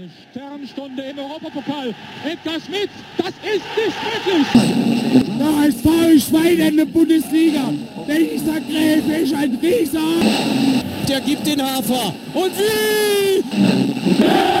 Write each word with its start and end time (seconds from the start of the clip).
Eine 0.00 0.08
Sternstunde 0.30 1.02
im 1.02 1.18
Europapokal. 1.18 1.94
Edgar 2.24 2.58
Schmidt, 2.58 2.88
das 3.18 3.28
ist 3.28 3.66
nicht 3.76 3.96
möglich. 4.24 5.26
Der 5.38 5.56
HSV 5.58 6.26
Schwein 6.26 6.58
in 6.58 6.76
der 6.78 6.86
Bundesliga. 6.86 7.70
Dieser 8.08 8.60
Gräfe 8.60 9.12
ist 9.12 9.34
ein 9.34 9.58
Rieser. 9.60 10.00
Der 11.06 11.20
gibt 11.20 11.46
den 11.46 11.60
Hafer. 11.60 12.14
Und 12.32 12.52
wie? 12.56 13.44
Ja, 14.24 14.59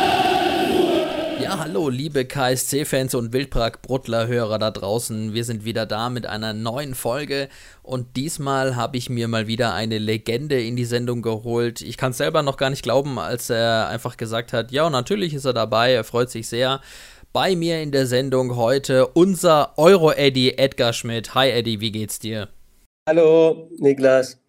hallo, 1.70 1.88
liebe 1.88 2.24
KSC-Fans 2.24 3.14
und 3.14 3.32
Wildprag-Bruttler-Hörer 3.32 4.58
da 4.58 4.72
draußen. 4.72 5.34
Wir 5.34 5.44
sind 5.44 5.64
wieder 5.64 5.86
da 5.86 6.10
mit 6.10 6.26
einer 6.26 6.52
neuen 6.52 6.96
Folge 6.96 7.48
und 7.84 8.16
diesmal 8.16 8.74
habe 8.74 8.96
ich 8.96 9.08
mir 9.08 9.28
mal 9.28 9.46
wieder 9.46 9.72
eine 9.72 9.98
Legende 9.98 10.60
in 10.60 10.74
die 10.74 10.84
Sendung 10.84 11.22
geholt. 11.22 11.80
Ich 11.80 11.96
kann 11.96 12.10
es 12.10 12.16
selber 12.18 12.42
noch 12.42 12.56
gar 12.56 12.70
nicht 12.70 12.82
glauben, 12.82 13.20
als 13.20 13.50
er 13.50 13.86
einfach 13.86 14.16
gesagt 14.16 14.52
hat, 14.52 14.72
ja, 14.72 14.90
natürlich 14.90 15.32
ist 15.32 15.44
er 15.44 15.52
dabei, 15.52 15.92
er 15.92 16.02
freut 16.02 16.28
sich 16.28 16.48
sehr. 16.48 16.80
Bei 17.32 17.54
mir 17.54 17.80
in 17.80 17.92
der 17.92 18.08
Sendung 18.08 18.56
heute 18.56 19.06
unser 19.06 19.78
Euro-Eddy 19.78 20.54
Edgar 20.56 20.92
Schmidt. 20.92 21.36
Hi 21.36 21.50
Eddy, 21.50 21.80
wie 21.80 21.92
geht's 21.92 22.18
dir? 22.18 22.48
Hallo, 23.08 23.70
Niklas. 23.78 24.40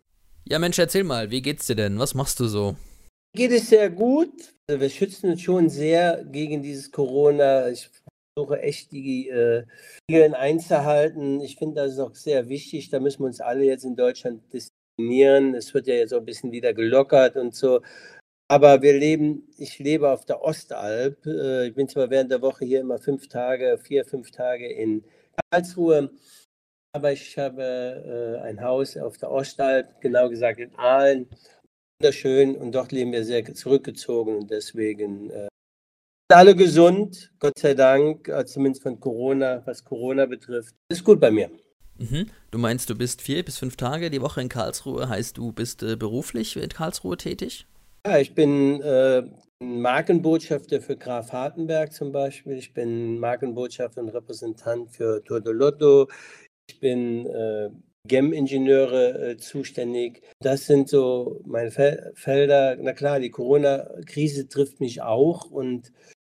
Ja, 0.49 0.57
Mensch, 0.57 0.79
erzähl 0.79 1.03
mal, 1.03 1.29
wie 1.29 1.43
geht's 1.43 1.67
dir 1.67 1.75
denn? 1.75 1.99
Was 1.99 2.15
machst 2.15 2.39
du 2.39 2.47
so? 2.47 2.77
Geht 3.35 3.51
es 3.51 3.69
sehr 3.69 3.91
gut. 3.91 4.31
Wir 4.79 4.89
schützen 4.89 5.31
uns 5.31 5.41
schon 5.41 5.69
sehr 5.69 6.23
gegen 6.25 6.61
dieses 6.63 6.91
Corona. 6.91 7.69
Ich 7.69 7.89
versuche 8.37 8.61
echt 8.61 8.91
die 8.91 9.29
äh, 9.29 9.65
Regeln 10.09 10.33
einzuhalten. 10.33 11.41
Ich 11.41 11.57
finde, 11.57 11.81
das 11.81 11.93
ist 11.93 11.99
auch 11.99 12.15
sehr 12.15 12.49
wichtig. 12.49 12.89
Da 12.89 12.99
müssen 12.99 13.19
wir 13.19 13.27
uns 13.27 13.41
alle 13.41 13.63
jetzt 13.63 13.83
in 13.83 13.95
Deutschland 13.95 14.41
disziplinieren. 14.53 15.55
Es 15.55 15.73
wird 15.73 15.87
ja 15.87 15.95
jetzt 15.95 16.13
auch 16.13 16.19
ein 16.19 16.25
bisschen 16.25 16.51
wieder 16.51 16.73
gelockert 16.73 17.35
und 17.35 17.55
so. 17.55 17.81
Aber 18.49 18.81
wir 18.81 18.93
leben, 18.93 19.47
ich 19.57 19.79
lebe 19.79 20.09
auf 20.09 20.25
der 20.25 20.41
Ostalb. 20.41 21.25
Äh, 21.25 21.67
ich 21.67 21.75
bin 21.75 21.87
zwar 21.87 22.09
während 22.09 22.31
der 22.31 22.41
Woche 22.41 22.65
hier 22.65 22.81
immer 22.81 22.99
fünf 22.99 23.27
Tage, 23.27 23.77
vier, 23.77 24.05
fünf 24.05 24.31
Tage 24.31 24.71
in 24.71 25.03
Karlsruhe, 25.51 26.11
aber 26.93 27.13
ich 27.13 27.37
habe 27.37 27.63
äh, 27.63 28.45
ein 28.45 28.61
Haus 28.61 28.97
auf 28.97 29.17
der 29.17 29.31
Ostalb, 29.31 30.01
genau 30.01 30.29
gesagt 30.29 30.59
in 30.59 30.75
Aalen 30.75 31.29
wunderschön 32.01 32.55
und 32.55 32.71
dort 32.73 32.91
leben 32.91 33.11
wir 33.11 33.23
sehr 33.23 33.53
zurückgezogen 33.53 34.35
und 34.35 34.49
deswegen 34.49 35.29
äh, 35.29 35.47
alle 36.33 36.55
gesund, 36.55 37.31
Gott 37.37 37.59
sei 37.59 37.75
Dank, 37.75 38.27
äh, 38.27 38.43
zumindest 38.43 38.81
von 38.81 38.99
Corona, 38.99 39.61
was 39.65 39.85
Corona 39.85 40.25
betrifft. 40.25 40.73
Ist 40.89 41.03
gut 41.03 41.19
bei 41.19 41.29
mir. 41.29 41.51
Mhm. 41.99 42.25
Du 42.49 42.57
meinst, 42.57 42.89
du 42.89 42.95
bist 42.95 43.21
vier 43.21 43.45
bis 43.45 43.59
fünf 43.59 43.75
Tage 43.75 44.09
die 44.09 44.19
Woche 44.19 44.41
in 44.41 44.49
Karlsruhe, 44.49 45.07
heißt 45.09 45.37
du 45.37 45.51
bist 45.51 45.83
äh, 45.83 45.95
beruflich 45.95 46.57
in 46.57 46.69
Karlsruhe 46.69 47.17
tätig? 47.17 47.67
Ja, 48.07 48.17
ich 48.17 48.33
bin 48.33 48.81
äh, 48.81 49.21
Markenbotschafter 49.59 50.81
für 50.81 50.97
Graf 50.97 51.31
Hartenberg 51.31 51.93
zum 51.93 52.11
Beispiel. 52.11 52.57
Ich 52.57 52.73
bin 52.73 53.19
Markenbotschafter 53.19 54.01
und 54.01 54.09
Repräsentant 54.09 54.89
für 54.89 55.23
Tour 55.23 55.39
de 55.39 55.53
Lotto. 55.53 56.07
Ich 56.67 56.79
bin 56.79 57.27
äh, 57.27 57.69
GEM-Ingenieure 58.07 59.31
äh, 59.31 59.37
zuständig. 59.37 60.21
Das 60.39 60.65
sind 60.65 60.89
so 60.89 61.41
meine 61.45 61.71
Fel 61.71 62.11
Felder. 62.15 62.77
Na 62.79 62.93
klar, 62.93 63.19
die 63.19 63.29
Corona-Krise 63.29 64.47
trifft 64.47 64.79
mich 64.79 65.01
auch 65.01 65.49
und 65.51 65.91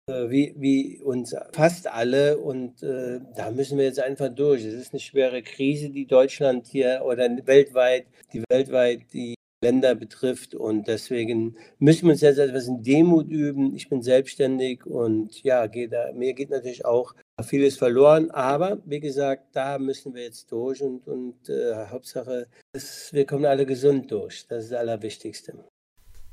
äh, 0.09 0.31
wie, 0.31 0.55
wie 0.59 1.01
uns 1.03 1.35
fast 1.53 1.87
alle. 1.87 2.39
Und 2.39 2.83
äh, 2.83 3.21
da 3.37 3.51
müssen 3.51 3.79
wir 3.79 3.85
jetzt 3.85 4.01
einfach 4.01 4.29
durch. 4.29 4.65
Es 4.65 4.75
ist 4.75 4.93
eine 4.93 5.01
schwere 5.01 5.43
Krise, 5.43 5.91
die 5.91 6.07
Deutschland 6.07 6.67
hier 6.67 7.03
oder 7.05 7.29
weltweit, 7.47 8.07
die 8.33 8.43
weltweit 8.51 9.03
die 9.13 9.35
Länder 9.63 9.95
betrifft. 9.95 10.55
Und 10.55 10.89
deswegen 10.89 11.57
müssen 11.79 12.07
wir 12.07 12.13
uns 12.13 12.21
jetzt 12.21 12.39
etwas 12.39 12.67
in 12.67 12.83
Demut 12.83 13.29
üben. 13.29 13.75
Ich 13.77 13.89
bin 13.89 14.03
selbstständig 14.03 14.85
und 14.87 15.43
ja, 15.43 15.67
geht 15.69 15.93
da, 15.93 16.13
mir 16.13 16.35
geht 16.35 16.51
natürlich 16.51 16.85
auch 16.85 17.15
vieles 17.41 17.77
verloren. 17.77 18.31
Aber 18.31 18.79
wie 18.85 19.01
gesagt, 19.01 19.55
da 19.57 19.79
müssen 19.79 20.15
wir 20.15 20.23
jetzt 20.23 20.51
durch 20.53 20.83
und, 20.83 21.07
und 21.07 21.49
äh, 21.49 21.87
Hauptsache, 21.87 22.47
ist, 22.73 23.13
wir 23.13 23.27
kommen 23.27 23.47
alle 23.47 23.67
gesund 23.67 24.11
durch. 24.11 24.47
Das 24.49 24.65
ist 24.65 24.73
das 24.73 24.79
Allerwichtigste. 24.79 25.65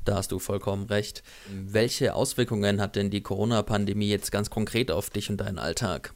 Da 0.06 0.16
hast 0.16 0.32
du 0.32 0.40
vollkommen 0.40 0.86
recht. 0.86 1.24
Welche 1.50 2.16
Auswirkungen 2.16 2.82
hat 2.82 2.96
denn 2.96 3.10
die 3.10 3.22
Corona-Pandemie 3.22 4.10
jetzt 4.10 4.32
ganz 4.32 4.50
konkret 4.50 4.92
auf 4.92 5.10
dich 5.10 5.30
und 5.30 5.38
deinen 5.38 5.60
Alltag? 5.60 6.14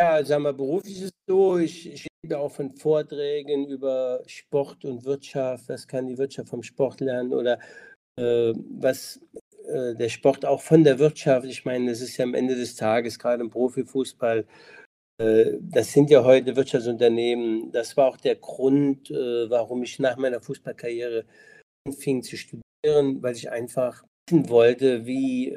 Ja, 0.00 0.24
sagen 0.24 0.44
wir, 0.44 0.52
beruflich 0.52 0.96
ist 0.96 1.04
es 1.04 1.10
so, 1.26 1.58
ich, 1.58 1.90
ich 1.90 2.06
lebe 2.22 2.38
auch 2.38 2.50
von 2.50 2.72
Vorträgen 2.72 3.66
über 3.66 4.22
Sport 4.26 4.84
und 4.84 5.04
Wirtschaft, 5.04 5.68
was 5.68 5.86
kann 5.86 6.06
die 6.06 6.18
Wirtschaft 6.18 6.48
vom 6.48 6.62
Sport 6.62 7.00
lernen 7.00 7.34
oder 7.34 7.58
äh, 8.16 8.52
was 8.78 9.20
äh, 9.70 9.94
der 9.96 10.08
Sport 10.08 10.44
auch 10.44 10.60
von 10.60 10.84
der 10.84 10.98
Wirtschaft. 10.98 11.46
Ich 11.46 11.64
meine, 11.64 11.90
es 11.90 12.00
ist 12.00 12.16
ja 12.16 12.24
am 12.24 12.34
Ende 12.34 12.54
des 12.56 12.76
Tages, 12.76 13.18
gerade 13.18 13.42
im 13.42 13.50
Profifußball, 13.50 14.46
äh, 15.18 15.52
das 15.60 15.92
sind 15.92 16.10
ja 16.10 16.24
heute 16.24 16.56
Wirtschaftsunternehmen. 16.56 17.72
Das 17.72 17.96
war 17.96 18.08
auch 18.08 18.16
der 18.16 18.36
Grund, 18.36 19.10
äh, 19.10 19.48
warum 19.50 19.82
ich 19.82 19.98
nach 19.98 20.16
meiner 20.16 20.40
Fußballkarriere 20.40 21.24
anfing 21.86 22.22
zu 22.22 22.36
studieren, 22.36 23.22
weil 23.22 23.34
ich 23.34 23.50
einfach 23.50 24.04
wissen 24.28 24.48
wollte, 24.48 25.06
wie 25.06 25.54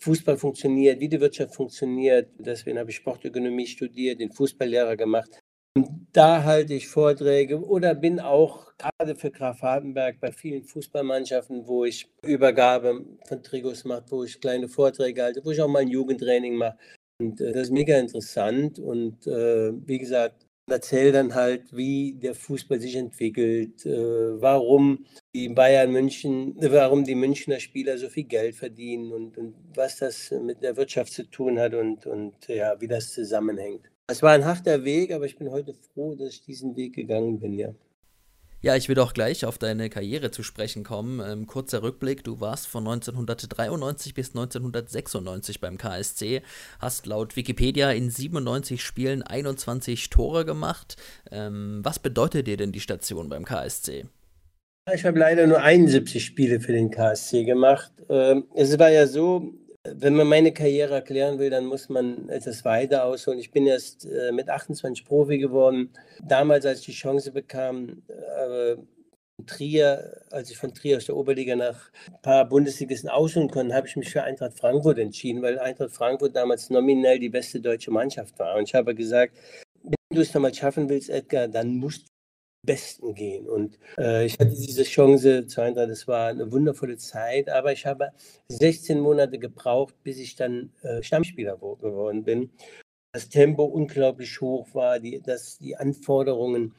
Fußball 0.00 0.36
funktioniert, 0.36 0.98
wie 1.00 1.08
die 1.08 1.20
Wirtschaft 1.20 1.54
funktioniert. 1.54 2.30
Deswegen 2.38 2.78
habe 2.78 2.90
ich 2.90 2.96
Sportökonomie 2.96 3.66
studiert, 3.66 4.20
den 4.20 4.32
Fußballlehrer 4.32 4.96
gemacht. 4.96 5.40
Und 5.74 6.06
da 6.12 6.44
halte 6.44 6.74
ich 6.74 6.88
Vorträge 6.88 7.64
oder 7.64 7.94
bin 7.94 8.20
auch 8.20 8.72
gerade 8.76 9.16
für 9.16 9.30
Graf 9.30 9.62
Hardenberg 9.62 10.20
bei 10.20 10.30
vielen 10.30 10.64
Fußballmannschaften, 10.64 11.66
wo 11.66 11.84
ich 11.86 12.10
Übergabe 12.22 13.04
von 13.26 13.42
Trigos 13.42 13.84
mache, 13.84 14.04
wo 14.10 14.24
ich 14.24 14.40
kleine 14.40 14.68
Vorträge 14.68 15.22
halte, 15.22 15.44
wo 15.44 15.50
ich 15.50 15.62
auch 15.62 15.68
mal 15.68 15.80
ein 15.80 15.88
Jugendtraining 15.88 16.56
mache. 16.56 16.76
Und 17.20 17.40
äh, 17.40 17.52
das 17.52 17.64
ist 17.64 17.70
mega 17.70 17.98
interessant. 17.98 18.78
Und 18.78 19.26
äh, 19.26 19.72
wie 19.86 19.98
gesagt, 19.98 20.46
erzähle 20.70 21.12
dann 21.12 21.34
halt, 21.34 21.74
wie 21.74 22.14
der 22.14 22.34
Fußball 22.34 22.80
sich 22.80 22.96
entwickelt, 22.96 23.86
äh, 23.86 24.40
warum 24.40 25.06
die 25.34 25.48
Bayern 25.48 25.90
München, 25.90 26.54
warum 26.58 27.04
die 27.04 27.14
Münchner 27.14 27.60
Spieler 27.60 27.98
so 27.98 28.08
viel 28.08 28.24
Geld 28.24 28.56
verdienen 28.56 29.12
und, 29.12 29.38
und 29.38 29.54
was 29.74 29.98
das 29.98 30.30
mit 30.30 30.62
der 30.62 30.76
Wirtschaft 30.76 31.12
zu 31.12 31.24
tun 31.30 31.58
hat 31.58 31.74
und, 31.74 32.06
und 32.06 32.48
ja, 32.48 32.80
wie 32.80 32.88
das 32.88 33.12
zusammenhängt. 33.12 33.91
Es 34.08 34.22
war 34.22 34.32
ein 34.32 34.44
harter 34.44 34.84
Weg, 34.84 35.12
aber 35.12 35.26
ich 35.26 35.36
bin 35.36 35.50
heute 35.50 35.74
froh, 35.74 36.14
dass 36.14 36.34
ich 36.34 36.42
diesen 36.42 36.76
Weg 36.76 36.94
gegangen 36.94 37.40
bin, 37.40 37.54
ja. 37.54 37.74
Ja, 38.62 38.76
ich 38.76 38.88
will 38.88 38.98
auch 39.00 39.12
gleich 39.12 39.44
auf 39.44 39.58
deine 39.58 39.90
Karriere 39.90 40.30
zu 40.30 40.44
sprechen 40.44 40.84
kommen. 40.84 41.20
Ähm, 41.20 41.48
kurzer 41.48 41.82
Rückblick, 41.82 42.22
du 42.22 42.40
warst 42.40 42.68
von 42.68 42.86
1993 42.86 44.14
bis 44.14 44.28
1996 44.28 45.60
beim 45.60 45.78
KSC, 45.78 46.42
hast 46.78 47.06
laut 47.06 47.34
Wikipedia 47.34 47.90
in 47.90 48.08
97 48.08 48.80
Spielen 48.80 49.22
21 49.22 50.10
Tore 50.10 50.44
gemacht. 50.44 50.96
Ähm, 51.32 51.80
was 51.82 51.98
bedeutet 51.98 52.46
dir 52.46 52.56
denn 52.56 52.70
die 52.70 52.78
Station 52.78 53.28
beim 53.28 53.44
KSC? 53.44 54.06
Ich 54.94 55.04
habe 55.04 55.18
leider 55.18 55.48
nur 55.48 55.60
71 55.60 56.24
Spiele 56.24 56.60
für 56.60 56.72
den 56.72 56.92
KSC 56.92 57.42
gemacht. 57.42 57.92
Ähm, 58.08 58.44
es 58.54 58.78
war 58.78 58.90
ja 58.90 59.08
so, 59.08 59.54
wenn 59.84 60.14
man 60.14 60.28
meine 60.28 60.52
Karriere 60.52 60.94
erklären 60.94 61.38
will, 61.38 61.50
dann 61.50 61.66
muss 61.66 61.88
man 61.88 62.28
etwas 62.28 62.64
weiter 62.64 63.04
ausholen. 63.04 63.40
Ich 63.40 63.50
bin 63.50 63.66
erst 63.66 64.06
äh, 64.06 64.30
mit 64.32 64.48
28 64.48 65.04
Profi 65.04 65.38
geworden. 65.38 65.90
Damals, 66.22 66.66
als 66.66 66.80
ich 66.80 66.86
die 66.86 66.92
Chance 66.92 67.32
bekam, 67.32 68.02
äh, 68.08 68.76
Trier, 69.46 70.22
als 70.30 70.50
ich 70.50 70.56
von 70.58 70.72
Trier 70.72 70.98
aus 70.98 71.06
der 71.06 71.16
Oberliga 71.16 71.56
nach 71.56 71.90
ein 72.06 72.22
paar 72.22 72.48
Bundesligisten 72.48 73.10
ausholen 73.10 73.50
konnte, 73.50 73.74
habe 73.74 73.88
ich 73.88 73.96
mich 73.96 74.10
für 74.10 74.22
Eintracht 74.22 74.56
Frankfurt 74.56 74.98
entschieden, 74.98 75.42
weil 75.42 75.58
Eintracht 75.58 75.90
Frankfurt 75.90 76.36
damals 76.36 76.70
nominell 76.70 77.18
die 77.18 77.28
beste 77.28 77.60
deutsche 77.60 77.90
Mannschaft 77.90 78.38
war. 78.38 78.56
Und 78.56 78.68
ich 78.68 78.74
habe 78.74 78.94
gesagt, 78.94 79.36
wenn 79.82 80.16
du 80.16 80.20
es 80.20 80.32
nochmal 80.32 80.54
schaffen 80.54 80.88
willst, 80.88 81.10
Edgar, 81.10 81.48
dann 81.48 81.74
musst 81.74 82.11
Besten 82.64 83.14
gehen. 83.14 83.48
Und 83.48 83.78
äh, 83.98 84.24
ich 84.24 84.34
hatte 84.34 84.50
diese 84.50 84.84
Chance 84.84 85.46
zu 85.46 85.60
Eintracht, 85.60 85.90
das 85.90 86.06
war 86.06 86.28
eine 86.28 86.52
wundervolle 86.52 86.96
Zeit, 86.96 87.48
aber 87.48 87.72
ich 87.72 87.86
habe 87.86 88.10
16 88.48 89.00
Monate 89.00 89.38
gebraucht, 89.38 89.94
bis 90.04 90.18
ich 90.18 90.36
dann 90.36 90.72
äh, 90.82 91.02
Stammspieler 91.02 91.56
geworden 91.56 92.24
bin. 92.24 92.50
Das 93.12 93.28
Tempo 93.28 93.64
unglaublich 93.64 94.40
hoch 94.40 94.74
war, 94.74 95.00
die, 95.00 95.20
dass 95.20 95.58
die 95.58 95.76
Anforderungen 95.76 96.74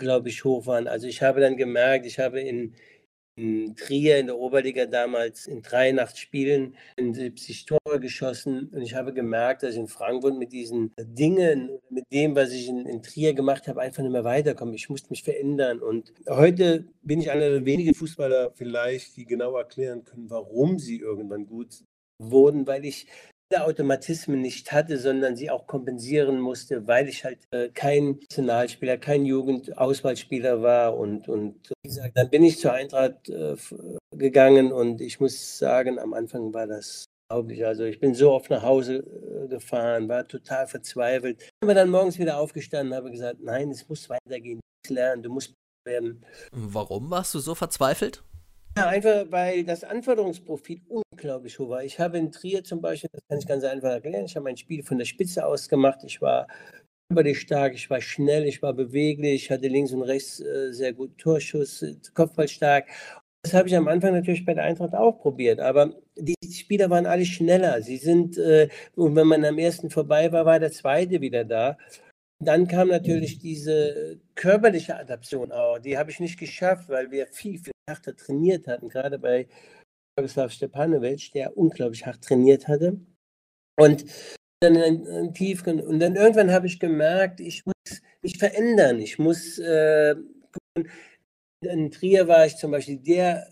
unglaublich 0.00 0.44
hoch 0.44 0.66
waren. 0.66 0.88
Also 0.88 1.06
ich 1.06 1.22
habe 1.22 1.40
dann 1.40 1.56
gemerkt, 1.56 2.06
ich 2.06 2.18
habe 2.18 2.40
in 2.40 2.74
Trier 3.76 4.18
in 4.18 4.26
der 4.26 4.38
Oberliga 4.38 4.86
damals 4.86 5.46
in 5.46 5.62
83 5.62 6.20
Spielen 6.20 6.74
70 6.98 7.66
Tore 7.66 8.00
geschossen 8.00 8.70
und 8.72 8.82
ich 8.82 8.94
habe 8.94 9.12
gemerkt, 9.12 9.62
dass 9.62 9.72
ich 9.72 9.80
in 9.80 9.88
Frankfurt 9.88 10.36
mit 10.36 10.52
diesen 10.52 10.92
Dingen, 10.98 11.70
mit 11.90 12.04
dem, 12.12 12.34
was 12.34 12.52
ich 12.52 12.68
in, 12.68 12.86
in 12.86 13.02
Trier 13.02 13.34
gemacht 13.34 13.68
habe, 13.68 13.80
einfach 13.80 14.02
nicht 14.02 14.12
mehr 14.12 14.24
weiterkomme. 14.24 14.74
Ich 14.74 14.88
musste 14.88 15.10
mich 15.10 15.22
verändern 15.22 15.80
und 15.80 16.12
heute 16.28 16.86
bin 17.02 17.20
ich 17.20 17.30
einer 17.30 17.48
der 17.48 17.64
wenigen 17.64 17.94
Fußballer 17.94 18.52
vielleicht, 18.54 19.16
die 19.16 19.24
genau 19.24 19.56
erklären 19.56 20.04
können, 20.04 20.30
warum 20.30 20.78
sie 20.78 20.98
irgendwann 20.98 21.46
gut 21.46 21.84
wurden, 22.20 22.66
weil 22.66 22.84
ich 22.84 23.06
Automatismen 23.56 24.40
nicht 24.40 24.72
hatte, 24.72 24.98
sondern 24.98 25.36
sie 25.36 25.50
auch 25.50 25.66
kompensieren 25.66 26.38
musste, 26.40 26.86
weil 26.86 27.08
ich 27.08 27.24
halt 27.24 27.38
äh, 27.50 27.68
kein 27.70 28.18
Nationalspieler, 28.20 28.98
kein 28.98 29.24
Jugendauswahlspieler 29.24 30.62
war. 30.62 30.96
Und, 30.96 31.28
und 31.28 31.70
wie 31.82 31.88
gesagt, 31.88 32.16
dann 32.16 32.30
bin 32.30 32.44
ich 32.44 32.58
zur 32.58 32.72
Eintracht 32.72 33.28
äh, 33.28 33.56
gegangen 34.14 34.72
und 34.72 35.00
ich 35.00 35.20
muss 35.20 35.58
sagen, 35.58 35.98
am 35.98 36.12
Anfang 36.12 36.52
war 36.52 36.66
das 36.66 37.06
unglaublich. 37.30 37.64
Also 37.64 37.84
ich 37.84 38.00
bin 38.00 38.14
so 38.14 38.32
oft 38.32 38.50
nach 38.50 38.62
Hause 38.62 38.96
äh, 38.96 39.48
gefahren, 39.48 40.08
war 40.08 40.26
total 40.26 40.66
verzweifelt. 40.66 41.48
Aber 41.62 41.74
dann 41.74 41.90
morgens 41.90 42.18
wieder 42.18 42.38
aufgestanden, 42.38 42.94
habe 42.94 43.10
gesagt, 43.10 43.40
nein, 43.40 43.70
es 43.70 43.88
muss 43.88 44.08
weitergehen, 44.08 44.60
du 44.60 44.66
musst 44.82 44.94
lernen, 44.94 45.22
du 45.22 45.30
musst 45.30 45.54
werden. 45.84 46.24
Warum 46.52 47.10
warst 47.10 47.34
du 47.34 47.38
so 47.38 47.54
verzweifelt? 47.54 48.22
Einfach 48.86 49.26
weil 49.30 49.64
das 49.64 49.84
Anforderungsprofil 49.84 50.80
unglaublich 50.88 51.58
hoch 51.58 51.70
war. 51.70 51.84
Ich 51.84 51.98
habe 51.98 52.18
in 52.18 52.30
Trier 52.30 52.62
zum 52.64 52.80
Beispiel, 52.80 53.10
das 53.12 53.22
kann 53.28 53.38
ich 53.38 53.46
ganz 53.46 53.64
einfach 53.64 53.90
erklären, 53.90 54.26
ich 54.26 54.36
habe 54.36 54.44
mein 54.44 54.56
Spiel 54.56 54.82
von 54.82 54.98
der 54.98 55.04
Spitze 55.04 55.44
aus 55.44 55.68
gemacht. 55.68 56.00
Ich 56.04 56.20
war 56.22 56.46
körperlich 57.08 57.40
stark, 57.40 57.74
ich 57.74 57.88
war 57.90 58.00
schnell, 58.00 58.44
ich 58.44 58.62
war 58.62 58.74
beweglich, 58.74 59.44
ich 59.44 59.50
hatte 59.50 59.68
links 59.68 59.92
und 59.92 60.02
rechts 60.02 60.40
äh, 60.40 60.72
sehr 60.72 60.92
gut 60.92 61.18
Torschuss, 61.18 61.84
Kopfball 62.14 62.48
stark. 62.48 62.86
Das 63.42 63.54
habe 63.54 63.68
ich 63.68 63.76
am 63.76 63.88
Anfang 63.88 64.12
natürlich 64.12 64.44
bei 64.44 64.54
der 64.54 64.64
Eintracht 64.64 64.94
auch 64.94 65.20
probiert, 65.20 65.60
aber 65.60 65.94
die 66.16 66.34
Spieler 66.52 66.90
waren 66.90 67.06
alle 67.06 67.24
schneller. 67.24 67.80
Sie 67.82 67.96
sind, 67.96 68.36
äh, 68.36 68.68
und 68.96 69.16
wenn 69.16 69.26
man 69.26 69.44
am 69.44 69.58
ersten 69.58 69.90
vorbei 69.90 70.30
war, 70.32 70.44
war 70.44 70.58
der 70.60 70.72
zweite 70.72 71.20
wieder 71.20 71.44
da. 71.44 71.78
Dann 72.40 72.68
kam 72.68 72.88
natürlich 72.88 73.38
diese 73.38 74.20
körperliche 74.34 74.96
Adaption 74.96 75.50
auch. 75.50 75.78
Die 75.78 75.96
habe 75.98 76.10
ich 76.10 76.20
nicht 76.20 76.38
geschafft, 76.38 76.88
weil 76.88 77.10
wir 77.10 77.26
viel, 77.28 77.58
viel 77.58 77.72
härter 77.88 78.14
trainiert 78.14 78.66
hatten, 78.68 78.88
gerade 78.88 79.18
bei 79.18 79.48
Boguslav 80.16 80.52
Stepanovic, 80.52 81.32
der 81.32 81.56
unglaublich 81.56 82.06
hart 82.06 82.22
trainiert 82.22 82.68
hatte. 82.68 83.00
Und 83.78 84.04
dann 84.60 84.76
ein, 84.76 85.06
ein 85.06 85.34
Tief 85.34 85.66
und 85.66 85.98
dann 86.00 86.16
irgendwann 86.16 86.52
habe 86.52 86.66
ich 86.66 86.80
gemerkt, 86.80 87.40
ich 87.40 87.64
muss 87.64 88.02
mich 88.22 88.38
verändern. 88.38 88.98
Ich 89.00 89.18
muss 89.18 89.58
äh, 89.58 90.16
in 91.64 91.90
Trier 91.90 92.28
war 92.28 92.46
ich 92.46 92.56
zum 92.56 92.70
Beispiel 92.70 92.98
der 92.98 93.48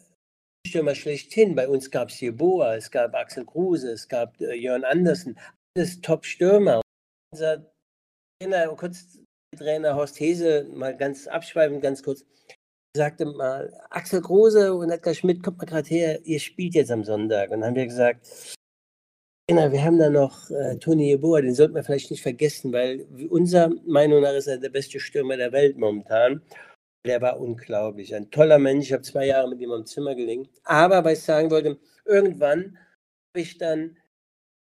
Stürmer 0.66 0.94
schlechthin. 0.94 1.54
Bei 1.54 1.68
uns 1.68 1.90
gab 1.90 2.08
es 2.10 2.16
hier 2.16 2.36
Boa, 2.36 2.76
es 2.76 2.90
gab 2.90 3.14
Axel 3.14 3.44
Kruse, 3.44 3.90
es 3.92 4.08
gab 4.08 4.40
äh, 4.40 4.54
Jörn 4.54 4.84
Andersen, 4.84 5.38
alles 5.76 6.00
Top-Stürmer. 6.00 6.82
Unser 7.32 7.72
Trainer, 8.40 8.68
kurz 8.76 9.18
Trainer 9.56 9.94
Horst 9.94 10.20
Hese, 10.20 10.68
mal 10.72 10.96
ganz 10.96 11.26
abschweifend, 11.26 11.82
ganz 11.82 12.02
kurz, 12.02 12.24
sagte 12.96 13.26
mal, 13.26 13.72
Axel 13.90 14.20
Große 14.20 14.74
und 14.74 14.90
Edgar 14.90 15.14
Schmidt, 15.14 15.42
kommt 15.42 15.58
mal 15.58 15.66
gerade 15.66 15.88
her, 15.88 16.20
ihr 16.24 16.40
spielt 16.40 16.74
jetzt 16.74 16.90
am 16.90 17.04
Sonntag. 17.04 17.50
Und 17.50 17.60
dann 17.60 17.68
haben 17.68 17.76
wir 17.76 17.86
gesagt, 17.86 18.26
Trainer, 19.48 19.70
wir 19.70 19.84
haben 19.84 19.98
da 19.98 20.10
noch 20.10 20.50
äh, 20.50 20.76
Toni 20.78 21.06
Jeboa, 21.06 21.40
den 21.40 21.54
sollten 21.54 21.76
wir 21.76 21.84
vielleicht 21.84 22.10
nicht 22.10 22.22
vergessen, 22.22 22.72
weil 22.72 23.06
unserer 23.30 23.70
Meinung 23.86 24.22
nach 24.22 24.32
ist 24.32 24.48
er 24.48 24.58
der 24.58 24.70
beste 24.70 24.98
Stürmer 24.98 25.36
der 25.36 25.52
Welt 25.52 25.78
momentan. 25.78 26.42
Der 27.06 27.22
war 27.22 27.38
unglaublich. 27.38 28.12
Ein 28.14 28.30
toller 28.32 28.58
Mensch. 28.58 28.86
Ich 28.86 28.92
habe 28.92 29.04
zwei 29.04 29.26
Jahre 29.26 29.48
mit 29.48 29.60
ihm 29.60 29.70
am 29.70 29.86
Zimmer 29.86 30.16
gelegen. 30.16 30.48
Aber, 30.64 31.04
was 31.04 31.18
ich 31.18 31.24
sagen 31.24 31.50
wollte, 31.52 31.78
irgendwann 32.04 32.76
habe 33.32 33.42
ich 33.42 33.58
dann 33.58 33.96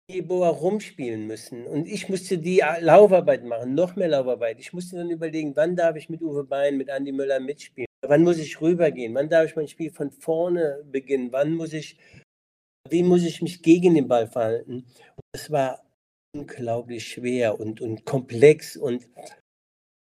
Eboa 0.08 0.48
rumspielen 0.48 1.26
müssen. 1.26 1.66
Und 1.66 1.86
ich 1.86 2.08
musste 2.08 2.38
die 2.38 2.62
Laufarbeit 2.80 3.44
machen, 3.44 3.74
noch 3.74 3.94
mehr 3.96 4.08
Laufarbeit. 4.08 4.58
Ich 4.58 4.72
musste 4.72 4.96
dann 4.96 5.10
überlegen, 5.10 5.54
wann 5.54 5.76
darf 5.76 5.96
ich 5.96 6.08
mit 6.08 6.20
Uwe 6.20 6.44
Bein, 6.44 6.76
mit 6.76 6.88
Andy 6.88 7.12
Müller 7.12 7.38
mitspielen? 7.38 7.86
Wann 8.08 8.22
muss 8.22 8.38
ich 8.38 8.60
rübergehen? 8.60 9.14
Wann 9.14 9.28
darf 9.28 9.46
ich 9.46 9.56
mein 9.56 9.68
Spiel 9.68 9.90
von 9.90 10.10
vorne 10.10 10.84
beginnen? 10.90 11.32
Wann 11.32 11.54
muss 11.54 11.72
ich, 11.72 11.98
wie 12.88 13.02
muss 13.02 13.22
ich 13.22 13.42
mich 13.42 13.62
gegen 13.62 13.94
den 13.94 14.08
Ball 14.08 14.26
verhalten? 14.26 14.84
Das 15.32 15.50
war 15.50 15.84
unglaublich 16.34 17.06
schwer 17.06 17.60
und, 17.60 17.80
und 17.80 18.04
komplex 18.04 18.76
und 18.76 19.08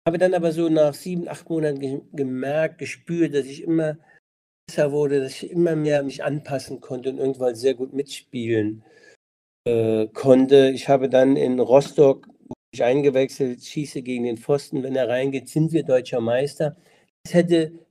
habe 0.06 0.18
dann 0.18 0.34
aber 0.34 0.52
so 0.52 0.68
nach 0.68 0.94
sieben, 0.94 1.28
acht 1.28 1.48
Monaten 1.48 1.80
ge 1.80 2.00
gemerkt, 2.12 2.78
gespürt, 2.78 3.34
dass 3.34 3.46
ich 3.46 3.62
immer 3.62 3.98
besser 4.68 4.92
wurde, 4.92 5.20
dass 5.20 5.42
ich 5.42 5.50
immer 5.50 5.76
mehr 5.76 6.02
mich 6.02 6.22
anpassen 6.24 6.80
konnte 6.80 7.10
und 7.10 7.18
irgendwann 7.18 7.54
sehr 7.54 7.74
gut 7.74 7.92
mitspielen 7.92 8.84
äh, 9.66 10.06
konnte. 10.08 10.70
Ich 10.70 10.88
habe 10.88 11.08
dann 11.08 11.36
in 11.36 11.58
Rostock 11.60 12.28
ich 12.72 12.84
eingewechselt, 12.84 13.64
schieße 13.64 14.02
gegen 14.02 14.24
den 14.24 14.36
Pfosten, 14.36 14.82
wenn 14.82 14.96
er 14.96 15.08
reingeht, 15.08 15.48
sind 15.48 15.72
wir 15.72 15.82
deutscher 15.82 16.20
Meister. 16.20 16.76
Das 17.24 17.34
hätte 17.34 17.85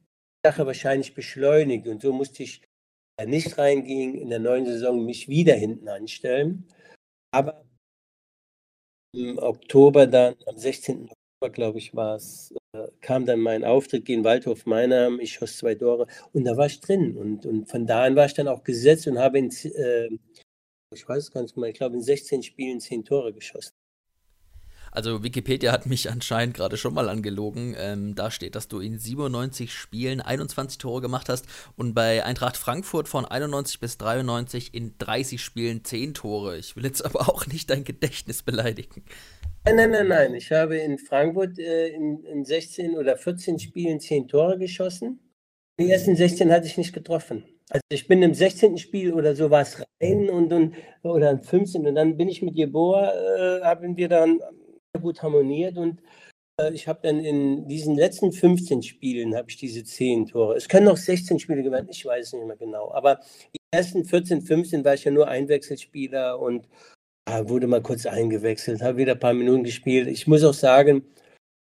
Sache 0.45 0.65
wahrscheinlich 0.67 1.15
beschleunigt 1.15 1.87
und 1.87 2.01
so 2.01 2.13
musste 2.13 2.43
ich, 2.43 2.61
er 3.17 3.25
nicht 3.25 3.57
reinging, 3.57 4.15
in 4.15 4.29
der 4.29 4.39
neuen 4.39 4.65
Saison 4.65 5.03
mich 5.05 5.27
wieder 5.27 5.55
hinten 5.55 5.87
anstellen. 5.87 6.67
Aber 7.31 7.65
im 9.13 9.37
Oktober 9.39 10.05
dann, 10.05 10.35
am 10.45 10.57
16. 10.57 11.09
Oktober, 11.09 11.51
glaube 11.51 11.79
ich, 11.79 11.95
war 11.95 12.15
es, 12.15 12.53
äh, 12.73 12.87
kam 13.01 13.25
dann 13.25 13.39
mein 13.39 13.63
Auftritt 13.63 14.05
gegen 14.05 14.23
Waldhof 14.23 14.65
Meinheim, 14.65 15.19
ich 15.19 15.33
schoss 15.33 15.57
zwei 15.57 15.75
Tore 15.75 16.07
und 16.33 16.43
da 16.43 16.57
war 16.57 16.67
ich 16.67 16.79
drin. 16.79 17.17
Und, 17.17 17.45
und 17.45 17.67
von 17.67 17.87
da 17.87 18.03
an 18.03 18.15
war 18.15 18.25
ich 18.25 18.33
dann 18.33 18.47
auch 18.47 18.63
gesetzt 18.63 19.07
und 19.07 19.17
habe 19.17 19.39
in 19.39 19.49
äh, 19.49 20.09
ich 20.93 21.07
weiß 21.07 21.29
es 21.29 21.33
nicht 21.33 21.57
mehr, 21.57 21.69
ich 21.69 21.77
glaube 21.77 21.95
in 21.95 22.03
16 22.03 22.43
Spielen 22.43 22.79
10 22.79 23.03
Tore 23.05 23.33
geschossen. 23.33 23.73
Also 24.95 25.23
Wikipedia 25.23 25.71
hat 25.71 25.85
mich 25.85 26.09
anscheinend 26.09 26.55
gerade 26.55 26.77
schon 26.77 26.93
mal 26.93 27.09
angelogen. 27.09 27.75
Ähm, 27.77 28.15
da 28.15 28.31
steht, 28.31 28.55
dass 28.55 28.67
du 28.69 28.79
in 28.79 28.97
97 28.97 29.73
Spielen 29.73 30.21
21 30.21 30.77
Tore 30.77 31.01
gemacht 31.01 31.27
hast 31.27 31.45
und 31.75 31.93
bei 31.93 32.23
Eintracht 32.23 32.55
Frankfurt 32.55 33.09
von 33.09 33.25
91 33.25 33.79
bis 33.79 33.97
93 33.97 34.73
in 34.73 34.95
30 34.97 35.41
Spielen 35.41 35.83
10 35.83 36.13
Tore. 36.13 36.57
Ich 36.57 36.75
will 36.75 36.85
jetzt 36.85 37.03
aber 37.03 37.27
auch 37.29 37.45
nicht 37.45 37.69
dein 37.69 37.83
Gedächtnis 37.83 38.41
beleidigen. 38.41 39.03
Nein, 39.65 39.75
nein, 39.75 39.91
nein, 39.91 40.07
nein. 40.07 40.35
Ich 40.35 40.51
habe 40.51 40.77
in 40.77 40.97
Frankfurt 40.97 41.59
äh, 41.59 41.89
in, 41.89 42.23
in 42.23 42.45
16 42.45 42.95
oder 42.95 43.17
14 43.17 43.59
Spielen 43.59 43.99
10 43.99 44.29
Tore 44.29 44.57
geschossen. 44.57 45.19
Die 45.77 45.91
ersten 45.91 46.15
16 46.15 46.51
hatte 46.51 46.67
ich 46.67 46.77
nicht 46.77 46.93
getroffen. 46.93 47.43
Also 47.69 47.81
ich 47.89 48.07
bin 48.07 48.21
im 48.21 48.33
16. 48.33 48.77
Spiel 48.77 49.13
oder 49.13 49.35
so 49.35 49.49
was 49.49 49.83
rein 50.01 50.29
und, 50.29 50.53
und 50.53 50.75
oder 51.01 51.31
im 51.31 51.41
15. 51.41 51.85
und 51.87 51.95
dann 51.95 52.15
bin 52.15 52.29
ich 52.29 52.41
mit 52.41 52.55
Jeboa, 52.55 53.11
äh, 53.11 53.61
haben 53.61 53.97
wir 53.97 54.07
dann 54.07 54.39
gut 54.99 55.21
harmoniert 55.21 55.77
und 55.77 56.01
äh, 56.59 56.71
ich 56.73 56.87
habe 56.87 56.99
dann 57.03 57.19
in 57.19 57.67
diesen 57.67 57.95
letzten 57.95 58.31
15 58.31 58.83
Spielen 58.83 59.35
habe 59.35 59.49
ich 59.49 59.57
diese 59.57 59.83
10 59.83 60.27
Tore. 60.27 60.55
Es 60.55 60.67
können 60.67 60.85
noch 60.85 60.97
16 60.97 61.39
Spiele 61.39 61.63
gewesen, 61.63 61.89
ich 61.89 62.05
weiß 62.05 62.33
nicht 62.33 62.45
mehr 62.45 62.57
genau, 62.57 62.91
aber 62.91 63.19
die 63.53 63.59
ersten 63.71 64.05
14, 64.05 64.41
15 64.41 64.85
war 64.85 64.93
ich 64.93 65.03
ja 65.03 65.11
nur 65.11 65.27
Einwechselspieler 65.27 66.39
und 66.39 66.67
äh, 67.27 67.47
wurde 67.47 67.67
mal 67.67 67.81
kurz 67.81 68.05
eingewechselt, 68.05 68.81
habe 68.81 68.97
wieder 68.97 69.13
ein 69.13 69.19
paar 69.19 69.33
Minuten 69.33 69.63
gespielt. 69.63 70.07
Ich 70.07 70.27
muss 70.27 70.43
auch 70.43 70.53
sagen, 70.53 71.03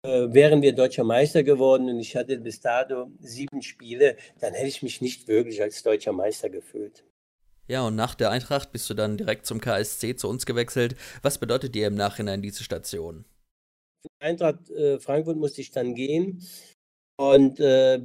äh, 0.04 0.32
wären 0.32 0.62
wir 0.62 0.74
deutscher 0.74 1.04
Meister 1.04 1.42
geworden 1.44 1.88
und 1.88 2.00
ich 2.00 2.16
hatte 2.16 2.38
bis 2.38 2.60
dato 2.60 3.10
sieben 3.20 3.62
Spiele, 3.62 4.16
dann 4.40 4.54
hätte 4.54 4.69
ich 4.69 4.82
mich 4.82 5.00
nicht 5.00 5.28
wirklich 5.28 5.62
als 5.62 5.82
deutscher 5.82 6.12
Meister 6.12 6.50
gefühlt. 6.50 7.04
Ja, 7.72 7.86
und 7.86 7.96
nach 7.96 8.14
der 8.14 8.30
Eintracht 8.30 8.70
bist 8.70 8.90
du 8.90 8.92
dann 8.92 9.16
direkt 9.16 9.46
zum 9.46 9.58
KSC 9.58 10.14
zu 10.14 10.28
uns 10.28 10.44
gewechselt. 10.44 10.94
Was 11.22 11.38
bedeutet 11.38 11.74
dir 11.74 11.86
im 11.86 11.94
Nachhinein 11.94 12.43
diese 12.43 12.64
Station? 12.64 13.24
Eintracht 14.20 14.69
äh, 14.69 15.00
Frankfurt 15.00 15.38
musste 15.38 15.62
ich 15.62 15.70
dann 15.70 15.94
gehen 15.94 16.46
und 17.17 17.60
äh, 17.60 18.02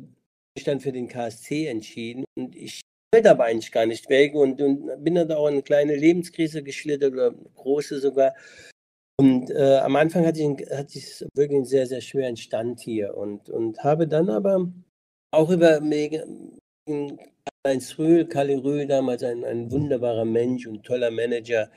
ich 0.56 0.64
dann 0.64 0.80
für 0.80 0.94
den 0.94 1.10
KSC 1.10 1.68
entschieden 1.68 2.24
und 2.38 2.56
ich 2.56 2.80
wollte 3.14 3.30
aber 3.30 3.44
eigentlich 3.44 3.74
gar 3.74 3.86
nicht 3.86 4.08
weg 4.08 4.36
und, 4.36 4.62
und 4.62 5.04
bin 5.04 5.16
dann 5.16 5.34
auch 5.34 5.48
in 5.48 5.56
eine 5.56 5.64
kleine 5.64 5.98
Lebenskrise 5.98 6.64
geschlittert 6.64 7.12
oder 7.12 7.32
große 7.32 8.00
sogar 8.00 8.36
und 9.20 9.50
äh, 9.50 9.80
am 9.80 9.98
Anfang 9.98 10.26
hatte 10.26 10.40
ich, 10.40 10.72
hatte 10.72 10.98
ich 10.98 11.26
wirklich 11.36 11.58
einen 11.58 11.66
sehr, 11.66 11.88
sehr 11.88 12.00
schweren 12.00 12.38
Stand 12.38 12.80
hier 12.80 13.18
und, 13.18 13.50
und 13.50 13.84
habe 13.84 14.08
dann 14.08 14.30
aber 14.30 14.72
auch 15.32 15.50
über 15.50 15.82
Karl-Heinz 17.68 18.00
Rühl, 18.00 18.26
Kali 18.26 18.56
Rühl, 18.56 18.88
damals 18.88 19.24
ein, 19.24 19.44
ein 19.44 19.70
wunderbarer 19.70 20.24
Mensch 20.24 20.66
und 20.68 20.86
toller 20.86 21.12
Manager, 21.12 21.70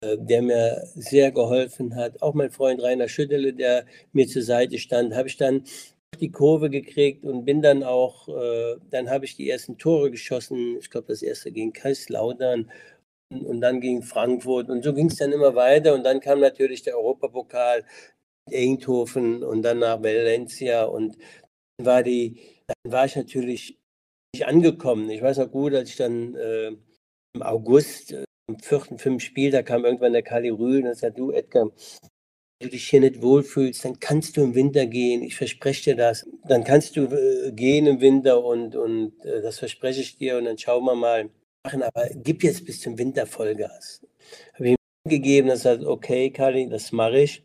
äh, 0.00 0.16
der 0.18 0.42
mir 0.42 0.88
sehr 0.96 1.30
geholfen 1.30 1.94
hat. 1.94 2.20
Auch 2.20 2.34
mein 2.34 2.50
Freund 2.50 2.82
Rainer 2.82 3.06
Schüttele, 3.06 3.52
der 3.52 3.86
mir 4.12 4.26
zur 4.26 4.42
Seite 4.42 4.76
stand, 4.78 5.14
habe 5.14 5.28
ich 5.28 5.36
dann 5.36 5.62
die 6.18 6.32
Kurve 6.32 6.68
gekriegt 6.68 7.24
und 7.24 7.44
bin 7.44 7.62
dann 7.62 7.84
auch, 7.84 8.28
äh, 8.28 8.76
dann 8.90 9.08
habe 9.08 9.24
ich 9.24 9.36
die 9.36 9.48
ersten 9.48 9.78
Tore 9.78 10.10
geschossen. 10.10 10.78
Ich 10.80 10.90
glaube, 10.90 11.06
das 11.06 11.22
erste 11.22 11.52
gegen 11.52 11.72
Kaiserslautern 11.72 12.68
und 13.30 13.60
dann 13.60 13.80
ging 13.80 14.02
Frankfurt 14.02 14.68
und 14.68 14.82
so 14.82 14.94
ging 14.94 15.06
es 15.06 15.16
dann 15.16 15.32
immer 15.32 15.54
weiter 15.54 15.94
und 15.94 16.02
dann 16.04 16.18
kam 16.20 16.40
natürlich 16.40 16.82
der 16.82 16.98
Europapokal 16.98 17.84
Eindhoven 18.52 19.44
und 19.44 19.62
dann 19.62 19.78
nach 19.78 20.02
Valencia 20.02 20.84
und 20.84 21.16
dann 21.78 21.86
war 21.86 22.02
die, 22.02 22.40
dann 22.66 22.92
war 22.92 23.06
ich 23.06 23.16
natürlich 23.16 23.78
nicht 24.34 24.46
angekommen. 24.46 25.08
Ich 25.10 25.22
weiß 25.22 25.38
noch 25.38 25.50
gut, 25.50 25.74
als 25.74 25.90
ich 25.90 25.96
dann 25.96 26.34
äh, 26.34 26.72
im 27.34 27.42
August 27.42 28.12
äh, 28.12 28.24
im 28.48 28.58
vierten, 28.58 28.98
fünften 28.98 29.20
Spiel, 29.20 29.50
da 29.50 29.62
kam 29.62 29.84
irgendwann 29.84 30.12
der 30.12 30.22
Kali 30.22 30.50
Rühl 30.50 30.86
und 30.86 30.94
sagte, 30.94 31.18
du 31.18 31.30
Edgar, 31.30 31.70
wenn 32.58 32.68
du 32.68 32.68
dich 32.68 32.88
hier 32.88 33.00
nicht 33.00 33.22
wohlfühlst, 33.22 33.84
dann 33.84 34.00
kannst 34.00 34.36
du 34.36 34.42
im 34.42 34.54
Winter 34.54 34.86
gehen. 34.86 35.22
Ich 35.22 35.36
verspreche 35.36 35.90
dir 35.90 35.96
das. 35.96 36.28
Dann 36.46 36.64
kannst 36.64 36.96
du 36.96 37.04
äh, 37.04 37.52
gehen 37.52 37.86
im 37.86 38.00
Winter 38.00 38.44
und, 38.44 38.76
und 38.76 39.24
äh, 39.24 39.40
das 39.40 39.60
verspreche 39.60 40.00
ich 40.00 40.18
dir 40.18 40.36
und 40.36 40.44
dann 40.44 40.58
schauen 40.58 40.84
wir 40.84 40.94
mal 40.94 41.30
machen, 41.64 41.82
aber 41.82 42.08
gib 42.14 42.42
jetzt 42.42 42.66
bis 42.66 42.80
zum 42.80 42.98
Winter 42.98 43.26
Vollgas. 43.26 44.02
Habe 44.54 44.70
ich 44.70 44.70
ihm 44.72 45.10
gegeben, 45.10 45.48
er 45.48 45.56
sagt, 45.56 45.84
okay, 45.84 46.30
Kali, 46.30 46.68
das 46.68 46.92
mache 46.92 47.20
ich. 47.20 47.44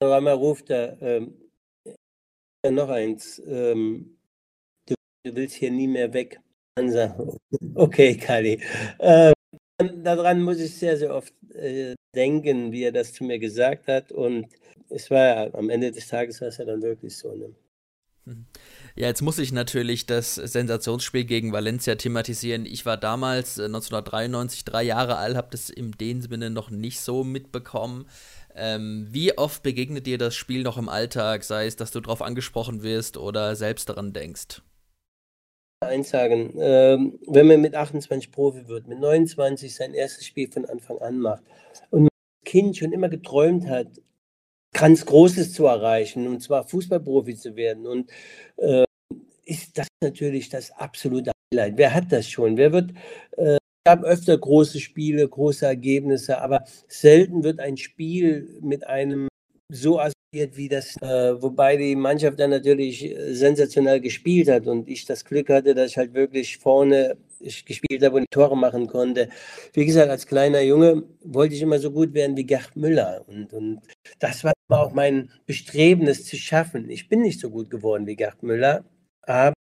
Auf 0.00 0.12
einmal 0.12 0.34
ruft 0.34 0.70
er, 0.70 1.00
ähm, 1.00 1.34
noch 2.70 2.88
eins, 2.88 3.42
ähm, 3.46 4.16
du, 5.24 5.34
willst 5.34 5.56
hier 5.56 5.70
nie 5.70 5.88
mehr 5.88 6.12
weg. 6.12 6.40
Okay, 7.76 8.16
Kali. 8.16 8.60
Äh, 8.98 9.32
daran 10.02 10.42
muss 10.42 10.58
ich 10.58 10.74
sehr, 10.74 10.96
sehr 10.96 11.14
oft 11.14 11.32
äh, 11.54 11.94
denken, 12.14 12.72
wie 12.72 12.84
er 12.84 12.92
das 12.92 13.12
zu 13.12 13.24
mir 13.24 13.38
gesagt 13.38 13.88
hat. 13.88 14.12
Und 14.12 14.46
es 14.88 15.10
war 15.10 15.26
ja 15.26 15.54
am 15.54 15.70
Ende 15.70 15.90
des 15.90 16.08
Tages 16.08 16.40
war 16.40 16.48
es 16.48 16.58
ja 16.58 16.64
dann 16.64 16.82
wirklich 16.82 17.16
so. 17.16 17.34
Ne? 17.34 17.54
Mhm. 18.24 18.46
Ja, 18.96 19.08
jetzt 19.08 19.22
muss 19.22 19.38
ich 19.38 19.52
natürlich 19.52 20.06
das 20.06 20.36
Sensationsspiel 20.36 21.24
gegen 21.24 21.52
Valencia 21.52 21.96
thematisieren. 21.96 22.64
Ich 22.64 22.86
war 22.86 22.96
damals 22.96 23.58
1993 23.58 24.60
äh, 24.60 24.64
drei 24.64 24.82
Jahre 24.84 25.16
alt, 25.16 25.36
habe 25.36 25.48
das 25.50 25.72
dem 25.76 26.22
Sinne 26.22 26.50
noch 26.50 26.70
nicht 26.70 27.00
so 27.00 27.24
mitbekommen. 27.24 28.06
Ähm, 28.54 29.08
wie 29.10 29.36
oft 29.36 29.64
begegnet 29.64 30.06
dir 30.06 30.18
das 30.18 30.36
Spiel 30.36 30.62
noch 30.62 30.78
im 30.78 30.88
Alltag, 30.88 31.42
sei 31.42 31.66
es, 31.66 31.74
dass 31.74 31.90
du 31.90 32.00
darauf 32.00 32.22
angesprochen 32.22 32.84
wirst 32.84 33.16
oder 33.16 33.56
selbst 33.56 33.88
daran 33.88 34.12
denkst? 34.12 34.62
Eins 35.86 36.10
sagen, 36.10 36.54
ähm, 36.58 37.18
wenn 37.26 37.46
man 37.46 37.60
mit 37.60 37.74
28 37.74 38.30
Profi 38.32 38.68
wird, 38.68 38.86
mit 38.86 38.98
29 38.98 39.74
sein 39.74 39.94
erstes 39.94 40.26
Spiel 40.26 40.50
von 40.50 40.64
Anfang 40.64 40.98
an 40.98 41.18
macht 41.18 41.42
und 41.90 42.04
als 42.04 42.50
Kind 42.50 42.76
schon 42.76 42.92
immer 42.92 43.08
geträumt 43.08 43.66
hat, 43.68 43.88
ganz 44.72 45.06
Großes 45.06 45.52
zu 45.52 45.66
erreichen, 45.66 46.26
und 46.26 46.40
zwar 46.42 46.64
Fußballprofi 46.64 47.36
zu 47.36 47.56
werden. 47.56 47.86
Und 47.86 48.10
äh, 48.56 48.84
ist 49.44 49.78
das 49.78 49.88
natürlich 50.02 50.48
das 50.48 50.70
absolute 50.72 51.32
Highlight. 51.52 51.78
Wer 51.78 51.94
hat 51.94 52.12
das 52.12 52.28
schon? 52.28 52.56
Wer 52.56 52.72
wird, 52.72 52.92
äh, 53.36 53.58
gab 53.86 54.02
öfter 54.02 54.36
große 54.36 54.80
Spiele, 54.80 55.28
große 55.28 55.66
Ergebnisse, 55.66 56.40
aber 56.40 56.64
selten 56.88 57.44
wird 57.44 57.60
ein 57.60 57.76
Spiel 57.76 58.58
mit 58.62 58.86
einem 58.86 59.28
so 59.70 59.98
wie 60.34 60.68
das, 60.68 60.96
äh, 61.00 61.42
wobei 61.42 61.76
die 61.76 61.96
Mannschaft 61.96 62.38
dann 62.40 62.50
natürlich 62.50 63.04
äh, 63.04 63.34
sensationell 63.34 64.00
gespielt 64.00 64.48
hat 64.48 64.66
und 64.66 64.88
ich 64.88 65.04
das 65.06 65.24
Glück 65.24 65.48
hatte, 65.48 65.74
dass 65.74 65.90
ich 65.90 65.96
halt 65.96 66.14
wirklich 66.14 66.58
vorne 66.58 67.16
gespielt 67.66 68.02
habe 68.02 68.16
und 68.16 68.30
Tore 68.30 68.56
machen 68.56 68.86
konnte. 68.86 69.28
Wie 69.72 69.84
gesagt, 69.84 70.10
als 70.10 70.26
kleiner 70.26 70.60
Junge 70.60 71.02
wollte 71.22 71.54
ich 71.54 71.62
immer 71.62 71.78
so 71.78 71.90
gut 71.90 72.14
werden 72.14 72.36
wie 72.36 72.44
Gerd 72.44 72.74
Müller 72.76 73.24
und, 73.26 73.52
und 73.52 73.80
das 74.18 74.44
war 74.44 74.52
auch 74.68 74.92
mein 74.92 75.30
Bestreben, 75.46 76.06
es 76.06 76.24
zu 76.24 76.36
schaffen. 76.36 76.88
Ich 76.90 77.08
bin 77.08 77.22
nicht 77.22 77.40
so 77.40 77.50
gut 77.50 77.70
geworden 77.70 78.06
wie 78.06 78.16
Gerd 78.16 78.42
Müller, 78.42 78.84
aber 79.22 79.54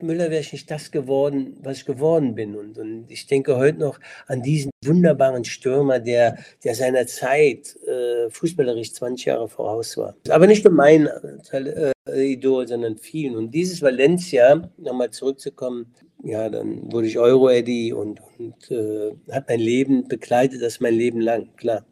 Müller 0.00 0.30
wäre 0.30 0.40
ich 0.40 0.52
nicht 0.52 0.70
das 0.70 0.90
geworden, 0.90 1.56
was 1.60 1.78
ich 1.78 1.84
geworden 1.84 2.34
bin. 2.34 2.54
Und, 2.56 2.78
und 2.78 3.10
ich 3.10 3.26
denke 3.26 3.56
heute 3.56 3.78
noch 3.78 3.98
an 4.26 4.42
diesen 4.42 4.70
wunderbaren 4.84 5.44
Stürmer, 5.44 5.98
der, 5.98 6.38
der 6.62 6.74
seiner 6.74 7.06
Zeit 7.06 7.76
äh, 7.86 8.30
fußballerisch 8.30 8.92
20 8.92 9.26
Jahre 9.26 9.48
voraus 9.48 9.96
war. 9.96 10.14
Aber 10.28 10.46
nicht 10.46 10.64
nur 10.64 10.72
mein 10.72 11.08
äh, 11.52 11.92
Idol, 12.32 12.68
sondern 12.68 12.96
vielen. 12.96 13.36
Und 13.36 13.50
dieses 13.50 13.82
Valencia, 13.82 14.70
nochmal 14.76 15.10
zurückzukommen, 15.10 15.92
ja, 16.22 16.48
dann 16.48 16.92
wurde 16.92 17.06
ich 17.06 17.18
Euro-Eddy 17.18 17.92
und, 17.92 18.20
und 18.38 18.70
äh, 18.70 19.12
hat 19.32 19.48
mein 19.48 19.60
Leben 19.60 20.06
begleitet, 20.08 20.62
das 20.62 20.80
mein 20.80 20.94
Leben 20.94 21.20
lang, 21.20 21.54
klar. 21.56 21.84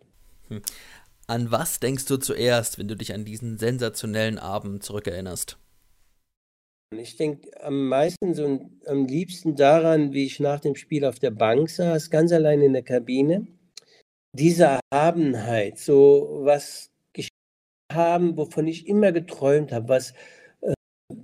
Hm. 0.49 0.63
An 1.29 1.51
was 1.51 1.81
denkst 1.81 2.07
du 2.07 2.19
zuerst, 2.19 2.79
wenn 2.79 2.87
du 2.87 2.97
dich 2.97 3.13
an 3.13 3.25
diesen 3.25 3.59
sensationellen 3.59 4.39
Abend 4.39 4.85
zurückerinnerst? 4.85 5.59
Ich 6.95 7.17
denke 7.17 7.51
am 7.63 7.89
meisten 7.89 8.35
so 8.35 8.71
am 8.87 9.07
liebsten 9.07 9.57
daran, 9.57 10.13
wie 10.13 10.27
ich 10.27 10.41
nach 10.41 10.61
dem 10.61 10.77
Spiel 10.77 11.05
auf 11.05 11.19
der 11.19 11.33
Bank 11.33 11.69
saß, 11.69 12.11
ganz 12.11 12.33
allein 12.33 12.63
in 12.63 12.75
der 12.75 12.83
Kabine. 12.83 13.47
Diese 14.33 14.79
Erhabenheit, 14.93 15.79
so 15.79 16.41
was 16.43 16.91
haben, 17.93 18.37
wovon 18.37 18.67
ich 18.67 18.87
immer 18.89 19.13
geträumt 19.13 19.73
habe, 19.73 19.89
was, 19.89 20.13
äh, 20.61 20.75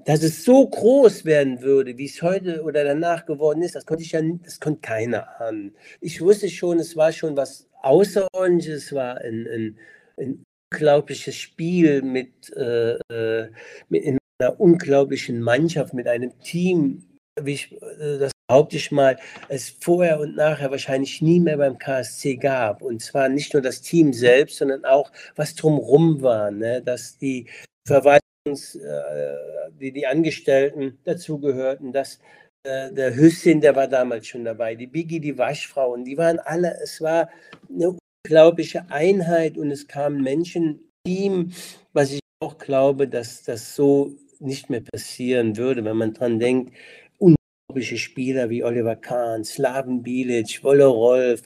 dass 0.04 0.22
es 0.22 0.44
so 0.44 0.68
groß 0.68 1.24
werden 1.24 1.62
würde, 1.62 1.98
wie 1.98 2.06
es 2.06 2.22
heute 2.22 2.62
oder 2.62 2.84
danach 2.84 3.26
geworden 3.26 3.62
ist, 3.62 3.74
das 3.74 3.86
konnte 3.86 4.02
ich 4.04 4.12
ja, 4.12 4.20
das 4.44 4.60
konnte 4.60 4.80
keiner 4.80 5.40
ahnen. 5.40 5.76
Ich 6.00 6.20
wusste 6.20 6.48
schon, 6.48 6.78
es 6.78 6.96
war 6.96 7.12
schon 7.12 7.36
was 7.36 7.68
Außerordentliches, 7.82 8.84
es 8.86 8.92
war 8.92 9.18
ein, 9.18 9.46
ein, 9.48 9.78
ein 10.18 10.44
unglaubliches 10.72 11.36
Spiel 11.36 12.02
mit, 12.02 12.50
äh, 12.56 12.94
äh 13.10 13.50
mit 13.88 14.04
in 14.04 14.18
einer 14.42 14.60
unglaublichen 14.60 15.40
Mannschaft, 15.40 15.94
mit 15.94 16.08
einem 16.08 16.38
Team, 16.40 17.04
wie 17.40 17.54
ich, 17.54 17.72
äh, 17.72 18.18
das 18.18 18.32
behaupte 18.48 18.76
ich 18.76 18.90
mal, 18.90 19.18
es 19.48 19.70
vorher 19.80 20.20
und 20.20 20.36
nachher 20.36 20.70
wahrscheinlich 20.70 21.22
nie 21.22 21.40
mehr 21.40 21.56
beim 21.56 21.78
KSC 21.78 22.36
gab. 22.36 22.82
Und 22.82 23.00
zwar 23.00 23.28
nicht 23.28 23.54
nur 23.54 23.62
das 23.62 23.80
Team 23.80 24.12
selbst, 24.12 24.58
sondern 24.58 24.84
auch, 24.84 25.10
was 25.36 25.54
drumherum 25.54 26.20
war, 26.22 26.50
ne? 26.50 26.82
dass 26.82 27.16
die 27.16 27.46
Verwaltungs-, 27.88 28.76
äh, 28.76 29.70
die, 29.80 29.92
die 29.92 30.06
Angestellten 30.06 30.98
dazugehörten, 31.04 31.92
dass 31.92 32.18
äh, 32.64 32.92
der 32.92 33.14
Hüssin, 33.16 33.60
der 33.60 33.74
war 33.74 33.88
damals 33.88 34.26
schon 34.26 34.44
dabei, 34.44 34.74
die 34.74 34.86
Biggie, 34.86 35.20
die 35.20 35.38
Waschfrau, 35.38 35.92
und 35.92 36.04
die 36.04 36.18
waren 36.18 36.38
alle, 36.40 36.76
es 36.82 37.00
war 37.00 37.30
eine 37.68 37.96
unglaubliche 38.24 38.84
Einheit 38.90 39.56
und 39.56 39.70
es 39.70 39.88
kamen 39.88 40.22
Menschen, 40.22 40.80
Team, 41.04 41.52
was 41.92 42.12
ich 42.12 42.20
auch 42.40 42.58
glaube, 42.58 43.08
dass 43.08 43.42
das 43.42 43.74
so 43.74 44.14
nicht 44.42 44.70
mehr 44.70 44.82
passieren 44.82 45.56
würde, 45.56 45.84
wenn 45.84 45.96
man 45.96 46.14
dran 46.14 46.38
denkt, 46.38 46.74
unglaubliche 47.18 47.96
Spieler 47.96 48.50
wie 48.50 48.64
Oliver 48.64 48.96
Kahn, 48.96 49.44
Slaven 49.44 50.02
Bilic, 50.02 50.62
Wolle 50.62 50.86
Rolf, 50.86 51.42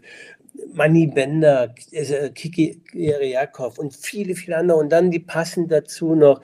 Manny 0.72 1.06
Bender, 1.06 1.74
äh, 1.92 2.30
Kiki 2.30 2.82
Eriakov 2.94 3.78
und 3.78 3.94
viele, 3.94 4.34
viele 4.34 4.56
andere. 4.56 4.78
Und 4.78 4.90
dann 4.90 5.10
die 5.10 5.20
passen 5.20 5.68
dazu 5.68 6.14
noch 6.14 6.40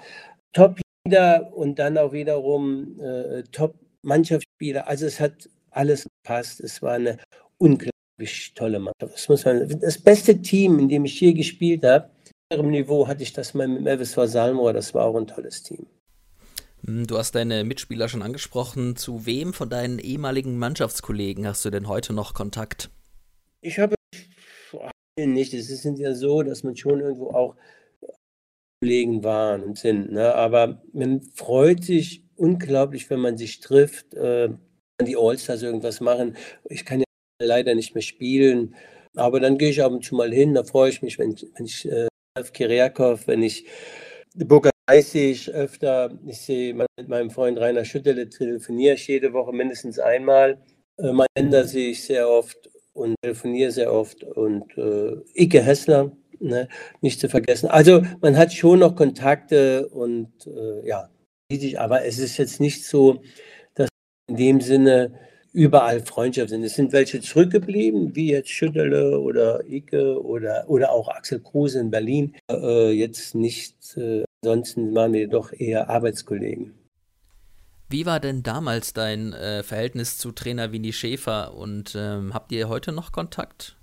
Top-Leader 0.53 1.53
und 1.55 1.79
dann 1.79 1.99
auch 1.99 2.13
wiederum 2.13 3.01
äh, 3.01 3.43
Top-Mannschaftsspieler. 3.53 4.87
Also 4.87 5.07
es 5.07 5.21
hat 5.21 5.49
alles 5.71 6.07
gepasst. 6.23 6.61
Es 6.61 6.83
war 6.83 6.95
eine 6.95 7.19
unglaublich 7.59 8.53
tolle 8.55 8.79
Mannschaft. 8.79 9.15
Das, 9.15 9.29
muss 9.29 9.45
man, 9.45 9.81
das 9.81 9.99
beste 9.99 10.41
Team, 10.41 10.79
in 10.79 10.89
dem 10.89 11.05
ich 11.05 11.21
je 11.21 11.33
gespielt 11.33 11.85
habe, 11.85 12.11
auf 12.51 12.59
ihrem 12.59 12.71
Niveau 12.71 13.09
hatte 13.09 13.23
ich 13.23 13.33
das 13.33 13.55
mal 13.55 13.69
mit 13.69 13.87
Elvis 13.87 14.13
Salmor. 14.13 14.73
Das 14.73 14.95
war 14.95 15.07
auch 15.07 15.17
ein 15.17 15.27
tolles 15.27 15.63
Team. 15.63 15.87
Hm, 16.85 17.07
du 17.07 17.19
hast 17.19 17.35
deine 17.35 17.65
Mitspieler 17.65 18.09
schon 18.09 18.23
angesprochen. 18.23 18.97
Zu 18.97 19.27
wem 19.27 19.53
von 19.53 19.71
deinen 19.71 19.99
ehemaligen 19.99 20.59
Mannschaftskollegen 20.59 21.47
hast 21.47 21.65
du 21.65 21.71
denn 21.71 21.89
heute 21.89 22.13
noch 22.13 22.35
Kontakt? 22.35 22.91
Ich 23.61 23.79
habe 23.79 23.95
nicht. 25.19 25.55
Es 25.55 25.71
ist 25.71 25.85
ja 25.85 26.15
so, 26.15 26.43
dass 26.43 26.63
man 26.63 26.77
schon 26.77 27.01
irgendwo 27.01 27.31
auch 27.31 27.57
Kollegen 28.81 29.23
waren 29.23 29.63
und 29.63 29.79
sind. 29.79 30.13
Ne? 30.13 30.35
Aber 30.35 30.83
man 30.93 31.21
freut 31.35 31.85
sich 31.85 32.25
unglaublich, 32.37 33.09
wenn 33.11 33.21
man 33.21 33.39
sich 33.39 33.61
trifft, 33.61 34.15
äh, 34.15 34.49
die 35.01 35.17
Allstars 35.17 35.63
irgendwas 35.63 36.01
machen. 36.01 36.37
Ich 36.69 36.85
kann 36.85 37.01
ja 37.01 37.07
leider 37.41 37.75
nicht 37.75 37.95
mehr 37.95 38.03
spielen, 38.03 38.75
aber 39.15 39.41
dann 39.41 39.59
gehe 39.59 39.71
ich 39.71 39.83
ab 39.83 39.93
und 39.93 40.05
zu 40.05 40.15
mal 40.15 40.33
hin. 40.33 40.55
Da 40.55 40.65
freue 40.65 40.91
ich 40.91 41.03
mich, 41.03 41.19
wenn, 41.19 41.37
wenn 41.57 41.67
ich 41.67 41.89
äh, 41.91 42.09
Kiriakov, 42.53 43.27
wenn 43.27 43.43
ich 43.43 43.67
Burkhard 44.93 44.99
weiß 44.99 45.15
ich 45.15 45.51
öfter, 45.51 46.11
ich 46.27 46.39
sehe 46.39 46.75
mit 46.75 47.09
meinem 47.09 47.31
Freund 47.31 47.59
Rainer 47.59 47.85
Schüttele 47.85 48.29
telefoniere 48.29 48.95
ich 48.95 49.09
jede 49.09 49.33
Woche 49.33 49.53
mindestens 49.53 49.99
einmal. 49.99 50.59
Äh, 50.99 51.13
man 51.13 51.27
ändert 51.35 51.69
sich 51.69 52.05
sehr 52.05 52.29
oft 52.29 52.71
und 52.93 53.15
telefoniere 53.23 53.71
sehr 53.71 53.93
oft 53.93 54.23
und 54.23 54.77
äh, 54.77 55.17
Ike 55.35 55.63
Hessler, 55.63 56.13
ne, 56.41 56.69
nicht 57.01 57.21
zu 57.21 57.29
vergessen. 57.31 57.69
Also 57.69 58.03
man 58.21 58.37
hat 58.37 58.53
schon 58.53 58.81
noch 58.81 58.95
Kontakte 58.95 59.89
und 59.89 60.47
äh, 60.47 60.87
ja, 60.87 61.09
aber 61.79 62.05
es 62.05 62.19
ist 62.19 62.37
jetzt 62.37 62.61
nicht 62.61 62.85
so, 62.85 63.23
dass 63.75 63.89
in 64.29 64.37
dem 64.37 64.61
Sinne 64.61 65.19
überall 65.55 66.01
Freundschaft 66.01 66.51
sind. 66.51 66.65
Es 66.65 66.75
sind 66.75 66.93
welche 66.93 67.21
zurückgeblieben, 67.21 68.15
wie 68.15 68.31
jetzt 68.31 68.51
Schüttele 68.51 69.19
oder 69.21 69.65
Ike 69.67 70.23
oder, 70.23 70.65
oder 70.69 70.93
auch 70.93 71.09
Axel 71.09 71.41
Kruse 71.41 71.81
in 71.81 71.91
Berlin. 71.91 72.35
Äh, 72.51 72.91
jetzt 72.93 73.35
nicht 73.35 73.97
äh, 73.97 74.25
Ansonsten 74.45 74.93
waren 74.95 75.13
wir 75.13 75.29
doch 75.29 75.53
eher 75.53 75.89
Arbeitskollegen. 75.89 76.75
Wie 77.89 78.07
war 78.07 78.19
denn 78.19 78.43
damals 78.43 78.93
dein 78.93 79.33
äh, 79.35 79.63
Verhältnis 79.63 80.19
zu 80.19 80.33
Trainer 80.33 80.73
Winnie 80.73 80.93
Schäfer 80.93 81.55
und 81.55 81.95
ähm, 81.95 82.35
habt 82.35 82.51
ihr 82.51 82.69
heute 82.69 82.91
noch 82.91 83.13
Kontakt? 83.13 83.77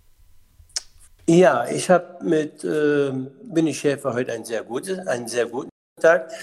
Ja, 1.28 1.66
ich 1.70 1.89
habe 1.89 2.22
mit 2.25 2.63
äh, 2.63 3.13
Winnie 3.44 3.74
Schäfer 3.74 4.13
heute 4.13 4.34
einen 4.34 4.44
sehr, 4.44 4.63
gutes, 4.63 5.00
einen 5.08 5.28
sehr 5.28 5.46
guten 5.46 5.70
Kontakt. 5.96 6.34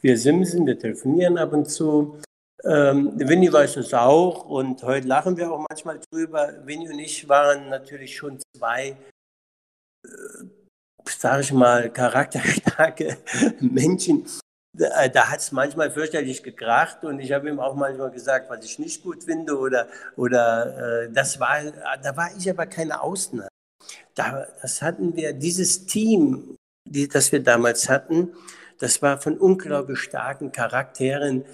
Wir 0.00 0.16
simsen, 0.16 0.66
wir 0.66 0.78
telefonieren 0.78 1.36
ab 1.36 1.52
und 1.52 1.68
zu. 1.68 2.20
Ähm, 2.64 3.12
Winnie 3.16 3.52
weiß 3.52 3.76
es 3.76 3.92
auch 3.92 4.46
und 4.46 4.82
heute 4.84 5.06
lachen 5.06 5.36
wir 5.36 5.52
auch 5.52 5.66
manchmal 5.68 6.00
drüber. 6.10 6.54
Winnie 6.64 6.88
und 6.88 6.98
ich 6.98 7.28
waren 7.28 7.68
natürlich 7.68 8.16
schon 8.16 8.38
zwei 8.56 8.96
äh, 10.04 10.08
sage 11.08 11.42
ich 11.42 11.52
mal, 11.52 11.90
charakterstarke 11.90 13.16
Menschen. 13.60 14.26
Da, 14.72 15.08
da 15.08 15.30
hat 15.30 15.40
es 15.40 15.52
manchmal 15.52 15.90
fürchterlich 15.90 16.42
gekracht 16.42 17.02
und 17.04 17.18
ich 17.20 17.32
habe 17.32 17.48
ihm 17.48 17.60
auch 17.60 17.74
manchmal 17.74 18.10
gesagt, 18.10 18.50
was 18.50 18.64
ich 18.64 18.78
nicht 18.78 19.02
gut 19.02 19.24
finde 19.24 19.58
oder, 19.58 19.88
oder 20.16 21.04
äh, 21.04 21.10
das 21.10 21.40
war, 21.40 21.58
da 22.02 22.16
war 22.16 22.30
ich 22.36 22.48
aber 22.50 22.66
keine 22.66 23.00
Ausnahme. 23.00 23.48
Da, 24.14 24.46
das 24.60 24.82
hatten 24.82 25.16
wir, 25.16 25.32
dieses 25.32 25.86
Team, 25.86 26.56
die, 26.84 27.08
das 27.08 27.32
wir 27.32 27.42
damals 27.42 27.88
hatten, 27.88 28.34
das 28.78 29.00
war 29.00 29.18
von 29.20 29.38
unglaublich 29.38 30.00
starken 30.00 30.52
Charakteren. 30.52 31.44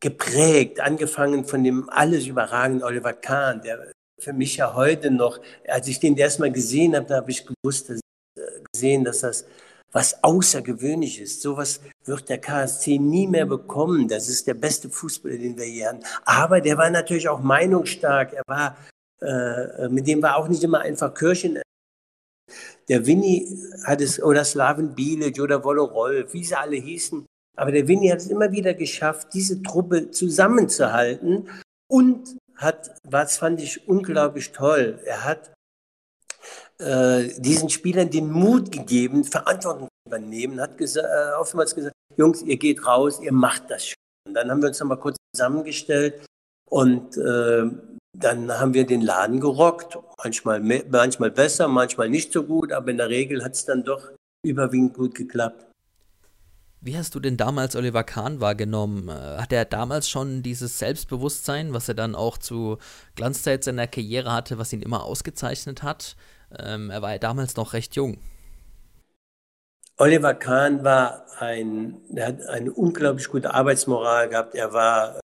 geprägt, 0.00 0.80
angefangen 0.80 1.44
von 1.44 1.62
dem 1.62 1.88
alles 1.88 2.26
überragenden 2.26 2.82
Oliver 2.82 3.12
Kahn, 3.12 3.62
der 3.62 3.92
für 4.18 4.32
mich 4.32 4.56
ja 4.56 4.74
heute 4.74 5.10
noch, 5.10 5.40
als 5.66 5.88
ich 5.88 6.00
den 6.00 6.16
erstmal 6.16 6.50
gesehen 6.50 6.96
habe, 6.96 7.06
da 7.06 7.16
habe 7.16 7.30
ich 7.30 7.46
gewusst, 7.46 7.88
dass, 7.88 8.00
gesehen, 8.72 9.04
dass 9.04 9.20
das 9.20 9.44
was 9.94 10.24
außergewöhnlich 10.24 11.20
ist. 11.20 11.42
Sowas 11.42 11.80
wird 12.06 12.30
der 12.30 12.38
KSC 12.38 12.98
nie 12.98 13.26
mehr 13.26 13.44
bekommen. 13.44 14.08
Das 14.08 14.30
ist 14.30 14.46
der 14.46 14.54
beste 14.54 14.88
Fußballer, 14.88 15.36
den 15.36 15.58
wir 15.58 15.66
hier 15.66 15.88
haben. 15.88 16.00
Aber 16.24 16.62
der 16.62 16.78
war 16.78 16.88
natürlich 16.88 17.28
auch 17.28 17.40
meinungsstark. 17.40 18.32
Er 18.32 18.42
war, 18.46 18.76
äh, 19.20 19.88
mit 19.90 20.06
dem 20.06 20.22
war 20.22 20.36
auch 20.36 20.48
nicht 20.48 20.64
immer 20.64 20.80
einfach 20.80 21.12
Kirchen. 21.12 21.60
Der 22.88 23.06
Winnie 23.06 23.46
hat 23.84 24.00
es, 24.00 24.22
oder 24.22 24.44
Slaven 24.44 24.94
Bilic 24.94 25.38
oder 25.40 25.62
Wollo 25.62 25.84
Rolf, 25.84 26.32
wie 26.32 26.44
sie 26.44 26.56
alle 26.56 26.76
hießen. 26.76 27.26
Aber 27.54 27.70
der 27.70 27.86
Winnie 27.86 28.10
hat 28.10 28.20
es 28.20 28.28
immer 28.28 28.50
wieder 28.50 28.72
geschafft, 28.72 29.28
diese 29.34 29.62
Truppe 29.62 30.10
zusammenzuhalten 30.10 31.50
und 31.90 32.38
hat, 32.56 32.94
was 33.04 33.36
fand 33.36 33.60
ich 33.60 33.86
unglaublich 33.86 34.52
toll, 34.52 34.98
er 35.04 35.24
hat 35.24 35.52
äh, 36.78 37.28
diesen 37.38 37.70
Spielern 37.70 38.10
den 38.10 38.30
Mut 38.30 38.72
gegeben, 38.72 39.24
Verantwortung 39.24 39.88
zu 39.88 40.08
übernehmen, 40.08 40.60
hat 40.60 40.78
gesa 40.78 41.00
äh, 41.00 41.40
oftmals 41.40 41.74
gesagt, 41.74 41.94
Jungs, 42.16 42.42
ihr 42.42 42.56
geht 42.56 42.86
raus, 42.86 43.20
ihr 43.20 43.32
macht 43.32 43.70
das 43.70 43.86
schon. 43.86 43.96
Und 44.26 44.34
dann 44.34 44.50
haben 44.50 44.62
wir 44.62 44.68
uns 44.68 44.80
nochmal 44.80 44.98
kurz 44.98 45.16
zusammengestellt 45.34 46.26
und 46.68 47.16
äh, 47.16 47.70
dann 48.16 48.52
haben 48.52 48.74
wir 48.74 48.86
den 48.86 49.00
Laden 49.00 49.40
gerockt. 49.40 49.98
Manchmal, 50.22 50.60
manchmal 50.60 51.30
besser, 51.30 51.68
manchmal 51.68 52.08
nicht 52.08 52.32
so 52.32 52.44
gut, 52.44 52.72
aber 52.72 52.90
in 52.90 52.98
der 52.98 53.08
Regel 53.08 53.44
hat 53.44 53.54
es 53.54 53.64
dann 53.64 53.84
doch 53.84 54.10
überwiegend 54.44 54.94
gut 54.94 55.14
geklappt. 55.14 55.66
Wie 56.84 56.98
hast 56.98 57.14
du 57.14 57.20
denn 57.20 57.36
damals 57.36 57.76
Oliver 57.76 58.02
Kahn 58.02 58.40
wahrgenommen? 58.40 59.08
Äh, 59.08 59.12
hat 59.12 59.52
er 59.52 59.64
damals 59.64 60.08
schon 60.08 60.42
dieses 60.42 60.80
Selbstbewusstsein, 60.80 61.72
was 61.72 61.88
er 61.88 61.94
dann 61.94 62.16
auch 62.16 62.38
zu 62.38 62.78
Glanzzeit 63.14 63.62
seiner 63.62 63.86
Karriere 63.86 64.32
hatte, 64.32 64.58
was 64.58 64.72
ihn 64.72 64.82
immer 64.82 65.04
ausgezeichnet 65.04 65.84
hat? 65.84 66.16
Ähm, 66.58 66.90
er 66.90 67.02
war 67.02 67.12
ja 67.12 67.18
damals 67.18 67.56
noch 67.56 67.72
recht 67.72 67.96
jung. 67.96 68.18
Oliver 69.96 70.34
Kahn 70.34 70.82
war 70.84 71.26
ein, 71.38 72.00
er 72.14 72.28
hat 72.28 72.46
eine 72.46 72.72
unglaublich 72.72 73.28
gute 73.28 73.52
Arbeitsmoral 73.54 74.28
gehabt. 74.28 74.54
Er 74.54 74.72
war 74.72 75.20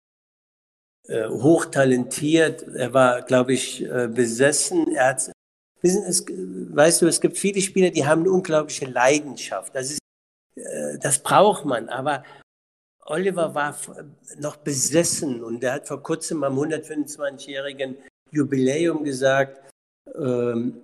äh, 1.09 1.29
hochtalentiert. 1.29 2.63
Er 2.63 2.93
war, 2.93 3.23
glaube 3.23 3.53
ich, 3.53 3.83
äh, 3.85 4.09
besessen. 4.09 4.95
Er 4.95 5.11
hat, 5.11 5.33
wissen, 5.81 6.05
es, 6.05 6.27
weißt 6.29 7.03
du, 7.03 7.07
es 7.07 7.21
gibt 7.21 7.39
viele 7.39 7.61
Spieler, 7.61 7.91
die 7.91 8.05
haben 8.05 8.23
eine 8.23 8.31
unglaubliche 8.31 8.87
Leidenschaft. 8.87 9.75
Das 9.75 9.93
ist, 9.93 10.01
äh, 10.57 10.99
das 10.99 11.21
braucht 11.21 11.65
man. 11.65 11.89
Aber 11.89 12.25
Oliver 13.05 13.55
war 13.55 13.77
noch 14.39 14.57
besessen 14.57 15.45
und 15.45 15.63
er 15.63 15.75
hat 15.75 15.87
vor 15.87 16.03
kurzem 16.03 16.43
am 16.43 16.59
125-jährigen 16.59 17.97
Jubiläum 18.33 19.05
gesagt, 19.05 19.63
ähm, 20.17 20.83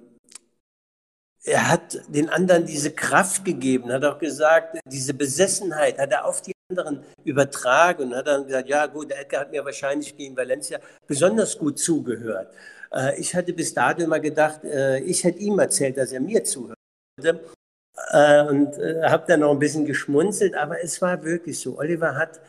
er 1.45 1.69
hat 1.69 2.01
den 2.09 2.29
anderen 2.29 2.67
diese 2.67 2.93
Kraft 2.93 3.45
gegeben, 3.45 3.93
hat 3.93 4.05
auch 4.05 4.19
gesagt, 4.19 4.79
diese 4.87 5.13
Besessenheit 5.13 5.99
hat 5.99 6.13
er 6.13 6.25
auf 6.25 6.41
die 6.41 6.53
anderen 6.71 7.05
übertragen 7.25 8.05
und 8.05 8.15
hat 8.15 8.29
dann 8.29 8.47
gesagt, 8.47 8.69
ja 8.69 8.87
gut, 8.87 9.11
der 9.11 9.21
Edgar 9.21 9.43
hat 9.43 9.51
mir 9.51 9.65
wahrscheinlich 9.65 10.17
gegen 10.17 10.37
Valencia 10.37 10.79
besonders 11.07 11.59
gut 11.59 11.79
zugehört. 11.79 12.53
Äh, 12.93 13.19
ich 13.21 13.35
hatte 13.35 13.53
bis 13.53 13.75
dato 13.75 14.03
immer 14.03 14.21
gedacht, 14.21 14.65
äh, 14.65 15.01
ich 15.01 15.25
hätte 15.25 15.39
ihm 15.39 15.59
erzählt, 15.59 15.97
dass 15.97 16.13
er 16.13 16.21
mir 16.21 16.45
zuhört. 16.45 16.79
Äh, 17.25 18.43
und 18.45 18.77
habe 19.03 19.25
dann 19.27 19.41
noch 19.41 19.51
ein 19.51 19.59
bisschen 19.59 19.85
geschmunzelt, 19.85 20.55
aber 20.55 20.83
es 20.83 21.03
war 21.03 21.23
wirklich 21.25 21.59
so. 21.61 21.79
Oliver 21.79 22.17
hat 22.17 22.41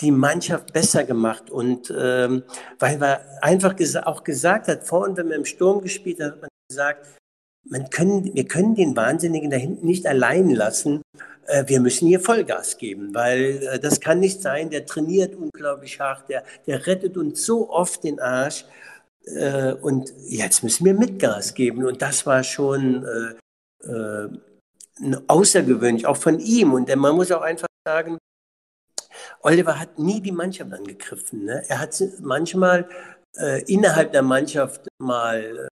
die 0.00 0.10
Mannschaft 0.10 0.72
besser 0.72 1.04
gemacht 1.04 1.48
und 1.50 1.92
ähm, 1.96 2.42
weil 2.78 3.00
er 3.02 3.24
einfach 3.40 3.76
gesa 3.76 4.02
auch 4.02 4.24
gesagt 4.24 4.66
hat, 4.68 4.84
vorhin, 4.84 5.16
wenn 5.16 5.28
wir 5.28 5.36
im 5.36 5.44
Sturm 5.44 5.80
gespielt 5.80 6.20
haben, 6.20 6.32
hat 6.32 6.40
man 6.42 6.50
gesagt, 6.68 7.06
man 7.64 7.90
können, 7.90 8.34
wir 8.34 8.46
können 8.46 8.74
den 8.74 8.96
Wahnsinnigen 8.96 9.50
da 9.50 9.56
hinten 9.56 9.86
nicht 9.86 10.06
allein 10.06 10.50
lassen. 10.50 11.02
Äh, 11.46 11.64
wir 11.66 11.80
müssen 11.80 12.08
hier 12.08 12.20
Vollgas 12.20 12.78
geben, 12.78 13.14
weil 13.14 13.62
äh, 13.62 13.78
das 13.78 14.00
kann 14.00 14.20
nicht 14.20 14.42
sein. 14.42 14.70
Der 14.70 14.86
trainiert 14.86 15.34
unglaublich 15.34 16.00
hart, 16.00 16.28
der, 16.28 16.44
der 16.66 16.86
rettet 16.86 17.16
uns 17.16 17.44
so 17.44 17.70
oft 17.70 18.04
den 18.04 18.20
Arsch. 18.20 18.64
Äh, 19.24 19.72
und 19.74 20.12
jetzt 20.28 20.62
müssen 20.62 20.84
wir 20.84 20.94
Mitgas 20.94 21.54
geben. 21.54 21.84
Und 21.84 22.02
das 22.02 22.26
war 22.26 22.42
schon 22.42 23.06
außergewöhnlich, 25.26 26.06
auch 26.06 26.16
von 26.16 26.38
ihm. 26.38 26.72
Und 26.72 26.94
man 26.94 27.16
muss 27.16 27.32
auch 27.32 27.42
einfach 27.42 27.66
sagen, 27.84 28.18
Oliver 29.40 29.80
hat 29.80 29.98
nie 29.98 30.20
die 30.20 30.30
Mannschaft 30.30 30.72
angegriffen. 30.72 31.46
Ne? 31.46 31.64
Er 31.66 31.80
hat 31.80 32.00
manchmal 32.20 32.88
äh, 33.36 33.62
innerhalb 33.64 34.12
der 34.12 34.22
Mannschaft 34.22 34.86
mal 34.98 35.68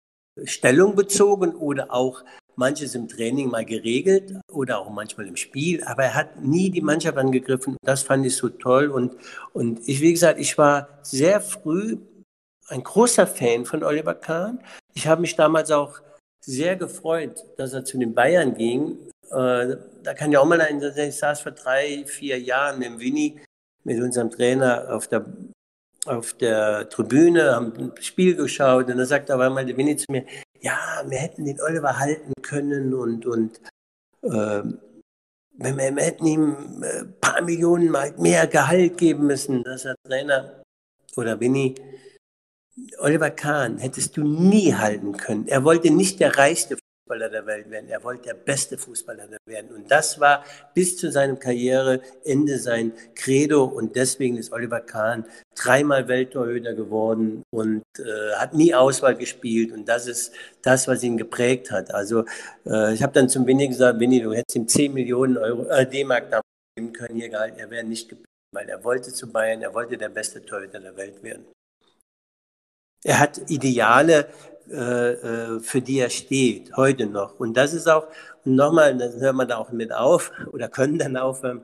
Stellung 0.46 0.96
bezogen 0.96 1.56
oder 1.56 1.94
auch 1.94 2.24
manches 2.56 2.94
im 2.94 3.08
Training 3.08 3.50
mal 3.50 3.64
geregelt 3.66 4.34
oder 4.52 4.80
auch 4.80 4.90
manchmal 4.90 5.28
im 5.28 5.38
Spiel, 5.38 5.84
aber 5.86 6.04
er 6.04 6.16
hat 6.16 6.44
nie 6.44 6.70
die 6.70 6.82
Mannschaft 6.82 7.18
angegriffen. 7.18 7.78
Das 7.84 8.04
fand 8.04 8.26
ich 8.26 8.36
so 8.36 8.50
toll 8.50 8.88
und, 8.88 9.16
und 9.54 9.80
ich, 9.88 10.02
wie 10.02 10.12
gesagt, 10.12 10.40
ich 10.40 10.58
war 10.58 11.00
sehr 11.02 11.40
früh 11.40 11.98
ein 12.68 12.84
großer 12.84 13.26
Fan 13.26 13.66
von 13.66 13.84
Oliver 13.84 14.14
Kahn. 14.14 14.60
Ich 14.94 15.08
habe 15.08 15.22
mich 15.22 15.36
damals 15.36 15.72
auch 15.72 16.00
sehr 16.42 16.76
gefreut, 16.76 17.44
dass 17.58 17.74
er 17.74 17.86
zu 17.86 17.98
den 17.98 18.14
Bayern 18.14 18.54
ging. 18.54 18.98
Äh, 19.32 19.78
da 20.04 20.14
kann 20.14 20.32
ja 20.32 20.40
auch 20.40 20.46
mal 20.46 20.62
ein, 20.62 20.82
ich 20.82 21.16
saß 21.16 21.42
vor 21.42 21.54
drei, 21.54 22.04
vier 22.06 22.40
Jahren 22.40 22.82
dem 22.82 23.00
Winnie, 23.00 23.40
mit 23.84 24.02
unserem 24.02 24.30
Trainer 24.30 24.88
auf 24.94 25.08
der 25.08 25.26
auf 26.06 26.34
der 26.34 26.90
Tribüne, 26.90 27.56
haben 27.56 27.74
ein 27.78 28.02
Spiel 28.02 28.36
geschaut 28.36 28.90
und 28.90 28.98
da 28.98 29.06
sagt 29.06 29.32
aber 29.32 29.46
einmal 29.46 29.66
der 29.66 29.78
Winnie 29.78 29.98
zu 29.98 30.06
mir, 30.10 30.26
ja, 30.62 31.04
wir 31.06 31.18
hätten 31.18 31.46
den 31.46 31.62
Oliver 31.62 31.98
halten 32.00 32.34
können 32.42 32.94
und, 32.94 33.26
und 33.26 33.60
äh, 34.24 34.64
wir, 35.62 35.78
wir 35.78 36.04
hätten 36.04 36.26
ihm 36.26 36.56
ein 36.78 36.84
äh, 36.84 37.06
paar 37.20 37.42
Millionen 37.42 37.96
mehr 38.18 38.48
Gehalt 38.48 38.98
geben 38.98 39.28
müssen, 39.28 39.64
dass 39.64 39.86
er 39.86 39.96
Trainer 40.06 40.64
oder 41.16 41.40
Winnie. 41.40 41.76
Oliver 43.00 43.30
Kahn 43.32 43.78
hättest 43.78 44.16
du 44.16 44.24
nie 44.24 44.74
halten 44.74 45.18
können. 45.18 45.48
Er 45.48 45.66
wollte 45.66 45.92
nicht 45.92 46.22
der 46.22 46.38
reichste 46.38 46.78
Fußballer 47.10 47.30
der 47.30 47.46
Welt 47.48 47.70
werden. 47.72 47.90
Er 47.90 48.04
wollte 48.04 48.30
der 48.30 48.34
beste 48.36 48.78
Fußballer 48.78 49.28
werden. 49.46 49.72
Und 49.76 49.90
das 49.90 50.20
war 50.20 50.44
bis 50.76 50.96
zu 50.98 51.12
seinem 51.12 51.40
Karriereende 51.40 52.60
sein 52.60 52.94
Credo. 53.16 53.64
Und 53.64 53.96
deswegen 53.96 54.38
ist 54.38 54.52
Oliver 54.52 54.80
Kahn 54.82 55.26
dreimal 55.56 56.08
Welttorhüter 56.08 56.76
geworden 56.76 57.44
und 57.50 57.82
äh, 57.98 58.36
hat 58.36 58.54
nie 58.54 58.76
Auswahl 58.76 59.16
gespielt. 59.16 59.72
Und 59.72 59.88
das 59.88 60.06
ist 60.06 60.34
das, 60.62 60.88
was 60.88 61.02
ihn 61.02 61.18
geprägt 61.18 61.72
hat. 61.72 61.94
Also 61.94 62.26
äh, 62.68 62.94
ich 62.94 63.02
habe 63.02 63.14
dann 63.14 63.28
zum 63.28 63.48
Winnie 63.48 63.68
gesagt, 63.68 64.00
Winnie, 64.00 64.22
du 64.22 64.34
hättest 64.34 64.56
ihm 64.56 64.68
10 64.68 64.94
Millionen 64.94 65.38
Euro, 65.38 65.66
äh, 65.68 65.90
D-Mark 65.90 66.44
geben 66.76 66.94
können, 66.94 67.16
hier. 67.16 67.32
Er 67.32 67.70
wäre 67.72 67.84
nicht 67.84 68.10
geblieben, 68.10 68.30
weil 68.54 68.70
er 68.70 68.84
wollte 68.84 69.12
zu 69.12 69.32
Bayern, 69.32 69.64
er 69.64 69.74
wollte 69.74 69.98
der 69.98 70.10
beste 70.10 70.46
Torhüter 70.46 70.80
der 70.80 70.96
Welt 70.96 71.24
werden. 71.24 71.46
Er 73.04 73.20
hat 73.20 73.50
Ideale, 73.50 74.28
für 74.70 75.82
die 75.82 76.00
er 76.00 76.10
steht, 76.10 76.76
heute 76.78 77.08
noch. 77.08 77.40
Und 77.40 77.56
das 77.56 77.74
ist 77.74 77.88
auch, 77.88 78.08
nochmal, 78.46 78.98
dann 78.98 79.20
hört 79.20 79.36
man 79.36 79.48
da 79.48 79.58
auch 79.58 79.72
mit 79.72 79.92
auf 79.92 80.32
oder 80.52 80.68
können 80.68 80.98
dann 80.98 81.18
aufhören. 81.18 81.62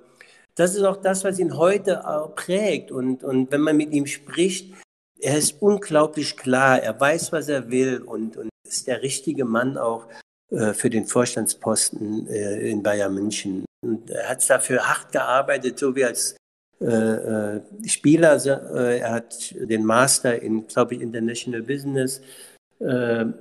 Das 0.55 0.73
ist 0.73 0.83
auch 0.83 0.97
das, 0.97 1.23
was 1.23 1.39
ihn 1.39 1.57
heute 1.57 2.01
prägt. 2.35 2.91
Und, 2.91 3.23
und 3.23 3.51
wenn 3.51 3.61
man 3.61 3.75
mit 3.75 3.91
ihm 3.91 4.05
spricht, 4.05 4.73
er 5.19 5.37
ist 5.37 5.61
unglaublich 5.61 6.37
klar, 6.37 6.81
er 6.81 6.99
weiß, 6.99 7.31
was 7.31 7.49
er 7.49 7.69
will 7.69 8.01
und, 8.01 8.37
und 8.37 8.49
ist 8.65 8.87
der 8.87 9.01
richtige 9.01 9.43
Mann 9.43 9.77
auch 9.77 10.07
äh, 10.49 10.73
für 10.73 10.89
den 10.89 11.05
Vorstandsposten 11.05 12.27
äh, 12.27 12.69
in 12.69 12.83
Bayern 12.83 13.13
München. 13.13 13.65
Und 13.81 14.09
er 14.09 14.29
hat 14.29 14.49
dafür 14.49 14.87
hart 14.87 15.11
gearbeitet, 15.11 15.77
so 15.77 15.95
wie 15.95 16.05
als 16.05 16.37
äh, 16.79 16.85
äh 16.85 17.61
Spieler. 17.85 18.43
Er 18.45 19.11
hat 19.11 19.53
den 19.55 19.85
Master 19.85 20.41
in, 20.41 20.67
glaube 20.67 20.95
ich, 20.95 21.01
International 21.01 21.61
Business 21.61 22.19
äh, 22.19 22.54
und 22.79 23.35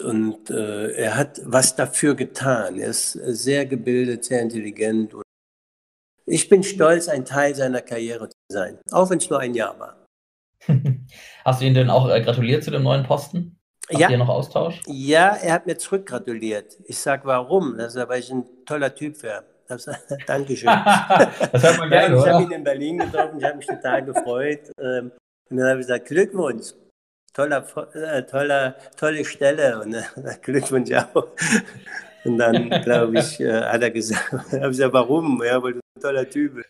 und 0.00 0.50
äh, 0.50 0.92
er 0.92 1.16
hat 1.16 1.40
was 1.44 1.76
dafür 1.76 2.14
getan. 2.14 2.78
Er 2.78 2.88
ist 2.88 3.12
sehr 3.12 3.66
gebildet, 3.66 4.24
sehr 4.24 4.40
intelligent. 4.40 5.14
Und 5.14 5.22
ich 6.26 6.48
bin 6.48 6.62
stolz, 6.62 7.08
ein 7.08 7.24
Teil 7.24 7.54
seiner 7.54 7.82
Karriere 7.82 8.28
zu 8.28 8.36
sein, 8.50 8.78
auch 8.90 9.10
wenn 9.10 9.18
es 9.18 9.28
nur 9.28 9.40
ein 9.40 9.54
Jahr 9.54 9.78
war. 9.78 10.06
Hast 11.44 11.60
du 11.60 11.66
ihn 11.66 11.74
denn 11.74 11.90
auch 11.90 12.08
äh, 12.08 12.22
gratuliert 12.22 12.64
zu 12.64 12.70
dem 12.70 12.84
neuen 12.84 13.04
Posten? 13.04 13.58
Habt 13.88 14.00
ja. 14.00 14.10
ihr 14.10 14.18
noch 14.18 14.28
Austausch? 14.28 14.80
Ja, 14.86 15.34
er 15.34 15.54
hat 15.54 15.66
mir 15.66 15.76
zurückgratuliert. 15.76 16.78
Ich 16.84 16.98
sage, 16.98 17.22
warum? 17.24 17.76
Das 17.76 17.94
ist, 17.94 18.08
weil 18.08 18.20
ich 18.20 18.30
ein 18.30 18.44
toller 18.64 18.94
Typ 18.94 19.22
wäre. 19.22 19.44
Dankeschön. 20.26 20.68
das 21.52 21.62
hört 21.62 21.78
man 21.78 21.90
gerne, 21.90 22.16
Ich 22.16 22.26
habe 22.26 22.44
ihn 22.44 22.50
in 22.52 22.64
Berlin 22.64 22.98
getroffen, 22.98 23.38
ich 23.38 23.44
habe 23.44 23.56
mich 23.56 23.66
total 23.66 24.04
gefreut. 24.04 24.70
Ähm, 24.78 25.10
und 25.50 25.56
dann 25.56 25.68
habe 25.68 25.80
ich 25.80 25.86
gesagt, 25.86 26.06
Glückwunsch 26.06 26.72
toller, 27.32 27.66
äh, 27.94 28.22
toller, 28.24 28.76
tolle 28.96 29.24
Stelle 29.24 29.80
und 29.80 29.94
äh, 29.94 30.02
Glückwunsch 30.42 30.92
auch. 30.92 31.28
Und 32.24 32.38
dann, 32.38 32.70
glaube 32.82 33.18
ich, 33.18 33.40
äh, 33.40 33.62
hat 33.62 33.82
er 33.82 33.90
gesagt, 33.90 34.32
habe 34.32 34.42
ich 34.42 34.62
gesagt, 34.62 34.92
warum? 34.92 35.42
Ja, 35.44 35.62
weil 35.62 35.74
du 35.74 35.80
ein 35.80 36.02
toller 36.02 36.28
Typ. 36.28 36.64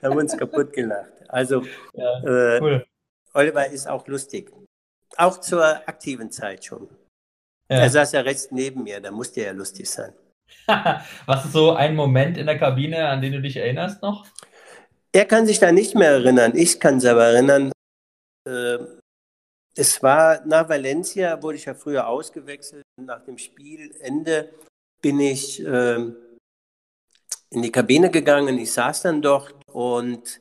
Da 0.00 0.08
haben 0.08 0.16
wir 0.16 0.22
uns 0.22 0.36
kaputt 0.36 0.72
gelacht. 0.72 1.12
Also, 1.28 1.62
Ja, 1.94 2.18
äh, 2.22 2.60
cool. 2.60 2.86
Oliver 3.34 3.66
ist 3.66 3.86
auch 3.86 4.06
lustig. 4.08 4.50
Auch 5.16 5.40
zur 5.40 5.64
aktiven 5.88 6.30
Zeit 6.30 6.64
schon. 6.64 6.88
Ja. 7.68 7.78
Er 7.78 7.90
saß 7.90 8.12
ja 8.12 8.20
rechts 8.20 8.50
neben 8.50 8.84
mir, 8.84 9.00
da 9.00 9.10
musste 9.10 9.40
er 9.40 9.46
ja 9.48 9.52
lustig 9.52 9.90
sein. 9.90 10.12
Was 11.26 11.44
ist 11.44 11.52
so 11.52 11.72
ein 11.72 11.94
Moment 11.94 12.38
in 12.38 12.46
der 12.46 12.58
Kabine, 12.58 13.08
an 13.08 13.20
den 13.20 13.32
du 13.32 13.40
dich 13.40 13.56
erinnerst 13.56 14.02
noch? 14.02 14.26
Er 15.12 15.24
kann 15.24 15.46
sich 15.46 15.58
da 15.58 15.72
nicht 15.72 15.94
mehr 15.94 16.10
erinnern. 16.10 16.52
Ich 16.54 16.78
kann 16.78 16.98
es 16.98 17.04
aber 17.04 17.26
erinnern. 17.26 17.72
Äh, 18.46 18.78
es 19.76 20.02
war 20.02 20.44
nach 20.46 20.68
Valencia, 20.68 21.42
wurde 21.42 21.58
ich 21.58 21.66
ja 21.66 21.74
früher 21.74 22.06
ausgewechselt. 22.08 22.82
Nach 22.98 23.22
dem 23.24 23.36
Spielende 23.36 24.54
bin 25.02 25.20
ich 25.20 25.60
ähm, 25.60 26.16
in 27.50 27.62
die 27.62 27.70
Kabine 27.70 28.10
gegangen. 28.10 28.58
Ich 28.58 28.72
saß 28.72 29.02
dann 29.02 29.20
dort 29.20 29.54
und 29.70 30.40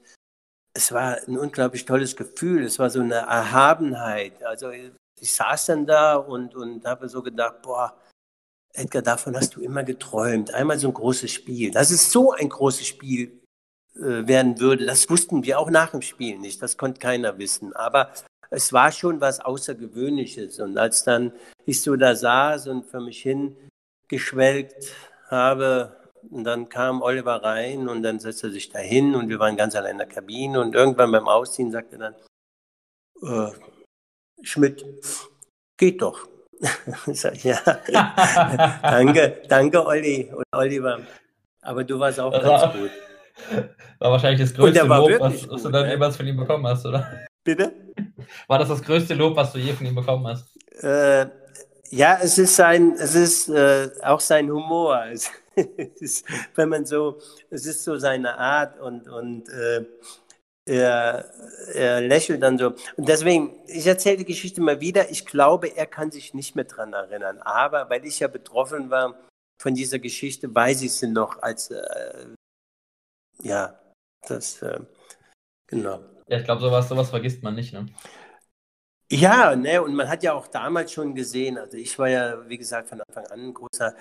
es 0.74 0.92
war 0.94 1.18
ein 1.28 1.38
unglaublich 1.38 1.84
tolles 1.84 2.16
Gefühl. 2.16 2.64
Es 2.64 2.80
war 2.80 2.90
so 2.90 3.02
eine 3.02 3.16
Erhabenheit. 3.16 4.42
Also 4.44 4.72
ich 4.72 5.34
saß 5.36 5.66
dann 5.66 5.86
da 5.86 6.16
und, 6.16 6.56
und 6.56 6.86
habe 6.86 7.10
so 7.10 7.22
gedacht, 7.22 7.62
boah, 7.62 8.00
Edgar, 8.74 9.02
davon 9.02 9.36
hast 9.36 9.56
du 9.56 9.62
immer 9.62 9.84
geträumt. 9.84 10.54
Einmal 10.54 10.80
so 10.80 10.88
ein 10.88 10.94
großes 10.94 11.32
Spiel. 11.32 11.72
Das 11.72 11.92
ist 11.92 12.12
so 12.12 12.32
ein 12.32 12.48
großes 12.48 12.88
Spiel 12.88 13.42
äh, 13.96 14.28
werden 14.28 14.60
würde. 14.62 14.86
Das 14.86 15.10
wussten 15.10 15.44
wir 15.44 15.60
auch 15.60 15.70
nach 15.70 15.92
dem 15.92 16.02
Spiel 16.02 16.38
nicht. 16.40 16.62
Das 16.62 16.78
konnte 16.78 17.00
keiner 17.00 17.38
wissen. 17.38 17.74
Aber 17.74 18.12
es 18.50 18.72
war 18.74 18.92
schon 18.92 19.22
was 19.22 19.40
Außergewöhnliches. 19.40 20.60
Und 20.60 20.78
als 20.78 21.04
dann 21.04 21.32
ich 21.66 21.82
so 21.82 21.96
da 21.96 22.16
saß 22.16 22.68
und 22.68 22.86
für 22.86 23.00
mich 23.02 23.22
hin 23.22 23.56
geschwelgt 24.08 24.94
habe, 25.30 25.96
und 26.32 26.44
dann 26.44 26.70
kam 26.70 27.02
Oliver 27.04 27.44
rein 27.44 27.88
und 27.88 28.02
dann 28.02 28.20
setzte 28.20 28.48
er 28.48 28.52
sich 28.54 28.70
da 28.70 28.80
hin 28.80 29.14
und 29.14 29.30
wir 29.30 29.38
waren 29.38 29.56
ganz 29.58 29.76
allein 29.76 29.92
in 29.92 29.98
der 30.00 30.08
Kabine 30.08 30.60
und 30.60 30.74
irgendwann 30.74 31.12
beim 31.12 31.28
Ausziehen 31.28 31.72
sagte 31.72 31.98
er 31.98 32.14
dann, 33.22 33.52
äh, 33.52 33.54
Schmidt, 34.42 34.84
geht 35.78 36.02
doch. 36.02 36.28
Sag, 37.08 37.44
ja, 37.44 37.60
danke, 38.82 39.42
danke 39.48 39.86
Olli 39.86 40.32
und 40.34 40.46
Oliver. 40.52 41.00
Aber 41.62 41.84
du 41.84 42.00
warst 42.00 42.20
auch 42.20 42.32
Das 42.32 42.44
ganz 42.44 42.62
war- 42.64 42.74
gut. 42.74 42.92
War 44.00 44.12
wahrscheinlich 44.12 44.40
das 44.42 44.54
größte 44.54 44.86
Lob, 44.86 45.20
was, 45.20 45.50
was 45.50 45.64
du 45.64 45.70
dann 45.70 45.86
ne? 45.86 45.92
jemals 45.92 46.16
von 46.18 46.26
ihm 46.26 46.38
bekommen 46.38 46.66
hast, 46.68 46.86
oder? 46.86 47.26
Bitte? 47.46 47.72
War 48.48 48.60
das 48.60 48.70
das 48.70 48.82
größte 48.82 49.14
Lob, 49.14 49.36
was 49.36 49.54
du 49.54 49.60
je 49.60 49.72
von 49.74 49.86
ihm 49.86 49.96
bekommen 49.96 50.26
hast? 50.28 50.48
Äh, 50.84 51.28
ja, 51.92 52.20
es 52.22 52.38
ist 52.38 52.56
sein, 52.56 52.94
es 52.94 53.14
ist 53.14 53.48
äh, 53.50 53.90
auch 54.04 54.20
sein 54.20 54.52
Humor. 54.52 55.02
Es 55.58 56.02
ist, 56.02 56.26
wenn 56.56 56.68
man 56.68 56.86
so, 56.86 57.18
es 57.50 57.66
ist 57.66 57.86
so 57.86 57.96
seine 57.96 58.38
Art 58.38 58.78
und 58.78 59.08
und 59.08 59.48
äh, 59.48 59.86
er, 60.66 61.32
er 61.74 62.02
lächelt 62.02 62.44
dann 62.44 62.58
so. 62.58 62.74
Und 62.98 63.08
deswegen, 63.08 63.56
ich 63.68 63.88
erzähle 63.88 64.18
die 64.18 64.26
Geschichte 64.26 64.60
mal 64.60 64.82
wieder. 64.82 65.10
Ich 65.12 65.26
glaube, 65.26 65.70
er 65.70 65.86
kann 65.86 66.12
sich 66.12 66.34
nicht 66.34 66.58
mehr 66.58 66.66
dran 66.66 66.92
erinnern. 66.92 67.38
Aber 67.40 67.90
weil 67.90 68.04
ich 68.06 68.20
ja 68.20 68.28
betroffen 68.28 68.90
war 68.90 69.16
von 69.62 69.76
dieser 69.76 70.00
Geschichte, 70.00 70.54
weiß 70.54 70.82
ich 70.82 70.92
sie 70.92 71.08
noch 71.08 71.42
als 71.42 71.72
äh, 71.72 72.26
ja, 73.42 73.80
das 74.28 74.62
äh, 74.62 74.82
genau. 75.68 76.00
Ja, 76.28 76.38
ich 76.38 76.44
glaube, 76.44 76.62
sowas, 76.62 76.90
sowas 76.90 77.10
vergisst 77.10 77.44
man 77.44 77.56
nicht, 77.56 77.74
ne? 77.74 77.86
Ja, 79.12 79.56
ne, 79.56 79.82
und 79.84 79.94
man 79.94 80.10
hat 80.10 80.24
ja 80.24 80.34
auch 80.34 80.48
damals 80.48 80.92
schon 80.92 81.14
gesehen, 81.14 81.60
also 81.60 81.78
ich 81.78 81.98
war 82.00 82.10
ja, 82.10 82.50
wie 82.50 82.58
gesagt, 82.58 82.90
von 82.90 83.02
Anfang 83.02 83.28
an 83.28 83.40
ein 83.40 83.54
großer 83.54 83.96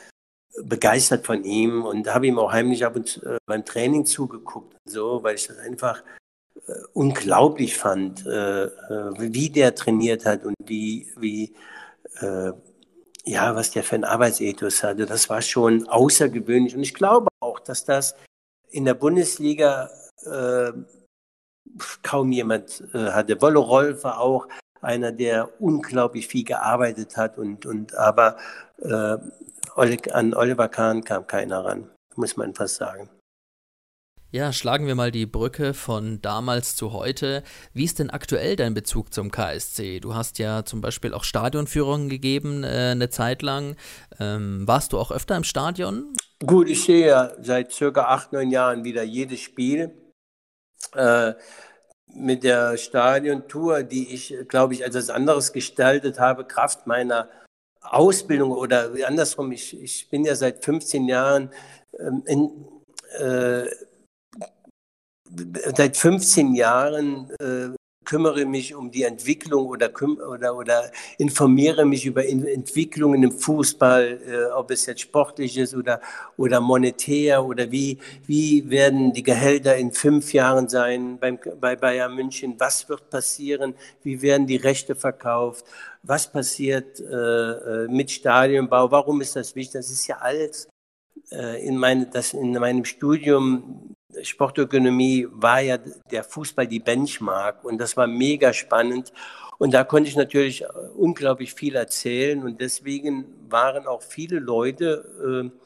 begeistert 0.62 1.26
von 1.26 1.44
ihm 1.44 1.84
und 1.84 2.12
habe 2.12 2.26
ihm 2.26 2.38
auch 2.38 2.52
heimlich 2.52 2.84
ab 2.84 2.96
und 2.96 3.08
zu 3.08 3.22
äh, 3.24 3.38
beim 3.44 3.64
Training 3.64 4.06
zugeguckt 4.06 4.76
so, 4.86 5.22
weil 5.22 5.34
ich 5.34 5.46
das 5.46 5.58
einfach 5.58 6.02
äh, 6.66 6.72
unglaublich 6.92 7.76
fand, 7.76 8.24
äh, 8.26 8.64
äh, 8.64 8.70
wie 9.18 9.50
der 9.50 9.74
trainiert 9.74 10.24
hat 10.24 10.44
und 10.44 10.54
wie, 10.64 11.12
wie 11.16 11.54
äh, 12.20 12.52
ja, 13.24 13.54
was 13.56 13.70
der 13.72 13.82
für 13.84 13.96
ein 13.96 14.04
Arbeitsethos 14.04 14.82
hatte. 14.82 15.06
Das 15.06 15.28
war 15.30 15.42
schon 15.42 15.88
außergewöhnlich. 15.88 16.76
Und 16.76 16.82
ich 16.82 16.94
glaube 16.94 17.28
auch, 17.40 17.58
dass 17.58 17.84
das 17.84 18.14
in 18.70 18.84
der 18.84 18.94
Bundesliga 18.94 19.90
äh, 20.24 20.72
kaum 22.02 22.32
jemand 22.32 22.82
äh, 22.92 23.10
hatte. 23.10 23.40
Wollo 23.40 23.60
Rolf 23.60 24.04
war 24.04 24.20
auch 24.20 24.48
einer, 24.80 25.12
der 25.12 25.60
unglaublich 25.60 26.28
viel 26.28 26.44
gearbeitet 26.44 27.16
hat 27.16 27.38
und, 27.38 27.66
und 27.66 27.94
aber 27.96 28.36
äh, 28.78 29.16
an 30.12 30.34
Oliver 30.34 30.68
Kahn 30.68 31.02
kam 31.04 31.26
keiner 31.26 31.64
ran, 31.64 31.90
muss 32.16 32.36
man 32.36 32.54
fast 32.54 32.76
sagen. 32.76 33.08
Ja, 34.34 34.52
schlagen 34.52 34.88
wir 34.88 34.96
mal 34.96 35.12
die 35.12 35.26
Brücke 35.26 35.74
von 35.74 36.20
damals 36.20 36.74
zu 36.74 36.92
heute. 36.92 37.44
Wie 37.72 37.84
ist 37.84 38.00
denn 38.00 38.10
aktuell 38.10 38.56
dein 38.56 38.74
Bezug 38.74 39.14
zum 39.14 39.30
KSC? 39.30 40.00
Du 40.00 40.16
hast 40.16 40.40
ja 40.40 40.64
zum 40.64 40.80
Beispiel 40.80 41.14
auch 41.14 41.22
Stadionführungen 41.22 42.08
gegeben, 42.08 42.64
äh, 42.64 42.90
eine 42.90 43.10
Zeit 43.10 43.42
lang. 43.42 43.76
Ähm, 44.18 44.66
warst 44.66 44.92
du 44.92 44.98
auch 44.98 45.12
öfter 45.12 45.36
im 45.36 45.44
Stadion? 45.44 46.16
Gut, 46.44 46.68
ich 46.68 46.82
sehe 46.82 47.06
ja 47.06 47.30
seit 47.40 47.70
circa 47.70 48.06
acht, 48.06 48.32
neun 48.32 48.50
Jahren 48.50 48.82
wieder 48.82 49.04
jedes 49.04 49.38
Spiel. 49.38 49.92
Äh, 50.94 51.34
mit 52.14 52.44
der 52.44 52.76
Stadiontour, 52.76 53.82
die 53.82 54.14
ich, 54.14 54.36
glaube 54.48 54.74
ich, 54.74 54.84
als 54.84 54.94
etwas 54.94 55.10
anderes 55.10 55.52
gestaltet 55.52 56.20
habe, 56.20 56.44
Kraft 56.44 56.86
meiner 56.86 57.28
Ausbildung 57.80 58.52
oder 58.52 58.90
andersrum, 59.06 59.52
ich, 59.52 59.80
ich 59.82 60.08
bin 60.10 60.24
ja 60.24 60.34
seit 60.34 60.64
15 60.64 61.08
Jahren 61.08 61.50
ähm, 61.98 62.22
in, 62.26 62.68
äh, 63.18 63.66
seit 65.76 65.96
15 65.96 66.54
Jahren 66.54 67.30
äh, 67.40 67.70
kümmere 68.04 68.44
mich 68.44 68.74
um 68.74 68.90
die 68.90 69.02
Entwicklung 69.02 69.66
oder, 69.66 69.90
oder, 70.28 70.56
oder 70.56 70.90
informiere 71.18 71.84
mich 71.84 72.06
über 72.06 72.24
in 72.24 72.46
Entwicklungen 72.46 73.22
im 73.22 73.32
Fußball, 73.32 74.20
äh, 74.26 74.52
ob 74.52 74.70
es 74.70 74.86
jetzt 74.86 75.00
sportlich 75.00 75.56
ist 75.58 75.74
oder, 75.74 76.00
oder 76.36 76.60
monetär 76.60 77.44
oder 77.44 77.70
wie, 77.70 77.98
wie 78.26 78.68
werden 78.70 79.12
die 79.12 79.22
Gehälter 79.22 79.76
in 79.76 79.92
fünf 79.92 80.32
Jahren 80.32 80.68
sein 80.68 81.18
beim, 81.18 81.38
bei 81.60 81.76
Bayern 81.76 82.14
München, 82.14 82.54
was 82.58 82.88
wird 82.88 83.10
passieren, 83.10 83.74
wie 84.02 84.22
werden 84.22 84.46
die 84.46 84.56
Rechte 84.56 84.94
verkauft, 84.94 85.64
was 86.02 86.30
passiert 86.30 87.00
äh, 87.00 87.04
äh, 87.04 87.88
mit 87.88 88.10
Stadionbau, 88.10 88.90
warum 88.90 89.20
ist 89.20 89.36
das 89.36 89.54
wichtig, 89.54 89.74
das 89.74 89.90
ist 89.90 90.06
ja 90.06 90.18
alles 90.18 90.68
äh, 91.30 91.66
in, 91.66 91.76
meine, 91.76 92.06
das 92.06 92.34
in 92.34 92.52
meinem 92.52 92.84
Studium 92.84 93.93
Sportökonomie 94.22 95.26
war 95.30 95.60
ja 95.60 95.78
der 96.10 96.24
Fußball 96.24 96.66
die 96.66 96.80
Benchmark 96.80 97.64
und 97.64 97.78
das 97.78 97.96
war 97.96 98.06
mega 98.06 98.52
spannend. 98.52 99.12
Und 99.58 99.72
da 99.72 99.84
konnte 99.84 100.08
ich 100.08 100.16
natürlich 100.16 100.62
äh, 100.62 100.66
unglaublich 100.96 101.54
viel 101.54 101.76
erzählen 101.76 102.42
und 102.42 102.60
deswegen 102.60 103.24
waren 103.48 103.86
auch 103.86 104.02
viele 104.02 104.38
Leute 104.38 105.52
äh, 105.54 105.64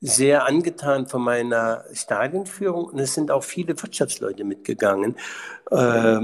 sehr 0.00 0.46
angetan 0.46 1.06
von 1.06 1.22
meiner 1.22 1.84
Stadionführung 1.92 2.86
und 2.86 2.98
es 2.98 3.14
sind 3.14 3.30
auch 3.30 3.44
viele 3.44 3.80
Wirtschaftsleute 3.80 4.44
mitgegangen. 4.44 5.16
Äh, 5.70 6.20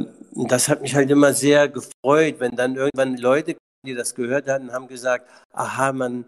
das 0.48 0.68
hat 0.68 0.82
mich 0.82 0.94
halt 0.94 1.10
immer 1.10 1.32
sehr 1.32 1.68
gefreut, 1.68 2.36
wenn 2.38 2.56
dann 2.56 2.76
irgendwann 2.76 3.16
Leute, 3.16 3.56
die 3.86 3.94
das 3.94 4.14
gehört 4.14 4.48
hatten, 4.48 4.72
haben 4.72 4.88
gesagt, 4.88 5.28
aha, 5.52 5.92
man 5.92 6.24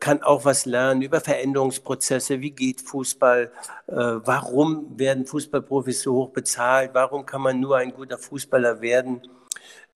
kann 0.00 0.22
auch 0.22 0.44
was 0.44 0.66
lernen 0.66 1.02
über 1.02 1.20
Veränderungsprozesse, 1.20 2.40
wie 2.40 2.50
geht 2.50 2.80
Fußball, 2.80 3.52
äh, 3.86 3.92
warum 3.94 4.98
werden 4.98 5.24
Fußballprofis 5.24 6.02
so 6.02 6.14
hoch 6.14 6.30
bezahlt, 6.30 6.90
warum 6.94 7.24
kann 7.24 7.42
man 7.42 7.60
nur 7.60 7.76
ein 7.76 7.92
guter 7.92 8.18
Fußballer 8.18 8.80
werden, 8.80 9.22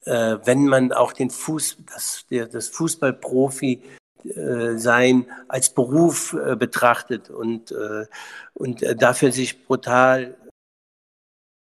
äh, 0.04 0.38
wenn 0.44 0.66
man 0.66 0.92
auch 0.92 1.12
den 1.12 1.30
Fuß, 1.30 1.78
das, 1.92 2.26
das 2.28 2.68
Fußballprofi 2.68 3.82
äh, 4.24 4.76
sein 4.76 5.26
als 5.48 5.70
Beruf 5.70 6.32
äh, 6.34 6.56
betrachtet 6.56 7.30
und, 7.30 7.72
äh, 7.72 8.06
und 8.54 8.82
äh, 8.82 8.94
dafür 8.94 9.32
sich 9.32 9.66
brutal 9.66 10.36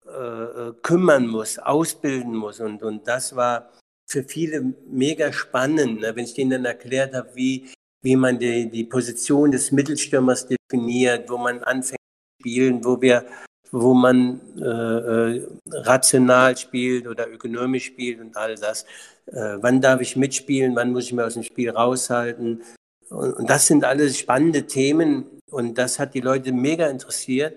äh, 0.06 0.72
kümmern 0.82 1.26
muss, 1.26 1.58
ausbilden 1.58 2.34
muss. 2.34 2.60
Und, 2.60 2.82
und 2.82 3.06
das 3.06 3.36
war 3.36 3.70
für 4.06 4.22
viele 4.24 4.74
mega 4.88 5.32
spannend, 5.32 6.00
ne? 6.00 6.14
wenn 6.14 6.24
ich 6.24 6.34
denen 6.34 6.50
dann 6.50 6.64
erklärt 6.64 7.14
habe, 7.14 7.28
wie, 7.34 7.68
wie 8.02 8.16
man 8.16 8.38
die, 8.38 8.70
die 8.70 8.84
Position 8.84 9.50
des 9.50 9.72
Mittelstürmers 9.72 10.46
definiert, 10.46 11.28
wo 11.28 11.38
man 11.38 11.62
anfängt 11.64 12.00
zu 12.00 12.42
spielen, 12.42 12.84
wo 12.84 13.00
wir 13.00 13.26
wo 13.72 13.94
man 13.94 14.40
äh, 14.58 15.36
äh, 15.38 15.48
rational 15.70 16.56
spielt 16.56 17.06
oder 17.06 17.28
ökonomisch 17.28 17.86
spielt 17.86 18.20
und 18.20 18.36
all 18.36 18.54
das. 18.54 18.84
Äh, 19.26 19.56
wann 19.60 19.80
darf 19.80 20.00
ich 20.00 20.16
mitspielen, 20.16 20.76
wann 20.76 20.92
muss 20.92 21.06
ich 21.06 21.12
mir 21.12 21.26
aus 21.26 21.34
dem 21.34 21.42
Spiel 21.42 21.70
raushalten? 21.70 22.62
Und, 23.10 23.32
und 23.34 23.50
das 23.50 23.66
sind 23.66 23.84
alles 23.84 24.18
spannende 24.18 24.66
Themen 24.66 25.26
und 25.50 25.76
das 25.78 25.98
hat 25.98 26.14
die 26.14 26.20
Leute 26.20 26.52
mega 26.52 26.86
interessiert. 26.86 27.56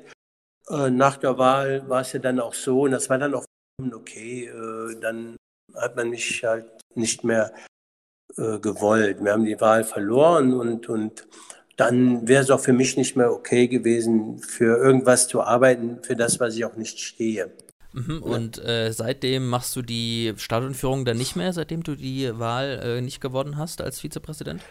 Äh, 0.69 0.89
nach 0.89 1.17
der 1.17 1.37
Wahl 1.37 1.87
war 1.87 2.01
es 2.01 2.13
ja 2.13 2.19
dann 2.19 2.39
auch 2.39 2.53
so 2.53 2.81
und 2.81 2.91
das 2.91 3.09
war 3.09 3.17
dann 3.17 3.35
auch 3.35 3.45
okay, 3.93 4.47
äh, 4.47 4.99
dann 4.99 5.35
hat 5.75 5.95
man 5.95 6.09
mich 6.09 6.43
halt 6.43 6.65
nicht 6.95 7.23
mehr 7.23 7.53
äh, 8.37 8.59
gewollt. 8.59 9.23
Wir 9.23 9.31
haben 9.31 9.45
die 9.45 9.59
Wahl 9.59 9.83
verloren 9.83 10.53
und, 10.53 10.87
und 10.89 11.27
dann 11.75 12.27
wäre 12.27 12.43
es 12.43 12.51
auch 12.51 12.59
für 12.59 12.73
mich 12.73 12.97
nicht 12.97 13.15
mehr 13.15 13.31
okay 13.31 13.67
gewesen, 13.67 14.39
für 14.39 14.77
irgendwas 14.77 15.27
zu 15.27 15.41
arbeiten, 15.41 15.99
für 16.03 16.15
das, 16.15 16.39
was 16.39 16.55
ich 16.55 16.65
auch 16.65 16.75
nicht 16.75 16.99
stehe. 16.99 17.51
Mhm, 17.93 18.21
und 18.21 18.63
äh, 18.63 18.91
seitdem 18.91 19.47
machst 19.47 19.75
du 19.75 19.81
die 19.81 20.33
Stadionführung 20.37 21.05
dann 21.05 21.17
nicht 21.17 21.35
mehr, 21.35 21.53
seitdem 21.53 21.81
du 21.81 21.95
die 21.95 22.37
Wahl 22.37 22.79
äh, 22.83 23.01
nicht 23.01 23.19
gewonnen 23.19 23.57
hast 23.57 23.81
als 23.81 23.99
Vizepräsident? 23.99 24.61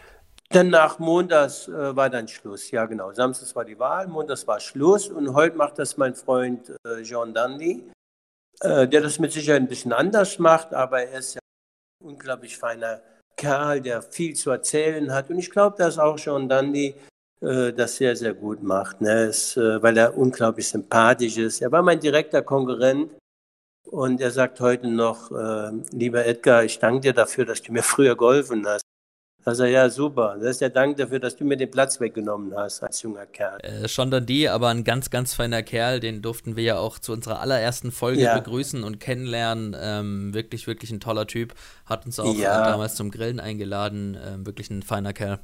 Dann 0.51 0.69
nach 0.69 0.99
Montags 0.99 1.67
äh, 1.67 1.95
war 1.95 2.09
dann 2.09 2.27
Schluss, 2.27 2.71
ja 2.71 2.85
genau. 2.85 3.11
Samstags 3.11 3.55
war 3.55 3.65
die 3.65 3.77
Wahl, 3.77 4.07
Montags 4.07 4.47
war 4.47 4.59
Schluss 4.59 5.09
und 5.09 5.33
heute 5.33 5.57
macht 5.57 5.77
das 5.77 5.97
mein 5.97 6.15
Freund 6.15 6.71
äh, 6.85 7.01
John 7.01 7.33
Dundee, 7.33 7.83
äh, 8.61 8.87
der 8.87 9.01
das 9.01 9.19
mit 9.19 9.31
Sicherheit 9.31 9.61
ein 9.61 9.67
bisschen 9.67 9.93
anders 9.93 10.39
macht, 10.39 10.73
aber 10.73 11.03
er 11.03 11.19
ist 11.19 11.35
ja 11.35 11.39
ein 12.01 12.07
unglaublich 12.09 12.57
feiner 12.57 13.01
Kerl, 13.37 13.81
der 13.81 14.01
viel 14.01 14.35
zu 14.35 14.51
erzählen 14.51 15.13
hat 15.13 15.29
und 15.29 15.39
ich 15.39 15.49
glaube, 15.49 15.77
dass 15.77 15.97
auch 15.97 16.17
John 16.17 16.49
Dundee 16.49 16.95
äh, 17.41 17.71
das 17.71 17.95
sehr, 17.95 18.15
sehr 18.15 18.33
gut 18.33 18.61
macht, 18.61 19.01
ne? 19.01 19.23
es, 19.25 19.55
äh, 19.55 19.81
weil 19.81 19.97
er 19.97 20.17
unglaublich 20.17 20.67
sympathisch 20.67 21.37
ist. 21.37 21.61
Er 21.61 21.71
war 21.71 21.81
mein 21.81 21.99
direkter 21.99 22.41
Konkurrent 22.41 23.11
und 23.87 24.19
er 24.21 24.31
sagt 24.31 24.59
heute 24.59 24.87
noch, 24.87 25.31
äh, 25.31 25.71
lieber 25.91 26.25
Edgar, 26.25 26.63
ich 26.65 26.79
danke 26.79 27.01
dir 27.01 27.13
dafür, 27.13 27.45
dass 27.45 27.61
du 27.61 27.71
mir 27.71 27.83
früher 27.83 28.17
geholfen 28.17 28.67
hast. 28.67 28.83
Er, 29.57 29.67
ja, 29.69 29.89
super. 29.89 30.35
Das 30.39 30.51
ist 30.51 30.61
der 30.61 30.69
Dank 30.69 30.97
dafür, 30.97 31.19
dass 31.19 31.35
du 31.35 31.45
mir 31.45 31.57
den 31.57 31.71
Platz 31.71 31.99
weggenommen 31.99 32.53
hast 32.55 32.83
als 32.83 33.01
junger 33.01 33.25
Kerl. 33.25 33.57
Äh, 33.61 33.87
schon 33.87 34.11
dann 34.11 34.27
die, 34.27 34.47
aber 34.47 34.67
ein 34.67 34.83
ganz, 34.83 35.09
ganz 35.09 35.33
feiner 35.33 35.63
Kerl, 35.63 35.99
den 35.99 36.21
durften 36.21 36.55
wir 36.55 36.63
ja 36.63 36.77
auch 36.77 36.99
zu 36.99 37.13
unserer 37.13 37.39
allerersten 37.39 37.91
Folge 37.91 38.21
ja. 38.21 38.37
begrüßen 38.37 38.83
und 38.83 38.99
kennenlernen. 38.99 39.75
Ähm, 39.79 40.33
wirklich, 40.35 40.67
wirklich 40.67 40.91
ein 40.91 40.99
toller 40.99 41.25
Typ. 41.25 41.55
Hat 41.85 42.05
uns 42.05 42.19
auch 42.19 42.35
ja. 42.35 42.63
damals 42.69 42.95
zum 42.95 43.09
Grillen 43.09 43.39
eingeladen. 43.39 44.15
Ähm, 44.23 44.45
wirklich 44.45 44.69
ein 44.69 44.83
feiner 44.83 45.13
Kerl. 45.13 45.39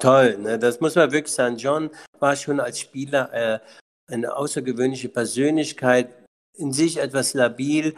Toll, 0.00 0.38
ne? 0.38 0.58
das 0.58 0.80
muss 0.80 0.94
man 0.94 1.12
wirklich 1.12 1.34
sagen. 1.34 1.56
John 1.56 1.90
war 2.18 2.36
schon 2.36 2.60
als 2.60 2.80
Spieler 2.80 3.32
äh, 3.32 3.58
eine 4.06 4.34
außergewöhnliche 4.36 5.08
Persönlichkeit, 5.08 6.08
in 6.56 6.72
sich 6.72 6.98
etwas 6.98 7.34
labil, 7.34 7.94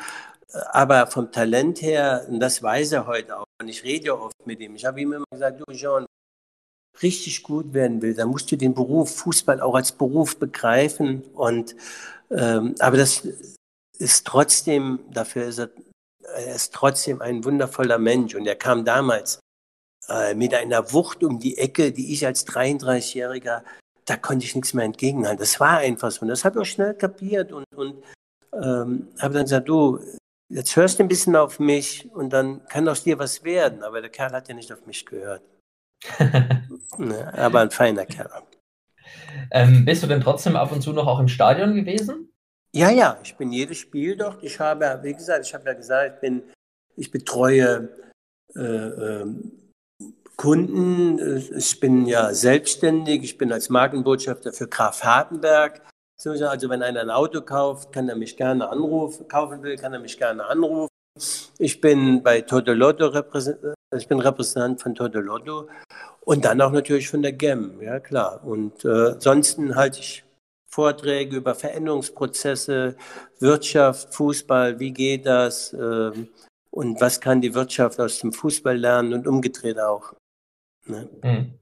aber 0.73 1.07
vom 1.09 1.31
Talent 1.33 1.83
her, 1.83 2.27
und 2.29 2.41
das 2.41 2.63
weiß 2.63 2.93
er 2.93 3.07
heute 3.07 3.39
auch, 3.39 3.46
und 3.61 3.69
ich 3.69 3.85
rede 3.85 4.07
ja 4.07 4.15
oft 4.15 4.47
mit 4.47 4.61
ihm, 4.61 4.75
ich 4.75 4.85
habe 4.85 5.01
ihm 5.01 5.13
immer 5.13 5.25
gesagt, 5.31 5.61
du 5.61 5.73
John, 5.73 6.07
richtig 7.03 7.43
gut 7.43 7.75
werden 7.75 8.03
will, 8.03 8.15
dann 8.15 8.29
musst 8.29 8.51
du 8.51 8.57
den 8.57 8.75
Beruf 8.75 9.15
Fußball 9.17 9.61
auch 9.61 9.75
als 9.75 9.93
Beruf 9.93 10.39
begreifen. 10.39 11.23
Und 11.35 11.77
ähm, 12.31 12.75
aber 12.79 12.97
das 12.97 13.27
ist 13.99 14.27
trotzdem, 14.27 15.01
dafür 15.11 15.47
ist 15.47 15.59
er, 15.59 15.71
er 16.35 16.55
ist 16.55 16.75
trotzdem 16.75 17.21
ein 17.21 17.45
wundervoller 17.45 17.99
Mensch. 17.99 18.35
Und 18.35 18.47
er 18.47 18.57
kam 18.57 18.85
damals 18.85 19.41
äh, 20.09 20.35
mit 20.35 20.55
einer 20.55 20.93
Wucht 20.93 21.23
um 21.23 21.39
die 21.39 21.59
Ecke, 21.59 21.93
die 21.93 22.13
ich 22.13 22.27
als 22.27 22.47
33-Jähriger, 22.47 23.63
da 24.05 24.17
konnte 24.17 24.45
ich 24.45 24.55
nichts 24.55 24.73
mehr 24.75 24.85
entgegenhalten. 24.85 25.39
Das 25.39 25.61
war 25.61 25.79
einfach 25.79 26.11
so. 26.11 26.23
Und 26.23 26.29
das 26.29 26.45
habe 26.45 26.59
ich 26.59 26.63
auch 26.63 26.71
schnell 26.71 26.95
kapiert 26.95 27.53
und, 27.53 27.65
und 27.75 28.03
ähm, 28.53 29.09
habe 29.19 29.35
dann 29.35 29.45
gesagt, 29.45 29.69
du, 29.69 29.99
jetzt 30.49 30.77
hörst 30.77 30.99
du 30.99 31.05
ein 31.05 31.09
bisschen 31.09 31.37
auf 31.37 31.59
mich 31.59 32.09
und 32.13 32.31
dann 32.31 32.65
kann 32.67 32.89
aus 32.89 33.05
dir 33.05 33.19
was 33.19 33.45
werden. 33.45 33.83
Aber 33.83 34.01
der 34.01 34.11
Kerl 34.11 34.33
hat 34.33 34.49
ja 34.49 34.55
nicht 34.55 34.73
auf 34.73 34.87
mich 34.87 35.07
gehört. 35.07 35.43
ne, 36.99 37.33
aber 37.35 37.61
ein 37.61 37.71
feiner 37.71 38.07
Kerl. 38.07 38.43
Ähm, 39.51 39.85
bist 39.85 40.03
du 40.03 40.07
denn 40.07 40.21
trotzdem 40.21 40.57
ab 40.57 40.73
und 40.73 40.83
zu 40.83 40.93
noch 40.93 41.07
auch 41.07 41.21
im 41.21 41.29
Stadion 41.29 41.75
gewesen? 41.75 42.33
Ja, 42.73 42.91
ja, 42.91 43.19
ich 43.23 43.37
bin 43.37 43.53
jedes 43.53 43.79
Spiel 43.79 44.17
dort. 44.17 44.43
Ich 44.43 44.61
habe, 44.61 45.01
wie 45.03 45.15
gesagt, 45.15 45.47
ich 45.47 45.55
habe 45.55 45.65
ja 45.65 45.73
gesagt, 45.73 46.17
ich 46.17 46.21
bin, 46.21 46.43
ich 46.97 47.11
betreue 47.11 47.89
äh, 48.55 48.61
äh, 48.61 49.27
Kunden. 50.37 51.19
Ich 51.57 51.81
bin 51.81 52.07
ja 52.07 52.35
selbstständig. 52.35 53.23
Ich 53.23 53.39
bin 53.39 53.53
als 53.53 53.71
Markenbotschafter 53.71 54.53
für 54.53 54.69
Graf 54.69 55.03
Hartenberg. 55.03 55.81
Also 56.25 56.69
wenn 56.69 56.83
einer 56.83 57.01
ein 57.01 57.11
Auto 57.11 57.43
kauft, 57.43 57.93
kann 57.93 58.09
er 58.09 58.17
mich 58.17 58.37
gerne 58.37 58.69
anrufen, 58.69 59.29
kaufen 59.29 59.63
will, 59.63 59.77
kann 59.77 59.93
er 59.93 60.01
mich 60.01 60.17
gerne 60.17 60.47
anrufen. 60.47 60.89
Ich 61.59 61.81
bin 61.81 62.23
bei 62.23 62.41
Totolotto 62.41 63.07
Repräsentant, 63.07 63.75
ich 63.97 64.09
bin 64.09 64.21
Repräsentant 64.21 64.81
von 64.81 64.95
Totolotto 64.95 65.69
und 66.21 66.45
dann 66.45 66.61
auch 66.61 66.73
natürlich 66.73 67.09
von 67.09 67.23
der 67.23 67.33
GEM, 67.33 67.81
ja 67.81 68.01
klar. 68.01 68.45
Und 68.45 68.85
äh, 68.85 69.13
ansonsten 69.13 69.77
halte 69.77 70.01
ich 70.01 70.25
Vorträge 70.67 71.37
über 71.37 71.55
Veränderungsprozesse, 71.55 72.97
Wirtschaft, 73.39 74.15
Fußball, 74.15 74.79
wie 74.79 74.93
geht 74.93 75.25
das 75.27 75.73
äh, 75.73 76.11
und 76.71 77.01
was 77.01 77.21
kann 77.21 77.41
die 77.41 77.55
Wirtschaft 77.55 77.99
aus 78.01 78.19
dem 78.19 78.33
Fußball 78.33 78.77
lernen 78.77 79.15
und 79.15 79.27
umgedreht 79.27 79.79
auch. 79.79 80.13
Ne? 80.87 81.09
Mhm. 81.23 81.59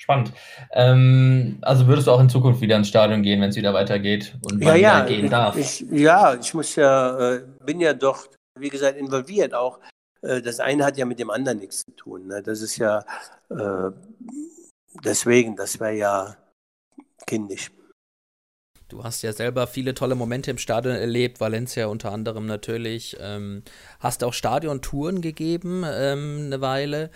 Spannend. 0.00 0.32
Ähm, 0.72 1.58
also 1.60 1.86
würdest 1.86 2.06
du 2.06 2.12
auch 2.12 2.20
in 2.20 2.30
Zukunft 2.30 2.62
wieder 2.62 2.74
ins 2.74 2.88
Stadion 2.88 3.22
gehen, 3.22 3.42
wenn 3.42 3.50
es 3.50 3.56
wieder 3.56 3.74
weitergeht 3.74 4.34
und 4.40 4.64
ja, 4.64 4.74
ja, 4.74 5.04
gehen 5.04 5.28
darf? 5.28 5.58
Ich, 5.58 5.84
ja, 5.90 6.34
ich 6.40 6.54
muss 6.54 6.74
ja, 6.76 7.34
äh, 7.34 7.42
bin 7.66 7.80
ja 7.80 7.92
doch, 7.92 8.26
wie 8.58 8.70
gesagt, 8.70 8.96
involviert 8.96 9.52
auch. 9.52 9.78
Äh, 10.22 10.40
das 10.40 10.58
eine 10.58 10.86
hat 10.86 10.96
ja 10.96 11.04
mit 11.04 11.18
dem 11.18 11.28
anderen 11.28 11.58
nichts 11.58 11.84
zu 11.84 11.90
tun. 11.96 12.28
Ne? 12.28 12.42
Das 12.42 12.62
ist 12.62 12.78
ja 12.78 13.04
äh, 13.50 13.90
deswegen, 15.04 15.54
das 15.54 15.78
wäre 15.78 15.94
ja 15.94 16.36
kindisch. 17.26 17.70
Du 18.88 19.04
hast 19.04 19.20
ja 19.20 19.34
selber 19.34 19.66
viele 19.66 19.92
tolle 19.92 20.14
Momente 20.14 20.50
im 20.50 20.56
Stadion 20.56 20.94
erlebt, 20.94 21.40
Valencia 21.40 21.88
unter 21.88 22.10
anderem 22.10 22.46
natürlich. 22.46 23.18
Ähm, 23.20 23.64
hast 23.98 24.24
auch 24.24 24.32
Stadiontouren 24.32 25.20
gegeben 25.20 25.84
ähm, 25.86 26.44
eine 26.46 26.62
Weile. 26.62 27.10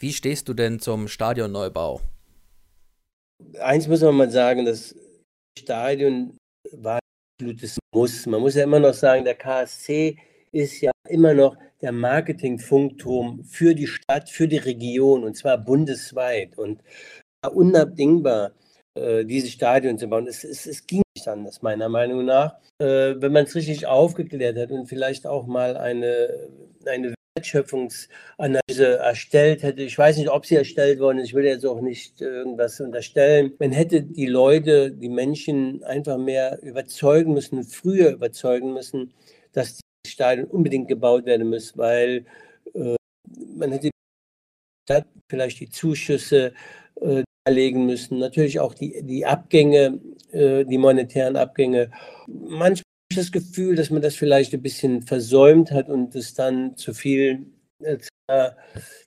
Wie 0.00 0.12
stehst 0.12 0.48
du 0.48 0.54
denn 0.54 0.80
zum 0.80 1.06
Stadionneubau? 1.06 2.00
Eins 3.60 3.88
muss 3.88 4.02
man 4.02 4.16
mal 4.16 4.30
sagen, 4.30 4.64
das 4.64 4.94
Stadion 5.58 6.36
war 6.72 6.98
absolutes 7.38 7.78
Muss. 7.94 8.26
Man 8.26 8.40
muss 8.40 8.54
ja 8.54 8.64
immer 8.64 8.80
noch 8.80 8.94
sagen, 8.94 9.24
der 9.24 9.34
KSC 9.34 10.18
ist 10.52 10.80
ja 10.80 10.90
immer 11.08 11.34
noch 11.34 11.56
der 11.80 11.92
Marketing-Funkturm 11.92 13.44
für 13.44 13.74
die 13.74 13.86
Stadt, 13.86 14.30
für 14.30 14.48
die 14.48 14.56
Region 14.56 15.24
und 15.24 15.36
zwar 15.36 15.58
bundesweit 15.58 16.56
und 16.56 16.82
unabdingbar 17.52 18.52
äh, 18.94 19.24
dieses 19.24 19.52
Stadion 19.52 19.98
zu 19.98 20.08
bauen. 20.08 20.26
Es, 20.26 20.42
es, 20.44 20.66
es 20.66 20.86
ging 20.86 21.02
nicht 21.14 21.28
anders, 21.28 21.62
meiner 21.62 21.88
Meinung 21.88 22.24
nach. 22.24 22.56
Äh, 22.78 23.14
wenn 23.20 23.32
man 23.32 23.44
es 23.44 23.54
richtig 23.54 23.86
aufgeklärt 23.86 24.56
hat 24.58 24.70
und 24.70 24.86
vielleicht 24.86 25.26
auch 25.26 25.46
mal 25.46 25.76
eine, 25.76 26.48
eine 26.86 27.14
Wertschöpfungsanalyse 27.36 28.98
erstellt 28.98 29.62
hätte. 29.62 29.82
Ich 29.82 29.96
weiß 29.96 30.16
nicht, 30.16 30.30
ob 30.30 30.46
sie 30.46 30.56
erstellt 30.56 30.98
worden 30.98 31.18
ist. 31.18 31.28
Ich 31.28 31.34
will 31.34 31.44
jetzt 31.44 31.66
auch 31.66 31.80
nicht 31.80 32.20
irgendwas 32.20 32.80
unterstellen. 32.80 33.52
Man 33.58 33.72
hätte 33.72 34.02
die 34.02 34.26
Leute, 34.26 34.90
die 34.90 35.08
Menschen 35.08 35.84
einfach 35.84 36.18
mehr 36.18 36.60
überzeugen 36.62 37.34
müssen, 37.34 37.62
früher 37.64 38.10
überzeugen 38.10 38.72
müssen, 38.72 39.12
dass 39.52 39.80
das 40.02 40.12
Stadion 40.12 40.46
unbedingt 40.46 40.88
gebaut 40.88 41.26
werden 41.26 41.48
muss, 41.50 41.76
weil 41.76 42.24
äh, 42.74 42.96
man 43.54 43.72
hätte 43.72 43.90
vielleicht 45.28 45.60
die 45.60 45.70
Zuschüsse 45.70 46.52
äh, 47.00 47.22
müssen. 47.48 48.18
Natürlich 48.18 48.58
auch 48.58 48.74
die, 48.74 49.02
die 49.02 49.24
Abgänge, 49.24 50.00
äh, 50.32 50.64
die 50.64 50.78
monetären 50.78 51.36
Abgänge. 51.36 51.90
Manchmal 52.26 52.82
das 53.16 53.32
Gefühl, 53.32 53.76
dass 53.76 53.90
man 53.90 54.02
das 54.02 54.14
vielleicht 54.14 54.54
ein 54.54 54.62
bisschen 54.62 55.02
versäumt 55.02 55.70
hat 55.70 55.88
und 55.88 56.14
es 56.14 56.34
dann 56.34 56.76
zu 56.76 56.94
viel 56.94 57.46
äh, 57.80 57.98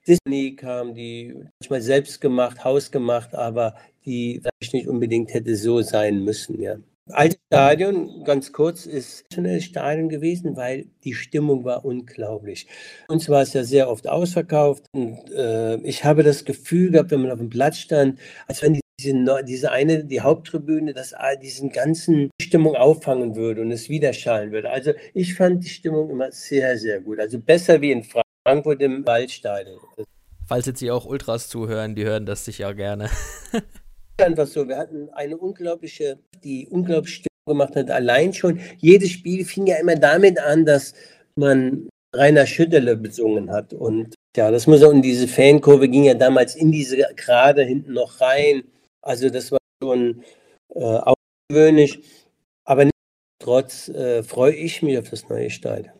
Disney 0.08 0.56
kam, 0.56 0.94
die 0.94 1.36
manchmal 1.60 1.82
selbst 1.82 2.22
gemacht, 2.22 2.64
hausgemacht, 2.64 3.36
aber 3.36 3.76
die 4.06 4.42
vielleicht 4.42 4.74
nicht 4.74 4.88
unbedingt 4.88 5.34
hätte 5.34 5.56
so 5.56 5.82
sein 5.82 6.24
müssen. 6.24 6.62
Ja. 6.62 6.78
Alte 7.12 7.38
Stadion, 7.48 8.24
ganz 8.24 8.54
kurz, 8.54 8.86
ist 8.86 9.26
ein 9.36 9.62
Stadion 9.62 10.10
gewesen, 10.10 10.56
weil 10.56 10.86
die 11.04 11.16
Stimmung 11.16 11.64
war 11.64 11.84
unglaublich. 11.84 12.68
Uns 13.08 13.28
war 13.30 13.42
es 13.42 13.54
ja 13.54 13.64
sehr 13.64 13.90
oft 13.90 14.08
ausverkauft 14.08 14.86
und 14.94 15.18
äh, 15.32 15.78
ich 15.78 16.04
habe 16.04 16.22
das 16.22 16.46
Gefühl 16.46 16.92
gehabt, 16.92 17.10
wenn 17.12 17.22
man 17.22 17.32
auf 17.32 17.40
dem 17.40 17.50
Platz 17.50 17.78
stand, 17.80 18.20
als 18.48 18.62
wenn 18.62 18.80
diese, 19.00 19.44
diese 19.46 19.72
eine, 19.72 20.04
die 20.04 20.22
Haupttribüne, 20.22 20.94
das 20.94 21.16
diesen 21.42 21.72
ganzen 21.72 22.30
Stimmung 22.42 22.76
auffangen 22.76 23.36
würde 23.36 23.62
und 23.62 23.72
es 23.72 23.90
widerschallen 23.90 24.52
würde. 24.52 24.70
Also 24.70 24.94
ich 25.14 25.36
fand 25.36 25.64
die 25.64 25.70
Stimmung 25.70 26.10
immer 26.10 26.32
sehr, 26.32 26.78
sehr 26.78 27.00
gut. 27.02 27.20
Also 27.20 27.40
besser 27.40 27.82
wie 27.82 27.92
in 27.92 28.04
Frankfurt 28.04 28.82
im 28.82 29.06
Waldstadion. 29.06 29.80
Falls 30.48 30.66
jetzt 30.66 30.80
hier 30.80 30.96
auch 30.96 31.06
Ultras 31.06 31.48
zuhören, 31.48 31.96
die 31.96 32.06
hören 32.06 32.26
das 32.26 32.46
sicher 32.46 32.74
gerne. 32.74 33.10
einfach 34.20 34.48
so. 34.48 34.68
Wir 34.68 34.78
hatten 34.78 35.10
eine 35.12 35.38
unglaubliche, 35.38 36.20
die 36.44 36.68
unglaublich 36.68 37.16
Stimmung 37.16 37.60
gemacht 37.60 37.76
hat. 37.76 37.92
Allein 37.92 38.34
schon, 38.34 38.60
jedes 38.78 39.12
Spiel 39.12 39.46
fing 39.46 39.68
ja 39.68 39.78
immer 39.78 39.96
damit 39.96 40.40
an, 40.40 40.66
dass 40.66 40.94
man 41.36 41.88
Rainer 42.14 42.46
Schüttele 42.46 42.98
besungen 42.98 43.52
hat. 43.52 43.74
Und 43.74 44.16
ja, 44.36 44.52
das 44.52 44.68
muss 44.68 44.84
auch, 44.84 44.92
und 44.92 45.02
diese 45.02 45.28
Fankurve 45.28 45.88
ging 45.88 46.04
ja 46.04 46.14
damals 46.14 46.56
in 46.56 46.72
diese 46.72 46.98
gerade 47.16 47.64
hinten 47.64 47.94
noch 47.94 48.22
rein. 48.22 48.64
Also 49.10 49.32
das 49.32 49.52
war 49.52 49.58
schon 49.82 50.24
äh, 50.76 51.00
außergewöhnlich. 51.50 52.04
Aber 52.64 52.88
trotz 53.40 53.90
äh, 53.90 54.22
freue 54.22 54.54
ich 54.54 54.84
mich 54.84 55.00
auf 55.00 55.10
das 55.10 55.28
neue 55.30 55.50
Stadion. 55.50 55.99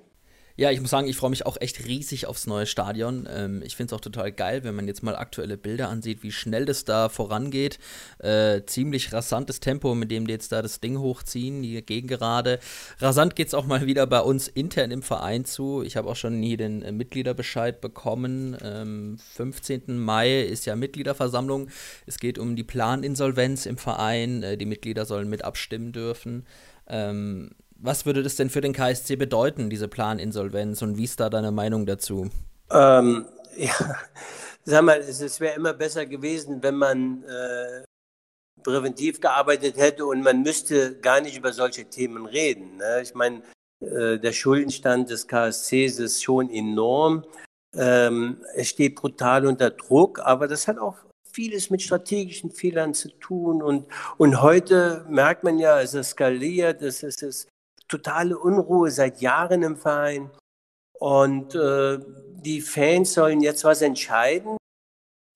Ja, 0.60 0.72
ich 0.72 0.82
muss 0.82 0.90
sagen, 0.90 1.08
ich 1.08 1.16
freue 1.16 1.30
mich 1.30 1.46
auch 1.46 1.56
echt 1.62 1.86
riesig 1.86 2.28
aufs 2.28 2.46
neue 2.46 2.66
Stadion. 2.66 3.30
Ähm, 3.34 3.64
ich 3.66 3.78
finde 3.78 3.96
es 3.96 3.98
auch 3.98 4.02
total 4.02 4.30
geil, 4.34 4.66
wenn 4.66 4.76
man 4.76 4.90
jetzt 4.90 5.04
mal 5.04 5.16
aktuelle 5.16 5.56
Bilder 5.56 5.88
ansieht, 5.88 6.22
wie 6.22 6.34
schnell 6.34 6.66
das 6.66 6.84
da 6.84 7.08
vorangeht. 7.08 7.80
Äh, 8.18 8.64
ziemlich 8.66 9.14
rasantes 9.14 9.62
Tempo, 9.62 9.96
mit 9.96 10.12
dem 10.12 10.28
die 10.28 10.34
jetzt 10.34 10.52
da 10.52 10.62
das 10.62 10.82
Ding 10.82 11.00
hochziehen, 11.00 11.62
die 11.62 11.82
Gegengerade. 11.82 12.60
Rasant 12.98 13.38
geht 13.38 13.48
es 13.48 13.54
auch 13.54 13.68
mal 13.68 13.86
wieder 13.86 14.06
bei 14.06 14.20
uns 14.20 14.50
intern 14.50 14.92
im 14.92 15.02
Verein 15.02 15.46
zu. 15.46 15.82
Ich 15.82 15.96
habe 15.96 16.10
auch 16.10 16.18
schon 16.18 16.42
nie 16.42 16.58
den 16.58 16.82
äh, 16.82 16.92
Mitgliederbescheid 16.92 17.80
bekommen. 17.80 18.58
Ähm, 18.62 19.18
15. 19.36 19.98
Mai 19.98 20.42
ist 20.42 20.66
ja 20.66 20.76
Mitgliederversammlung. 20.76 21.70
Es 22.06 22.20
geht 22.20 22.38
um 22.38 22.58
die 22.58 22.66
Planinsolvenz 22.66 23.66
im 23.66 23.78
Verein. 23.78 24.44
Äh, 24.44 24.58
die 24.58 24.66
Mitglieder 24.66 25.06
sollen 25.06 25.30
mit 25.30 25.46
abstimmen 25.46 25.94
dürfen. 25.94 26.46
Ähm, 26.90 27.52
was 27.82 28.06
würde 28.06 28.24
das 28.24 28.36
denn 28.36 28.50
für 28.50 28.62
den 28.62 28.74
KSC 28.74 29.16
bedeuten, 29.16 29.70
diese 29.70 29.88
Planinsolvenz 29.88 30.82
und 30.82 30.98
wie 30.98 31.06
ist 31.06 31.20
da 31.20 31.30
deine 31.30 31.52
Meinung 31.52 31.86
dazu? 31.86 32.30
Ähm, 32.72 33.26
ja, 33.58 33.74
sag 34.64 34.84
mal, 34.84 35.00
es, 35.00 35.40
wäre 35.40 35.56
immer 35.56 35.74
besser 35.74 36.06
gewesen, 36.06 36.62
wenn 36.62 36.76
man 36.76 37.24
äh, 37.24 37.84
präventiv 38.64 39.22
gearbeitet 39.22 39.78
hätte 39.78 40.06
und 40.06 40.22
man 40.22 40.42
müsste 40.42 41.00
gar 41.00 41.22
nicht 41.22 41.38
über 41.38 41.54
solche 41.54 41.86
Themen 41.86 42.26
reden. 42.26 42.78
Ne? 42.78 43.02
Ich 43.02 43.16
meine, 43.16 43.42
äh, 43.82 44.20
der 44.20 44.34
Schuldenstand 44.34 45.10
des 45.10 45.28
KSCs 45.28 46.00
ist 46.00 46.24
schon 46.24 46.50
enorm. 46.50 47.26
Ähm, 47.76 48.44
es 48.56 48.68
steht 48.68 48.96
brutal 48.96 49.46
unter 49.46 49.70
Druck, 49.70 50.20
aber 50.20 50.48
das 50.48 50.68
hat 50.68 50.80
auch 50.80 50.98
vieles 51.32 51.70
mit 51.70 51.82
strategischen 51.82 52.52
Fehlern 52.52 52.94
zu 52.94 53.10
tun. 53.20 53.62
Und, 53.62 53.86
und 54.18 54.42
heute 54.42 55.06
merkt 55.08 55.44
man 55.44 55.60
ja, 55.60 55.80
es 55.80 55.94
eskaliert, 55.94 56.82
es, 56.82 57.04
es 57.04 57.22
ist 57.22 57.48
totale 57.90 58.38
Unruhe 58.38 58.92
seit 58.92 59.20
Jahren 59.20 59.64
im 59.64 59.76
Verein. 59.76 60.30
Und 60.94 61.56
äh, 61.56 62.00
die 62.42 62.62
Fans 62.62 63.14
sollen 63.14 63.42
jetzt 63.42 63.64
was 63.64 63.82
entscheiden, 63.82 64.58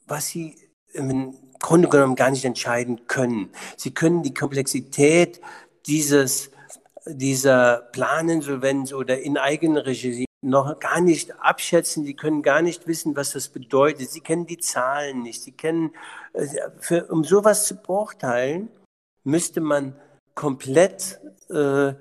was 0.08 0.28
sie 0.28 0.56
im 0.94 1.36
Grunde 1.60 1.90
genommen 1.90 2.16
gar 2.16 2.30
nicht 2.30 2.46
entscheiden 2.46 3.08
können. 3.08 3.50
Sie 3.78 3.94
können 3.94 4.24
die 4.24 4.34
Komplexität 4.34 5.42
dieses, 5.88 6.52
dieser 7.06 7.90
Planinsolvenz 7.92 8.94
oder 8.94 9.20
in 9.20 9.38
Eigenregie 9.38 10.26
noch 10.42 10.80
gar 10.80 11.00
nicht 11.00 11.40
abschätzen. 11.40 12.04
Sie 12.04 12.16
können 12.16 12.42
gar 12.42 12.62
nicht 12.62 12.86
wissen, 12.86 13.16
was 13.16 13.32
das 13.32 13.48
bedeutet. 13.48 14.12
Sie 14.12 14.20
kennen 14.20 14.46
die 14.46 14.58
Zahlen 14.58 15.22
nicht. 15.22 15.42
Sie 15.42 15.54
kennen, 15.54 15.92
äh, 16.34 16.48
für, 16.80 17.06
um 17.06 17.24
sowas 17.24 17.66
zu 17.66 17.76
beurteilen, 17.76 18.70
müsste 19.24 19.62
man 19.62 19.96
komplett 20.36 21.22
äh, 21.50 21.94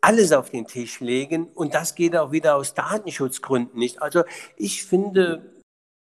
alles 0.00 0.32
auf 0.32 0.50
den 0.50 0.66
Tisch 0.66 1.00
legen 1.00 1.48
und 1.54 1.74
das 1.74 1.94
geht 1.94 2.16
auch 2.16 2.32
wieder 2.32 2.56
aus 2.56 2.74
Datenschutzgründen 2.74 3.78
nicht. 3.78 4.00
Also 4.00 4.24
ich 4.56 4.84
finde, 4.84 5.52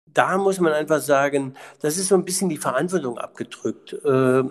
da 0.05 0.37
muss 0.37 0.59
man 0.59 0.73
einfach 0.73 1.01
sagen, 1.01 1.55
das 1.81 1.97
ist 1.97 2.07
so 2.07 2.15
ein 2.15 2.25
bisschen 2.25 2.49
die 2.49 2.57
Verantwortung 2.57 3.17
abgedrückt. 3.17 3.93
Äh, 4.05 4.43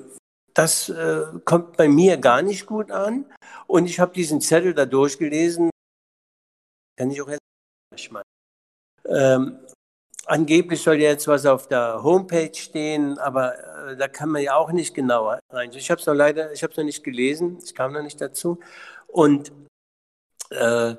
das 0.55 0.89
äh, 0.89 1.25
kommt 1.45 1.77
bei 1.77 1.89
mir 1.89 2.17
gar 2.17 2.43
nicht 2.43 2.67
gut 2.67 2.91
an 2.91 3.25
und 3.67 3.87
ich 3.87 4.01
habe 4.01 4.13
diesen 4.13 4.41
Zettel 4.41 4.75
da 4.75 4.85
durchgelesen, 4.85 5.71
kann 6.99 7.11
ich 7.11 7.23
auch 7.23 7.29
mal. 8.11 8.23
Ähm, 9.07 9.59
angeblich 10.27 10.83
soll 10.83 10.97
jetzt 10.97 11.27
was 11.29 11.47
auf 11.47 11.69
der 11.69 12.03
Homepage 12.03 12.55
stehen, 12.55 13.19
aber 13.19 13.55
äh, 13.89 13.97
da 13.97 14.09
kann 14.09 14.29
man 14.29 14.43
ja 14.43 14.55
auch 14.55 14.73
nicht 14.73 14.95
genauer 14.95 15.41
rein. 15.51 15.71
Ich 15.73 15.91
habe 15.91 16.01
es 16.01 16.07
noch 16.07 16.15
leider, 16.15 16.53
ich 16.53 16.63
habe 16.63 16.73
es 16.73 16.77
noch 16.77 16.85
nicht 16.85 17.03
gelesen, 17.03 17.59
ich 17.65 17.75
kam 17.75 17.93
noch 17.93 18.03
nicht 18.03 18.21
dazu. 18.21 18.61
Und 19.13 19.53
äh, 20.51 20.95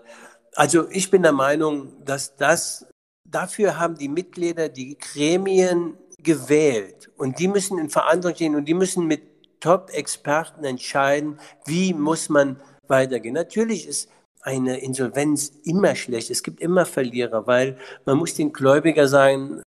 also 0.55 0.89
ich 0.89 1.09
bin 1.09 1.23
der 1.23 1.31
Meinung, 1.31 2.03
dass 2.03 2.35
das, 2.35 2.85
dafür 3.29 3.79
haben 3.79 3.97
die 3.97 4.09
Mitglieder 4.09 4.69
die 4.69 4.97
Gremien 4.97 5.97
gewählt 6.21 7.09
und 7.17 7.39
die 7.39 7.47
müssen 7.47 7.79
in 7.79 7.89
Verantwortung 7.89 8.35
stehen 8.35 8.55
und 8.55 8.65
die 8.65 8.73
müssen 8.73 9.07
mit 9.07 9.59
Top-Experten 9.59 10.63
entscheiden, 10.63 11.39
wie 11.65 11.93
muss 11.93 12.29
man 12.29 12.59
weitergehen. 12.87 13.33
Natürlich 13.33 13.87
ist 13.87 14.09
eine 14.41 14.79
Insolvenz 14.79 15.53
immer 15.63 15.95
schlecht. 15.95 16.31
Es 16.31 16.43
gibt 16.43 16.59
immer 16.61 16.85
Verlierer, 16.85 17.45
weil 17.47 17.77
man 18.05 18.17
muss 18.17 18.33
den 18.33 18.51
Gläubiger 18.51 19.07
sagen, 19.07 19.61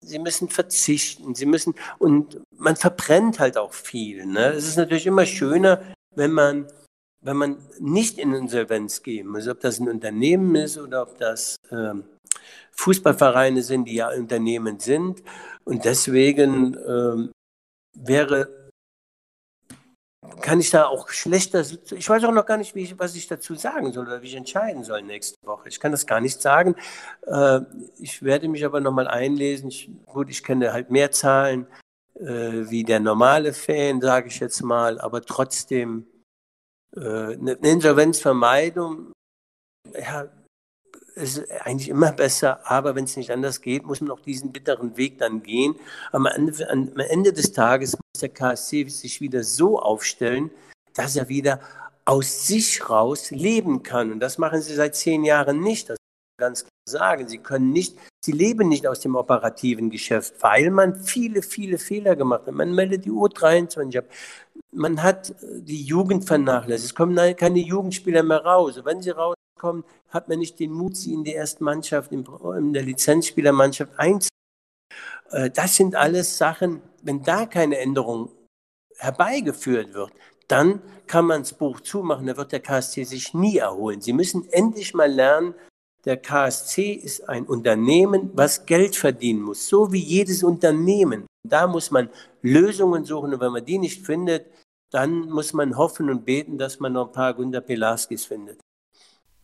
sie 0.00 0.18
müssen 0.20 0.48
verzichten, 0.48 1.34
sie 1.34 1.46
müssen, 1.46 1.74
und 1.98 2.40
man 2.56 2.76
verbrennt 2.76 3.40
halt 3.40 3.58
auch 3.58 3.72
viel. 3.72 4.24
Ne? 4.26 4.50
Es 4.50 4.66
ist 4.66 4.76
natürlich 4.76 5.06
immer 5.06 5.26
schöner, 5.26 5.82
wenn 6.14 6.30
man 6.30 6.68
wenn 7.26 7.36
man 7.36 7.56
nicht 7.80 8.18
in 8.18 8.32
Insolvenz 8.32 9.02
gehen 9.02 9.26
muss, 9.26 9.48
ob 9.48 9.60
das 9.60 9.80
ein 9.80 9.88
Unternehmen 9.88 10.54
ist 10.54 10.78
oder 10.78 11.02
ob 11.02 11.18
das 11.18 11.56
äh, 11.70 11.94
Fußballvereine 12.72 13.62
sind, 13.62 13.86
die 13.86 13.96
ja 13.96 14.10
Unternehmen 14.10 14.78
sind. 14.78 15.22
Und 15.64 15.84
deswegen 15.84 16.74
äh, 16.74 17.28
wäre, 17.94 18.70
kann 20.40 20.60
ich 20.60 20.70
da 20.70 20.86
auch 20.86 21.08
schlechter, 21.08 21.64
ich 21.90 22.08
weiß 22.08 22.22
auch 22.24 22.32
noch 22.32 22.46
gar 22.46 22.58
nicht, 22.58 22.76
wie 22.76 22.96
was 22.96 23.16
ich 23.16 23.26
dazu 23.26 23.56
sagen 23.56 23.92
soll 23.92 24.06
oder 24.06 24.22
wie 24.22 24.26
ich 24.26 24.36
entscheiden 24.36 24.84
soll 24.84 25.02
nächste 25.02 25.36
Woche. 25.44 25.68
Ich 25.68 25.80
kann 25.80 25.90
das 25.90 26.06
gar 26.06 26.20
nicht 26.20 26.40
sagen. 26.40 26.76
Äh, 27.26 27.60
ich 27.98 28.22
werde 28.22 28.48
mich 28.48 28.64
aber 28.64 28.80
nochmal 28.80 29.08
einlesen. 29.08 29.68
Ich, 29.68 29.90
gut, 30.06 30.30
ich 30.30 30.44
kenne 30.44 30.72
halt 30.72 30.92
mehr 30.92 31.10
Zahlen 31.10 31.66
äh, 32.14 32.70
wie 32.70 32.84
der 32.84 33.00
normale 33.00 33.52
Fan, 33.52 34.00
sage 34.00 34.28
ich 34.28 34.38
jetzt 34.38 34.62
mal, 34.62 35.00
aber 35.00 35.22
trotzdem 35.22 36.06
eine 36.94 37.52
Insolvenzvermeidung, 37.62 39.12
ja, 39.98 40.28
ist 41.14 41.50
eigentlich 41.62 41.88
immer 41.88 42.12
besser, 42.12 42.60
aber 42.70 42.94
wenn 42.94 43.04
es 43.04 43.16
nicht 43.16 43.30
anders 43.30 43.62
geht, 43.62 43.84
muss 43.84 44.00
man 44.00 44.10
auch 44.10 44.20
diesen 44.20 44.52
bitteren 44.52 44.96
Weg 44.96 45.18
dann 45.18 45.42
gehen. 45.42 45.74
Am 46.12 46.26
Ende, 46.26 46.68
am 46.68 46.92
Ende 46.96 47.32
des 47.32 47.52
Tages 47.52 47.92
muss 47.92 48.20
der 48.20 48.28
KSC 48.28 48.88
sich 48.88 49.20
wieder 49.20 49.42
so 49.42 49.78
aufstellen, 49.78 50.50
dass 50.94 51.16
er 51.16 51.28
wieder 51.28 51.60
aus 52.04 52.46
sich 52.46 52.88
raus 52.88 53.30
leben 53.30 53.82
kann. 53.82 54.12
Und 54.12 54.20
das 54.20 54.36
machen 54.38 54.60
sie 54.60 54.74
seit 54.74 54.94
zehn 54.94 55.24
Jahren 55.24 55.60
nicht. 55.60 55.88
Das 55.88 55.96
ganz 56.38 56.60
klar 56.60 56.70
sagen. 56.88 57.28
Sie 57.28 57.38
können 57.38 57.72
nicht, 57.72 57.96
sie 58.24 58.32
leben 58.32 58.68
nicht 58.68 58.86
aus 58.86 59.00
dem 59.00 59.16
operativen 59.16 59.90
Geschäft, 59.90 60.34
weil 60.40 60.70
man 60.70 61.02
viele, 61.02 61.42
viele 61.42 61.78
Fehler 61.78 62.16
gemacht 62.16 62.46
hat. 62.46 62.54
Man 62.54 62.74
meldet 62.74 63.04
die 63.04 63.10
U23 63.10 63.98
ab. 63.98 64.04
Man 64.76 65.02
hat 65.02 65.34
die 65.40 65.82
Jugend 65.82 66.26
vernachlässigt. 66.26 66.90
Es 66.90 66.94
kommen 66.94 67.36
keine 67.36 67.60
Jugendspieler 67.60 68.22
mehr 68.22 68.44
raus. 68.44 68.78
wenn 68.84 69.00
sie 69.00 69.10
rauskommen, 69.10 69.84
hat 70.10 70.28
man 70.28 70.38
nicht 70.38 70.60
den 70.60 70.72
Mut, 70.72 70.96
sie 70.96 71.14
in 71.14 71.24
die 71.24 71.32
erste 71.32 71.64
Mannschaft, 71.64 72.12
in 72.12 72.72
der 72.72 72.82
Lizenzspielermannschaft 72.82 73.92
einzubauen. 73.98 74.30
Äh, 75.30 75.50
das 75.50 75.76
sind 75.76 75.94
alles 75.94 76.36
Sachen, 76.36 76.82
wenn 77.02 77.22
da 77.22 77.46
keine 77.46 77.78
Änderung 77.78 78.30
herbeigeführt 78.98 79.94
wird, 79.94 80.12
dann 80.48 80.80
kann 81.06 81.26
man 81.26 81.42
das 81.42 81.52
Buch 81.52 81.80
zumachen, 81.80 82.26
da 82.26 82.36
wird 82.36 82.52
der 82.52 82.60
KSC 82.60 83.04
sich 83.04 83.34
nie 83.34 83.58
erholen. 83.58 84.00
Sie 84.00 84.12
müssen 84.12 84.48
endlich 84.50 84.94
mal 84.94 85.10
lernen, 85.10 85.54
der 86.04 86.16
KSC 86.16 86.92
ist 86.92 87.28
ein 87.28 87.46
Unternehmen, 87.46 88.30
was 88.34 88.64
Geld 88.64 88.94
verdienen 88.94 89.42
muss, 89.42 89.68
so 89.68 89.92
wie 89.92 90.00
jedes 90.00 90.44
Unternehmen. 90.44 91.26
Da 91.46 91.66
muss 91.66 91.90
man 91.90 92.08
Lösungen 92.42 93.04
suchen 93.04 93.34
und 93.34 93.40
wenn 93.40 93.52
man 93.52 93.64
die 93.64 93.78
nicht 93.78 94.06
findet, 94.06 94.46
dann 94.96 95.28
muss 95.28 95.52
man 95.52 95.76
hoffen 95.76 96.08
und 96.08 96.24
beten, 96.24 96.56
dass 96.56 96.80
man 96.80 96.94
noch 96.94 97.08
ein 97.08 97.12
paar 97.12 97.34
Günter 97.34 97.60
Pelaskis 97.60 98.24
findet. 98.24 98.58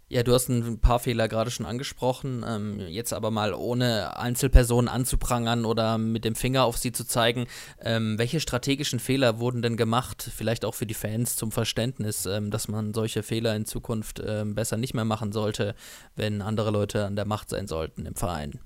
Ja, 0.08 0.22
du 0.22 0.32
hast 0.32 0.48
ein 0.48 0.80
paar 0.80 0.98
Fehler 0.98 1.28
gerade 1.28 1.50
schon 1.50 1.66
angesprochen. 1.66 2.42
Ähm, 2.48 2.80
jetzt 2.80 3.12
aber 3.12 3.30
mal 3.30 3.52
ohne 3.52 4.16
Einzelpersonen 4.16 4.88
anzuprangern 4.88 5.66
oder 5.66 5.98
mit 5.98 6.24
dem 6.24 6.36
Finger 6.36 6.64
auf 6.64 6.78
sie 6.78 6.92
zu 6.92 7.06
zeigen. 7.06 7.48
Ähm, 7.80 8.18
welche 8.18 8.40
strategischen 8.40 8.98
Fehler 8.98 9.40
wurden 9.40 9.60
denn 9.60 9.76
gemacht? 9.76 10.30
Vielleicht 10.34 10.64
auch 10.64 10.74
für 10.74 10.86
die 10.86 10.94
Fans 10.94 11.36
zum 11.36 11.52
Verständnis, 11.52 12.24
ähm, 12.24 12.50
dass 12.50 12.68
man 12.68 12.94
solche 12.94 13.22
Fehler 13.22 13.54
in 13.54 13.66
Zukunft 13.66 14.22
ähm, 14.26 14.54
besser 14.54 14.78
nicht 14.78 14.94
mehr 14.94 15.04
machen 15.04 15.32
sollte, 15.32 15.74
wenn 16.16 16.40
andere 16.40 16.70
Leute 16.70 17.04
an 17.04 17.16
der 17.16 17.26
Macht 17.26 17.50
sein 17.50 17.66
sollten 17.66 18.06
im 18.06 18.14
Verein. 18.14 18.58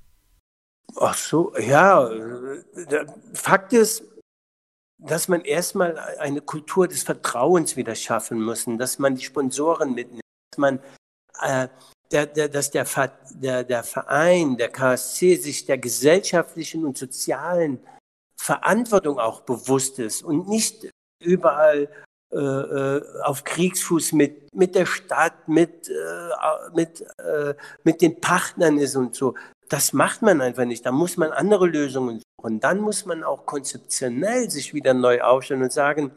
Ach 1.01 1.16
so, 1.16 1.53
ja. 1.59 2.09
Der 2.90 3.07
Fakt 3.35 3.72
ist, 3.72 4.05
dass 4.99 5.29
man 5.29 5.43
erstmal 5.43 5.99
eine 5.99 6.41
Kultur 6.41 6.89
des 6.89 7.03
Vertrauens 7.03 7.77
wieder 7.77 7.95
schaffen 7.95 8.43
muss, 8.43 8.65
dass 8.67 8.99
man 8.99 9.15
die 9.15 9.25
Sponsoren 9.25 9.95
mitnimmt, 9.95 10.23
dass 10.51 10.59
man 10.59 10.79
äh, 11.43 11.68
der, 12.12 12.27
der, 12.27 12.49
dass 12.49 12.70
der, 12.70 12.87
der, 13.31 13.64
der 13.64 13.83
Verein, 13.83 14.57
der 14.57 14.68
KSC 14.68 15.37
sich 15.37 15.66
der 15.66 15.79
gesellschaftlichen 15.79 16.85
und 16.85 16.97
sozialen 16.97 17.81
Verantwortung 18.41 19.18
auch 19.18 19.41
bewusst 19.41 19.99
ist 19.99 20.23
und 20.23 20.49
nicht 20.49 20.89
überall 21.23 21.89
äh, 22.33 22.39
äh 22.39 23.03
auf 23.23 23.45
Kriegsfuß 23.45 24.12
mit, 24.12 24.55
mit 24.55 24.75
der 24.75 24.87
Stadt, 24.87 25.49
mit, 25.49 25.89
äh, 25.89 26.75
mit, 26.75 27.01
äh, 27.18 27.55
mit 27.83 28.03
den 28.03 28.20
Partnern 28.20 28.79
ist 28.79 28.97
und 28.97 29.14
so. 29.14 29.35
Das 29.69 29.93
macht 29.93 30.23
man 30.23 30.41
einfach 30.41 30.64
nicht. 30.64 30.87
Da 30.87 30.93
muss 30.93 31.17
man 31.17 31.33
andere 31.33 31.67
Lösungen 31.67 32.21
suchen. 32.21 32.61
Dann 32.61 32.81
muss 32.81 33.05
man 33.07 33.25
auch 33.25 33.47
konzeptionell 33.47 34.51
sich 34.51 34.75
wieder 34.75 34.95
neu 34.95 35.23
aufstellen 35.23 35.62
und 35.62 35.73
sagen, 35.73 36.12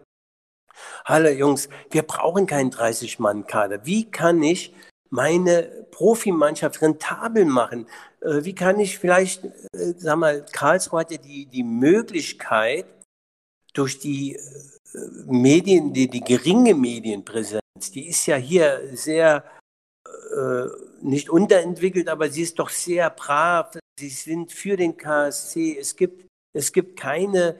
hallo 1.05 1.29
Jungs, 1.29 1.69
wir 1.89 2.03
brauchen 2.03 2.45
keinen 2.45 2.71
30-Mann-Kader. 2.71 3.85
Wie 3.85 4.09
kann 4.09 4.43
ich 4.43 4.73
meine 5.09 5.87
Profimannschaft 5.91 6.81
rentabel 6.81 7.45
machen? 7.45 7.87
Äh, 8.21 8.43
wie 8.43 8.53
kann 8.53 8.79
ich 8.79 8.99
vielleicht, 8.99 9.45
äh, 9.45 9.93
sag 9.97 10.17
mal, 10.17 10.45
Karlsruhe 10.51 10.99
hat 10.99 11.11
ja 11.11 11.17
die, 11.17 11.47
die 11.47 11.63
Möglichkeit, 11.63 12.85
durch 13.73 13.99
die 13.99 14.35
äh, 14.35 14.39
Medien, 15.25 15.93
die, 15.93 16.09
die 16.09 16.21
geringe 16.21 16.75
Medienpräsenz, 16.75 17.61
die 17.93 18.07
ist 18.07 18.25
ja 18.25 18.35
hier 18.35 18.81
sehr 18.93 19.43
nicht 21.01 21.29
unterentwickelt, 21.29 22.07
aber 22.07 22.29
sie 22.29 22.43
ist 22.43 22.59
doch 22.59 22.69
sehr 22.69 23.09
brav. 23.09 23.77
Sie 23.99 24.09
sind 24.09 24.51
für 24.51 24.77
den 24.77 24.95
KSC. 24.97 25.77
Es 25.77 25.95
gibt, 25.95 26.25
es 26.53 26.71
gibt 26.71 26.99
keine, 26.99 27.55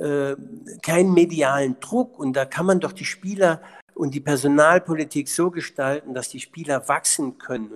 äh, 0.00 0.34
keinen 0.82 1.12
medialen 1.12 1.78
Druck 1.80 2.18
und 2.18 2.34
da 2.34 2.44
kann 2.44 2.66
man 2.66 2.80
doch 2.80 2.92
die 2.92 3.04
Spieler 3.04 3.60
und 3.94 4.14
die 4.14 4.20
Personalpolitik 4.20 5.28
so 5.28 5.50
gestalten, 5.50 6.14
dass 6.14 6.28
die 6.28 6.40
Spieler 6.40 6.88
wachsen 6.88 7.38
können. 7.38 7.70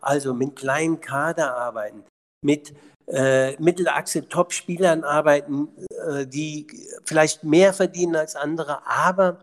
Also 0.00 0.34
mit 0.34 0.56
kleinen 0.56 1.00
Kader 1.00 1.56
arbeiten, 1.56 2.04
mit 2.44 2.74
äh, 3.06 3.56
Mittelachse 3.60 4.28
Top-Spielern 4.28 5.04
arbeiten, 5.04 5.68
äh, 6.08 6.26
die 6.26 6.66
vielleicht 7.04 7.44
mehr 7.44 7.72
verdienen 7.72 8.16
als 8.16 8.36
andere, 8.36 8.86
aber 8.86 9.38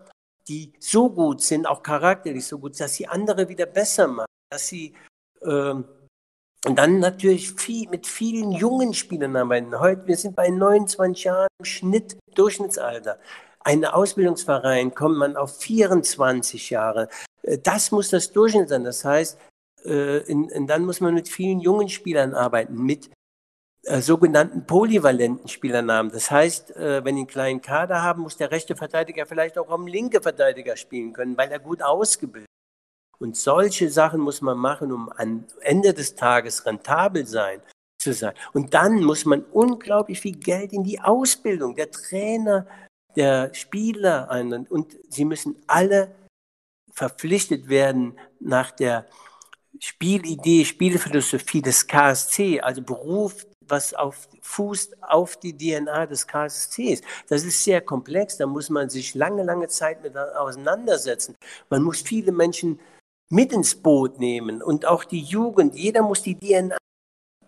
die 0.50 0.74
so 0.80 1.10
gut 1.10 1.42
sind, 1.42 1.68
auch 1.68 1.84
charakterlich 1.84 2.46
so 2.46 2.60
gut, 2.60 2.80
dass 2.80 2.96
sie 2.96 3.08
andere 3.08 3.48
wieder 3.48 3.68
besser 3.68 4.08
machen, 4.08 4.32
dass 4.50 4.68
sie 4.68 4.94
äh, 5.42 5.76
und 6.66 6.76
dann 6.76 7.00
natürlich 7.00 7.54
viel, 7.54 7.88
mit 7.90 8.06
vielen 8.06 8.52
jungen 8.52 8.94
Spielern 8.94 9.38
arbeiten. 9.38 9.80
Heute, 9.80 10.08
wir 10.08 10.18
sind 10.18 10.36
bei 10.36 10.50
29 10.50 11.24
Jahren 11.24 11.48
im 11.58 11.66
Schnitt, 11.66 12.18
Durchschnittsalter. 12.36 13.18
Ein 13.62 13.86
Ausbildungsverein 13.86 14.94
kommt 14.94 15.18
man 15.18 15.38
auf 15.38 15.58
24 15.58 16.70
Jahre. 16.70 17.08
Äh, 17.44 17.60
das 17.60 17.92
muss 17.92 18.10
das 18.10 18.32
Durchschnitt 18.34 18.70
sein. 18.70 18.84
Das 18.84 19.06
heißt, 19.06 19.40
äh, 19.86 20.18
in, 20.30 20.50
in, 20.50 20.68
dann 20.68 20.86
muss 20.86 21.00
man 21.00 21.14
mit 21.14 21.30
vielen 21.30 21.62
jungen 21.62 21.88
Spielern 21.88 22.34
arbeiten, 22.34 22.76
mit 22.76 23.10
äh, 23.84 24.02
sogenannten 24.02 24.66
polyvalenten 24.66 25.48
Spielernamen. 25.48 26.12
Das 26.12 26.30
heißt, 26.30 26.76
äh, 26.76 27.04
wenn 27.04 27.16
die 27.16 27.22
einen 27.22 27.28
kleinen 27.28 27.62
Kader 27.62 28.02
haben, 28.02 28.24
muss 28.24 28.38
der 28.38 28.52
rechte 28.52 28.76
Verteidiger 28.76 29.26
vielleicht 29.26 29.58
auch 29.58 29.70
am 29.70 29.88
linke 29.88 30.22
Verteidiger 30.22 30.76
spielen 30.76 31.14
können, 31.14 31.38
weil 31.38 31.52
er 31.52 31.60
gut 31.60 31.82
ausgebildet 31.82 32.50
ist. 32.50 33.20
Und 33.22 33.36
solche 33.38 33.90
Sachen 33.90 34.22
muss 34.22 34.42
man 34.42 34.58
machen, 34.58 34.92
um 34.92 35.10
am 35.10 35.46
Ende 35.62 35.94
des 35.94 36.16
Tages 36.16 36.66
rentabel 36.66 37.26
sein 37.26 37.62
zu 38.00 38.14
sein. 38.14 38.34
Und 38.54 38.74
dann 38.74 39.04
muss 39.04 39.26
man 39.26 39.44
unglaublich 39.44 40.22
viel 40.22 40.38
Geld 40.38 40.72
in 40.74 40.84
die 40.84 41.02
Ausbildung 41.02 41.76
der 41.76 41.92
Trainer, 41.92 42.66
der 43.16 43.54
Spieler 43.54 44.30
ein 44.30 44.68
und 44.68 44.96
sie 45.10 45.26
müssen 45.26 45.56
alle 45.68 46.16
verpflichtet 46.94 47.70
werden 47.70 48.18
nach 48.40 48.72
der 48.72 49.06
Spielidee, 49.80 50.66
Spielphilosophie 50.66 51.62
des 51.62 51.88
KSC, 51.88 52.62
also 52.62 52.82
Beruf 52.82 53.46
was 53.70 53.94
auf, 53.94 54.28
fußt 54.42 55.04
auf 55.04 55.38
die 55.38 55.56
DNA 55.56 56.06
des 56.08 56.28
KSCs. 56.28 57.02
Das 57.28 57.44
ist 57.44 57.64
sehr 57.64 57.82
komplex, 57.82 58.38
da 58.38 58.46
muss 58.46 58.70
man 58.70 58.90
sich 58.90 59.16
lange, 59.16 59.44
lange 59.44 59.68
Zeit 59.68 60.04
mit 60.04 60.18
auseinandersetzen. 60.18 61.36
Man 61.70 61.84
muss 61.84 62.02
viele 62.02 62.32
Menschen 62.32 62.80
mit 63.30 63.54
ins 63.54 63.76
Boot 63.76 64.20
nehmen 64.20 64.62
und 64.62 64.86
auch 64.86 65.04
die 65.04 65.22
Jugend. 65.22 65.76
Jeder 65.76 66.02
muss 66.02 66.24
die 66.24 66.38
DNA 66.38 66.78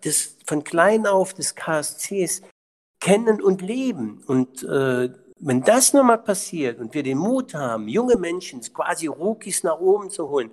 des, 0.04 0.36
von 0.46 0.64
klein 0.64 1.06
auf 1.06 1.34
des 1.34 1.54
KSCs 1.54 2.42
kennen 3.00 3.42
und 3.42 3.62
leben. 3.62 4.22
Und 4.26 4.62
äh, 4.62 5.10
wenn 5.40 5.62
das 5.62 5.92
nochmal 5.92 6.18
passiert 6.18 6.78
und 6.78 6.94
wir 6.94 7.02
den 7.02 7.18
Mut 7.18 7.54
haben, 7.54 7.88
junge 7.88 8.16
Menschen, 8.16 8.60
quasi 8.72 9.08
Rookies 9.08 9.64
nach 9.64 9.80
oben 9.80 10.08
zu 10.08 10.28
holen, 10.28 10.52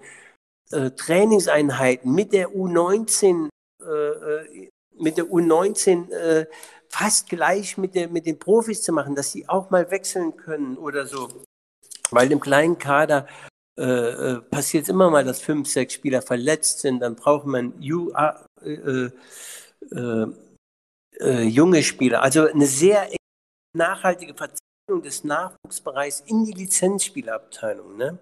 äh, 0.71 0.91
Trainingseinheiten 0.91 2.13
mit 2.13 2.33
der 2.33 2.49
U19 2.49 3.49
äh, 3.81 3.85
äh 3.85 4.69
mit 4.99 5.17
der 5.17 5.25
U19 5.25 6.11
äh, 6.11 6.45
fast 6.89 7.29
gleich 7.29 7.77
mit, 7.77 7.95
der, 7.95 8.09
mit 8.09 8.25
den 8.25 8.39
Profis 8.39 8.81
zu 8.81 8.91
machen, 8.91 9.15
dass 9.15 9.31
sie 9.31 9.47
auch 9.47 9.69
mal 9.69 9.89
wechseln 9.91 10.35
können 10.35 10.77
oder 10.77 11.05
so. 11.05 11.29
Weil 12.11 12.31
im 12.31 12.39
kleinen 12.39 12.77
Kader 12.77 13.27
äh, 13.77 13.83
äh, 13.83 14.41
passiert 14.41 14.83
es 14.83 14.89
immer 14.89 15.09
mal, 15.09 15.23
dass 15.23 15.41
fünf, 15.41 15.69
sechs 15.69 15.93
Spieler 15.93 16.21
verletzt 16.21 16.79
sind. 16.79 16.99
Dann 16.99 17.15
braucht 17.15 17.45
man 17.45 17.79
ju, 17.79 18.11
äh, 18.61 19.09
äh, 19.91 20.25
äh, 21.19 21.43
junge 21.43 21.83
Spieler. 21.83 22.21
Also 22.21 22.47
eine 22.47 22.65
sehr 22.65 23.09
nachhaltige 23.73 24.33
Verzichtung 24.33 25.01
des 25.03 25.23
Nachwuchsbereichs 25.23 26.23
in 26.25 26.43
die 26.43 26.53
Lizenzspielerabteilung. 26.53 27.95
Ne? 27.95 28.17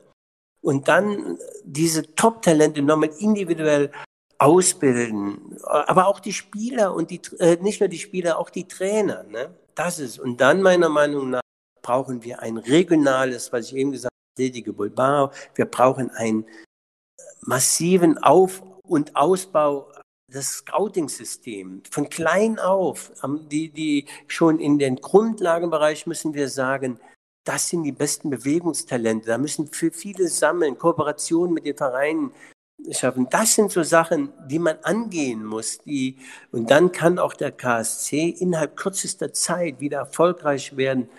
Und 0.62 0.88
dann 0.88 1.40
diese 1.64 2.14
Top-Talente 2.16 2.82
nochmal 2.82 3.12
individuell 3.20 3.92
ausbilden, 4.40 5.58
aber 5.64 6.08
auch 6.08 6.20
die 6.20 6.34
Spieler 6.34 6.94
und 6.94 7.10
die, 7.10 7.22
äh, 7.40 7.58
nicht 7.58 7.80
nur 7.80 7.90
die 7.90 8.00
Spieler, 8.00 8.38
auch 8.38 8.50
die 8.50 8.68
Trainer. 8.68 9.24
Ne? 9.24 9.54
Das 9.76 10.00
ist, 10.00 10.20
und 10.20 10.40
dann 10.42 10.62
meiner 10.62 10.90
Meinung 10.90 11.32
nach 11.32 11.42
brauchen 11.82 12.24
wir 12.24 12.42
ein 12.42 12.58
regionales, 12.58 13.52
was 13.52 13.68
ich 13.68 13.76
eben 13.76 13.92
gesagt 13.92 14.12
habe, 14.12 14.44
Ledige 14.44 14.74
Bulbao, 14.74 15.32
wir 15.56 15.66
brauchen 15.66 16.12
einen 16.12 16.46
massiven 17.42 18.18
Auf- 18.20 18.62
und 18.84 19.16
Ausbau 19.16 19.92
des 20.32 20.58
Scouting-Systems. 20.58 21.90
Von 21.90 22.10
klein 22.10 22.60
auf, 22.60 23.12
die, 23.50 23.70
die 23.70 24.06
schon 24.28 24.60
in 24.60 24.78
den 24.78 24.98
Grundlagenbereich 24.98 26.06
müssen 26.06 26.34
wir 26.34 26.50
sagen, 26.50 27.00
das 27.46 27.70
sind 27.70 27.84
die 27.84 27.94
besten 27.94 28.30
Bewegungstalente. 28.30 29.28
Da 29.28 29.38
müssen 29.38 29.68
für 29.68 29.92
viele 29.92 30.28
sammeln, 30.28 30.78
Kooperationen 30.78 31.54
mit 31.54 31.66
den 31.66 31.78
Vereinen 31.78 32.34
schaffen. 32.92 33.28
Das 33.30 33.56
sind 33.56 33.72
so 33.72 33.84
Sachen, 33.84 34.32
die 34.48 34.60
man 34.60 34.78
angehen 34.84 35.44
muss. 35.44 35.80
Die, 35.80 36.18
und 36.52 36.70
dann 36.72 36.92
kann 36.92 37.20
auch 37.20 37.34
der 37.34 37.52
KSC 37.52 38.30
innerhalb 38.30 38.76
kürzester 38.76 39.34
Zeit 39.34 39.80
wieder 39.80 40.00
erfolgreich 40.00 40.78
werden. 40.78 41.10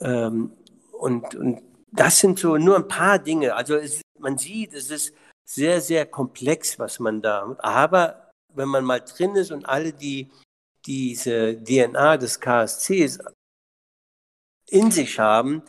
Ähm, 0.00 0.52
und, 0.92 1.34
und 1.34 1.62
das 1.92 2.18
sind 2.18 2.38
so 2.38 2.56
nur 2.56 2.76
ein 2.76 2.88
paar 2.88 3.18
Dinge. 3.18 3.54
Also 3.54 3.76
es, 3.76 4.02
man 4.18 4.38
sieht, 4.38 4.74
es 4.74 4.90
ist 4.90 5.14
sehr, 5.44 5.80
sehr 5.80 6.06
komplex, 6.06 6.78
was 6.78 6.98
man 6.98 7.22
da. 7.22 7.56
Aber 7.60 8.30
wenn 8.54 8.68
man 8.68 8.84
mal 8.84 9.00
drin 9.00 9.34
ist 9.36 9.50
und 9.50 9.66
alle 9.66 9.92
die 9.92 10.30
diese 10.86 11.62
DNA 11.62 12.16
des 12.16 12.40
KSCs 12.40 13.18
in 14.70 14.90
sich 14.90 15.18
haben 15.18 15.62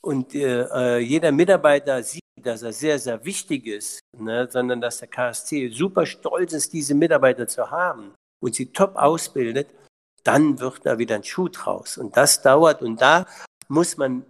und 0.00 0.34
äh, 0.34 0.62
äh 0.62 0.98
jeder 0.98 1.32
Mitarbeiter 1.32 2.02
sieht, 2.02 2.25
dass 2.46 2.62
er 2.62 2.72
sehr, 2.72 2.98
sehr 2.98 3.24
wichtig 3.24 3.66
ist, 3.66 4.00
ne, 4.16 4.48
sondern 4.50 4.80
dass 4.80 4.98
der 4.98 5.08
KSC 5.08 5.68
super 5.68 6.06
stolz 6.06 6.52
ist, 6.52 6.72
diese 6.72 6.94
Mitarbeiter 6.94 7.46
zu 7.46 7.70
haben 7.70 8.14
und 8.40 8.54
sie 8.54 8.72
top 8.72 8.96
ausbildet, 8.96 9.68
dann 10.24 10.58
wird 10.60 10.84
da 10.84 10.98
wieder 10.98 11.16
ein 11.16 11.24
Schuh 11.24 11.48
draus. 11.48 11.98
Und 11.98 12.16
das 12.16 12.42
dauert 12.42 12.82
und 12.82 13.00
da 13.00 13.26
muss 13.68 13.96
man 13.96 14.24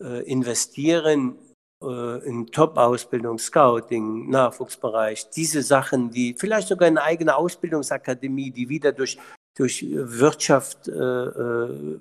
äh, 0.00 0.22
investieren 0.30 1.38
äh, 1.82 2.26
in 2.26 2.46
Top-Ausbildung, 2.46 3.38
Scouting, 3.38 4.30
Nachwuchsbereich, 4.30 5.30
diese 5.30 5.62
Sachen, 5.62 6.10
die 6.10 6.34
vielleicht 6.38 6.68
sogar 6.68 6.88
eine 6.88 7.02
eigene 7.02 7.36
Ausbildungsakademie, 7.36 8.50
die 8.50 8.68
wieder 8.68 8.92
durch, 8.92 9.18
durch 9.56 9.84
Wirtschaft 9.88 10.88
äh, 10.88 10.92
äh 10.92 11.98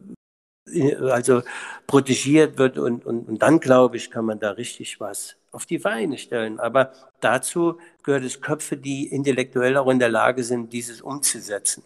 also 1.12 1.44
protegiert 1.86 2.58
wird 2.58 2.80
und, 2.80 3.06
und, 3.06 3.28
und 3.28 3.40
dann, 3.40 3.60
glaube 3.60 3.98
ich, 3.98 4.10
kann 4.10 4.26
man 4.26 4.40
da 4.40 4.52
richtig 4.52 5.00
was 5.00 5.36
auf 5.56 5.66
die 5.66 5.80
Beine 5.80 6.18
stellen. 6.18 6.60
Aber 6.60 6.92
dazu 7.22 7.80
gehört 8.04 8.24
es 8.24 8.42
Köpfe, 8.42 8.78
die 8.78 9.08
intellektuell 9.08 9.78
auch 9.78 9.90
in 9.90 10.00
der 10.00 10.10
Lage 10.10 10.44
sind, 10.44 10.74
dieses 10.74 11.02
umzusetzen. 11.02 11.84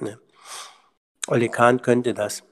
Ne? 0.00 0.18
Oli 1.28 1.48
Kahn 1.48 1.80
könnte 1.80 2.12
das. 2.12 2.42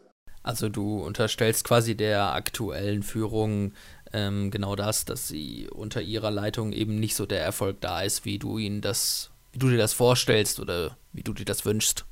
Also 0.42 0.68
du 0.68 1.02
unterstellst 1.02 1.64
quasi 1.64 1.96
der 1.96 2.32
aktuellen 2.34 3.02
Führung 3.02 3.74
ähm, 4.12 4.50
genau 4.50 4.76
das, 4.76 5.04
dass 5.04 5.28
sie 5.28 5.68
unter 5.70 6.02
ihrer 6.02 6.30
Leitung 6.30 6.72
eben 6.72 6.98
nicht 6.98 7.14
so 7.14 7.26
der 7.26 7.42
Erfolg 7.42 7.80
da 7.80 8.02
ist, 8.02 8.24
wie 8.24 8.38
du 8.38 8.58
ihnen 8.58 8.80
das, 8.80 9.30
wie 9.52 9.58
du 9.58 9.68
dir 9.68 9.78
das 9.78 9.92
vorstellst 9.92 10.58
oder 10.60 10.96
wie 11.12 11.22
du 11.22 11.32
dir 11.32 11.44
das 11.44 11.64
wünschst. 11.64 12.04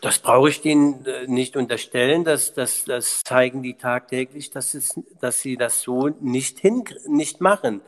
Das 0.00 0.18
brauche 0.18 0.48
ich 0.48 0.62
denen 0.62 1.04
äh, 1.04 1.26
nicht 1.26 1.56
unterstellen. 1.56 2.24
Das, 2.24 2.54
das, 2.54 2.84
das 2.84 3.22
zeigen 3.22 3.62
die 3.62 3.74
tagtäglich, 3.74 4.50
dass, 4.50 4.72
es, 4.72 4.98
dass 5.20 5.40
sie 5.40 5.56
das 5.56 5.82
so 5.82 6.08
nicht, 6.20 6.58
hin, 6.58 6.84
nicht 7.06 7.40
machen. 7.40 7.82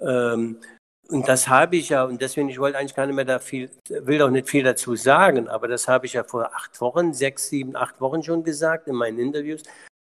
Ähm, 0.00 0.58
und 1.08 1.28
das 1.28 1.48
habe 1.48 1.76
ich 1.76 1.90
ja, 1.90 2.04
und 2.04 2.20
deswegen, 2.22 2.48
ich 2.48 2.58
wollte 2.58 2.78
eigentlich 2.78 2.94
gar 2.94 3.06
nicht 3.06 3.16
mehr 3.16 3.24
da 3.24 3.38
viel, 3.38 3.70
will 3.88 4.22
auch 4.22 4.30
nicht 4.30 4.48
viel 4.48 4.62
dazu 4.62 4.96
sagen, 4.96 5.48
aber 5.48 5.68
das 5.68 5.86
habe 5.86 6.06
ich 6.06 6.14
ja 6.14 6.24
vor 6.24 6.54
acht 6.54 6.80
Wochen, 6.80 7.12
sechs, 7.12 7.48
sieben, 7.48 7.76
acht 7.76 8.00
Wochen 8.00 8.22
schon 8.22 8.42
gesagt 8.42 8.88
in 8.88 8.94
meinen 8.94 9.18
Interviews. 9.18 9.62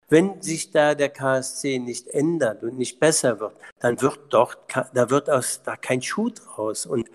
Wenn 0.09 0.41
sich 0.41 0.71
da 0.71 0.93
der 0.93 1.09
KSC 1.09 1.79
nicht 1.79 2.07
ändert 2.07 2.63
und 2.63 2.77
nicht 2.77 2.99
besser 2.99 3.39
wird, 3.39 3.53
dann 3.79 4.01
wird 4.01 4.19
doch, 4.29 4.55
da 4.93 5.09
wird 5.09 5.29
aus, 5.29 5.61
da 5.63 5.77
kein 5.77 6.01
Schuh 6.01 6.29
draus. 6.29 6.85
Und 6.85 7.09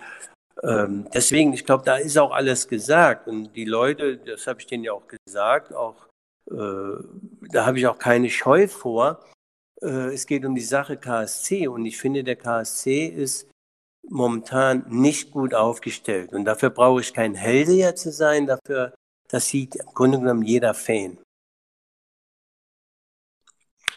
ähm, 0.63 1.09
deswegen, 1.13 1.53
ich 1.53 1.65
glaube, 1.65 1.85
da 1.85 1.97
ist 1.97 2.17
auch 2.19 2.33
alles 2.33 2.69
gesagt. 2.69 3.29
Und 3.29 3.55
die 3.55 3.65
Leute, 3.65 4.19
das 4.19 4.47
habe 4.47 4.61
ich 4.61 4.67
denen 4.67 4.85
ja 4.85 4.93
auch 4.93 5.07
gesagt, 5.07 5.75
auch 5.75 6.07
äh, 6.51 7.03
da 7.51 7.67
habe 7.67 7.79
ich 7.79 7.87
auch 7.87 7.99
keine 7.99 8.31
Scheu 8.31 8.69
vor. 8.69 9.25
Äh, 9.83 10.15
es 10.15 10.27
geht 10.27 10.45
um 10.45 10.55
die 10.55 10.63
Sache 10.63 10.97
KSC 10.97 11.69
und 11.69 11.85
ich 11.85 11.99
finde, 11.99 12.25
der 12.25 12.37
KSC 12.37 13.07
ist 13.07 13.51
momentan 14.09 14.87
nicht 14.89 15.33
gut 15.33 15.55
aufgestellt. 15.55 16.33
Und 16.33 16.45
dafür 16.45 16.71
brauche 16.71 17.01
ich 17.01 17.13
kein 17.13 17.35
Hellseher 17.35 17.97
zu 17.97 18.13
sein, 18.13 18.47
dafür, 18.47 18.95
das 19.29 19.49
sieht 19.49 19.77
im 19.77 19.87
Grunde 19.87 20.21
genommen 20.21 20.43
jeder 20.43 20.75
Fan. 20.75 21.19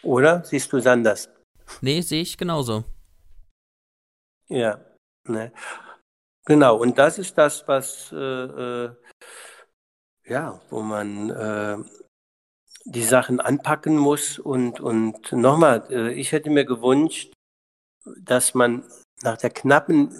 Oder? 0.02 0.44
Siehst 0.44 0.72
du 0.72 0.78
es 0.78 0.86
anders? 0.86 1.28
Nee, 1.80 2.00
sehe 2.00 2.22
ich 2.22 2.36
genauso. 2.36 2.84
Ja, 4.48 4.80
ne. 5.28 5.52
Genau, 6.50 6.78
und 6.78 6.98
das 6.98 7.16
ist 7.20 7.38
das, 7.38 7.68
was, 7.68 8.10
äh, 8.10 8.16
äh, 8.16 8.90
ja, 10.26 10.60
wo 10.68 10.80
man 10.80 11.30
äh, 11.30 11.76
die 12.86 13.04
Sachen 13.04 13.38
anpacken 13.38 13.96
muss. 13.96 14.40
Und, 14.40 14.80
und 14.80 15.30
nochmal, 15.30 15.84
äh, 15.90 16.12
ich 16.12 16.32
hätte 16.32 16.50
mir 16.50 16.64
gewünscht, 16.64 17.32
dass 18.18 18.52
man 18.54 18.82
nach 19.22 19.36
der 19.36 19.50
knappen 19.50 20.12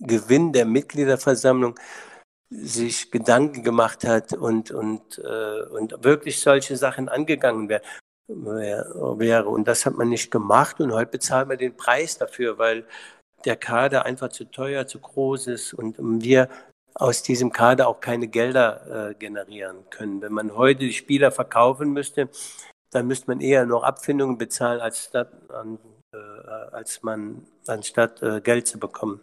Gewinn 0.00 0.54
der 0.54 0.64
Mitgliederversammlung 0.64 1.78
sich 2.48 3.10
Gedanken 3.10 3.62
gemacht 3.62 4.04
hat 4.04 4.32
und, 4.32 4.70
und, 4.70 5.18
äh, 5.18 5.62
und 5.64 6.02
wirklich 6.02 6.40
solche 6.40 6.78
Sachen 6.78 7.10
angegangen 7.10 7.68
wäre, 7.68 7.82
wäre. 8.28 9.46
Und 9.46 9.68
das 9.68 9.84
hat 9.84 9.92
man 9.92 10.08
nicht 10.08 10.30
gemacht 10.30 10.80
und 10.80 10.94
heute 10.94 11.10
bezahlen 11.10 11.50
wir 11.50 11.58
den 11.58 11.76
Preis 11.76 12.16
dafür, 12.16 12.56
weil 12.56 12.86
der 13.44 13.56
Kader 13.56 14.04
einfach 14.04 14.28
zu 14.28 14.44
teuer, 14.44 14.86
zu 14.86 14.98
groß 15.00 15.46
ist 15.48 15.74
und 15.74 15.96
wir 16.22 16.48
aus 16.94 17.22
diesem 17.22 17.52
Kader 17.52 17.88
auch 17.88 18.00
keine 18.00 18.26
Gelder 18.26 19.10
äh, 19.10 19.14
generieren 19.14 19.88
können. 19.90 20.20
Wenn 20.20 20.32
man 20.32 20.56
heute 20.56 20.80
die 20.80 20.92
Spieler 20.92 21.30
verkaufen 21.30 21.92
müsste, 21.92 22.28
dann 22.90 23.06
müsste 23.06 23.28
man 23.28 23.40
eher 23.40 23.66
noch 23.66 23.82
Abfindungen 23.84 24.38
bezahlen, 24.38 24.80
als, 24.80 25.04
statt, 25.04 25.30
an, 25.50 25.78
äh, 26.12 26.16
als 26.72 27.02
man 27.02 27.46
anstatt 27.66 28.22
äh, 28.22 28.40
Geld 28.40 28.66
zu 28.66 28.78
bekommen. 28.78 29.20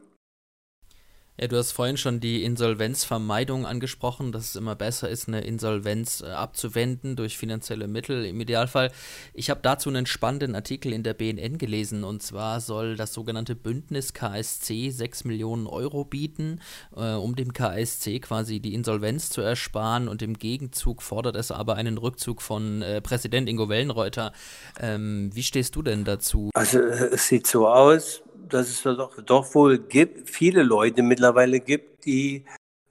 Ja, 1.38 1.48
du 1.48 1.58
hast 1.58 1.74
vorhin 1.74 1.98
schon 1.98 2.22
die 2.22 2.46
Insolvenzvermeidung 2.46 3.66
angesprochen, 3.66 4.32
dass 4.32 4.52
es 4.52 4.56
immer 4.56 4.74
besser 4.74 5.10
ist, 5.10 5.28
eine 5.28 5.42
Insolvenz 5.42 6.22
äh, 6.22 6.28
abzuwenden 6.28 7.18
durch 7.18 7.38
finanzielle 7.38 7.90
Mittel 7.90 8.24
im 8.24 8.40
Idealfall. 8.40 8.90
Ich 9.34 9.50
habe 9.50 9.60
dazu 9.62 9.90
einen 9.90 10.06
spannenden 10.06 10.56
Artikel 10.56 10.94
in 10.94 11.04
der 11.04 11.14
BNN 11.14 11.58
gelesen 11.58 12.06
und 12.06 12.24
zwar 12.24 12.62
soll 12.62 12.96
das 12.96 13.14
sogenannte 13.14 13.54
Bündnis 13.54 14.14
KSC 14.14 14.92
6 14.92 15.26
Millionen 15.26 15.68
Euro 15.68 16.06
bieten, 16.06 16.62
äh, 16.96 17.16
um 17.16 17.36
dem 17.36 17.52
KSC 17.52 18.22
quasi 18.22 18.62
die 18.62 18.74
Insolvenz 18.74 19.30
zu 19.30 19.42
ersparen 19.42 20.08
und 20.08 20.22
im 20.22 20.38
Gegenzug 20.38 21.02
fordert 21.02 21.36
es 21.36 21.52
aber 21.52 21.76
einen 21.76 21.98
Rückzug 21.98 22.42
von 22.42 22.82
äh, 22.82 23.02
Präsident 23.02 23.50
Ingo 23.50 23.68
Wellenreuter. 23.68 24.32
Ähm, 24.80 25.32
wie 25.34 25.44
stehst 25.44 25.76
du 25.76 25.82
denn 25.82 26.06
dazu? 26.06 26.50
Also 26.54 26.80
es 26.80 27.28
sieht 27.28 27.46
so 27.46 27.68
aus, 27.68 28.22
dass 28.50 28.70
es 28.70 28.84
doch, 28.84 29.22
doch 29.24 29.56
wohl 29.56 29.78
gibt, 29.78 30.30
viele 30.30 30.64
Leute 30.64 31.04
mittlerweile 31.04 31.60
gibt, 31.60 32.06
die 32.06 32.46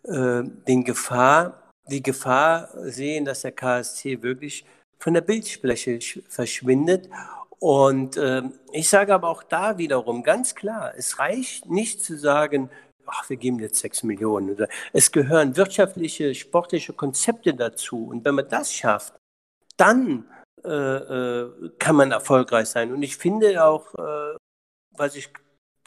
äh, 0.04 0.42
den 0.68 0.84
Gefahr, 0.84 1.70
die 1.88 2.02
Gefahr 2.02 2.68
sehen, 2.90 3.24
dass 3.24 3.42
der 3.42 3.52
KSC 3.52 4.22
wirklich 4.22 4.64
von 4.98 5.14
der 5.14 5.20
Bildfläche 5.20 5.98
verschwindet. 6.28 7.08
Und 7.58 8.16
äh, 8.16 8.42
ich 8.72 8.88
sage 8.88 9.14
aber 9.14 9.28
auch 9.28 9.42
da 9.42 9.78
wiederum 9.78 10.22
ganz 10.22 10.54
klar, 10.54 10.92
es 10.96 11.18
reicht 11.18 11.70
nicht 11.70 12.02
zu 12.02 12.18
sagen, 12.18 12.70
ach, 13.06 13.28
wir 13.28 13.36
geben 13.36 13.58
jetzt 13.58 13.78
sechs 13.78 14.02
Millionen. 14.02 14.56
Es 14.92 15.12
gehören 15.12 15.56
wirtschaftliche, 15.56 16.34
sportliche 16.34 16.92
Konzepte 16.92 17.54
dazu. 17.54 18.06
Und 18.08 18.24
wenn 18.24 18.34
man 18.34 18.48
das 18.48 18.72
schafft, 18.72 19.14
dann 19.76 20.26
äh, 20.64 20.68
äh 20.68 21.70
kann 21.78 21.96
man 21.96 22.12
erfolgreich 22.12 22.68
sein. 22.68 22.92
Und 22.92 23.02
ich 23.02 23.16
finde 23.16 23.64
auch, 23.64 23.94
äh, 23.94 24.36
was 24.96 25.16
ich 25.16 25.30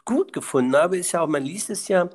gut 0.08 0.34
gefunden 0.34 0.76
habe, 0.76 0.97
ist 0.97 1.12
ja 1.12 1.22
auch, 1.22 1.28
man 1.28 1.43
liest 1.43 1.70
es 1.70 1.88
ja, 1.88 2.10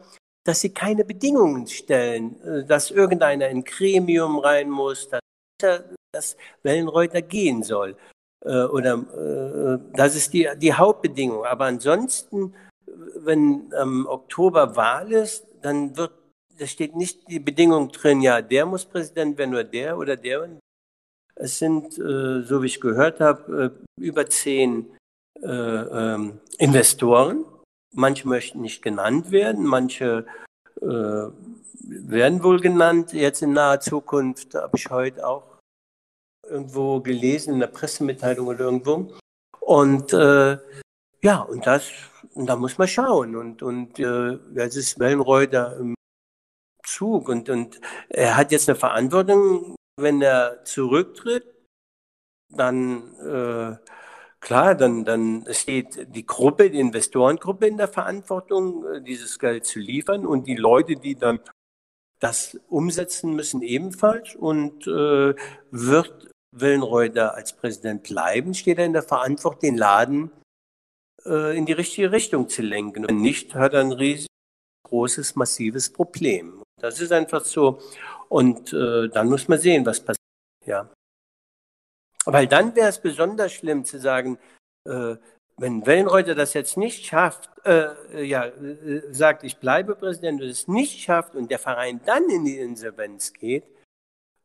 dass 0.44 0.60
sie 0.60 0.70
keine 0.70 1.04
Bedingungen 1.04 1.68
stellen, 1.68 2.40
äh, 2.42 2.64
dass 2.64 2.90
irgendeiner 2.90 3.48
in 3.48 3.62
Gremium 3.62 4.38
rein 4.38 4.68
muss, 4.68 5.08
dass, 5.08 5.84
dass 6.12 6.36
Wellenreuter 6.64 7.22
gehen 7.22 7.62
soll. 7.62 7.96
Äh, 8.44 8.64
oder 8.64 8.94
äh, 8.94 9.96
das 9.96 10.16
ist 10.16 10.32
die, 10.32 10.48
die 10.56 10.72
Hauptbedingung. 10.74 11.44
Aber 11.44 11.66
ansonsten, 11.66 12.54
wenn 13.16 13.72
am 13.74 14.06
Oktober 14.06 14.74
Wahl 14.74 15.12
ist, 15.12 15.46
dann 15.60 15.96
wird, 15.96 16.12
da 16.58 16.66
steht 16.66 16.96
nicht 16.96 17.28
die 17.28 17.38
Bedingung 17.38 17.90
drin, 17.92 18.20
ja, 18.20 18.42
der 18.42 18.66
muss 18.66 18.84
Präsident 18.84 19.38
werden, 19.38 19.52
nur 19.52 19.64
der 19.64 19.96
oder 19.96 20.16
der. 20.16 20.48
Es 21.34 21.58
sind, 21.58 21.94
so 21.94 22.62
wie 22.62 22.66
ich 22.66 22.80
gehört 22.80 23.20
habe, 23.20 23.72
über 23.98 24.26
zehn 24.26 24.86
ähm, 25.42 26.40
Investoren 26.58 27.46
Manche 27.92 28.26
möchten 28.26 28.60
nicht 28.60 28.82
genannt 28.82 29.30
werden, 29.30 29.64
manche 29.64 30.26
äh, 30.80 31.26
werden 31.84 32.42
wohl 32.42 32.60
genannt. 32.60 33.12
Jetzt 33.12 33.42
in 33.42 33.52
naher 33.52 33.80
Zukunft 33.80 34.54
habe 34.54 34.76
ich 34.76 34.90
heute 34.90 35.26
auch 35.26 35.58
irgendwo 36.44 37.00
gelesen, 37.00 37.54
in 37.54 37.60
der 37.60 37.66
Pressemitteilung 37.68 38.46
oder 38.48 38.60
irgendwo. 38.60 39.12
Und 39.60 40.12
äh, 40.12 40.58
ja, 41.22 41.40
und 41.42 41.66
das, 41.66 41.90
und 42.34 42.46
da 42.46 42.56
muss 42.56 42.78
man 42.78 42.88
schauen. 42.88 43.36
Und, 43.36 43.62
und 43.62 43.98
äh, 43.98 44.38
jetzt 44.54 44.76
ist 44.76 44.98
Wellenreuter 44.98 45.76
im 45.76 45.94
Zug 46.84 47.28
und, 47.28 47.48
und 47.48 47.80
er 48.08 48.36
hat 48.36 48.52
jetzt 48.52 48.68
eine 48.68 48.76
Verantwortung, 48.76 49.76
wenn 49.96 50.20
er 50.20 50.64
zurücktritt, 50.64 51.46
dann 52.48 53.14
äh, 53.18 53.76
Klar, 54.42 54.74
dann, 54.74 55.04
dann 55.04 55.46
steht 55.50 56.14
die 56.16 56.26
Gruppe, 56.26 56.68
die 56.68 56.80
Investorengruppe 56.80 57.68
in 57.68 57.76
der 57.76 57.86
Verantwortung, 57.86 58.84
äh, 58.92 59.00
dieses 59.00 59.38
Geld 59.38 59.64
zu 59.64 59.78
liefern 59.78 60.26
und 60.26 60.48
die 60.48 60.56
Leute, 60.56 60.96
die 60.96 61.14
dann 61.14 61.38
das 62.18 62.58
umsetzen 62.68 63.34
müssen, 63.36 63.62
ebenfalls. 63.62 64.34
Und 64.34 64.88
äh, 64.88 65.34
wird 65.70 66.28
Willenreuter 66.50 67.34
als 67.34 67.52
Präsident 67.52 68.02
bleiben, 68.02 68.52
steht 68.54 68.78
er 68.78 68.84
in 68.84 68.92
der 68.92 69.04
Verantwortung, 69.04 69.60
den 69.60 69.76
Laden 69.78 70.32
äh, 71.24 71.56
in 71.56 71.64
die 71.64 71.72
richtige 71.72 72.10
Richtung 72.10 72.48
zu 72.48 72.62
lenken. 72.62 73.06
Und 73.06 73.22
nicht 73.22 73.54
hat 73.54 73.74
er 73.74 73.80
ein 73.80 73.92
riesiges, 73.92 74.26
großes, 74.88 75.36
massives 75.36 75.88
Problem. 75.92 76.62
Das 76.80 77.00
ist 77.00 77.12
einfach 77.12 77.44
so. 77.44 77.78
Und 78.28 78.72
äh, 78.72 79.08
dann 79.08 79.28
muss 79.28 79.46
man 79.46 79.60
sehen, 79.60 79.86
was 79.86 80.00
passiert. 80.00 80.18
Ja. 80.66 80.90
Weil 82.24 82.46
dann 82.46 82.74
wäre 82.76 82.88
es 82.88 83.00
besonders 83.00 83.52
schlimm 83.52 83.84
zu 83.84 83.98
sagen, 83.98 84.38
äh, 84.88 85.16
wenn 85.58 85.86
Wellenreuter 85.86 86.34
das 86.34 86.54
jetzt 86.54 86.76
nicht 86.76 87.04
schafft, 87.06 87.50
äh, 87.64 88.24
ja, 88.24 88.46
äh, 88.46 89.02
sagt, 89.12 89.44
ich 89.44 89.58
bleibe 89.58 89.94
Präsident 89.94 90.40
und 90.40 90.48
es 90.48 90.68
nicht 90.68 91.00
schafft 91.00 91.34
und 91.34 91.50
der 91.50 91.58
Verein 91.58 92.00
dann 92.04 92.28
in 92.30 92.44
die 92.44 92.58
Insolvenz 92.58 93.32
geht, 93.32 93.64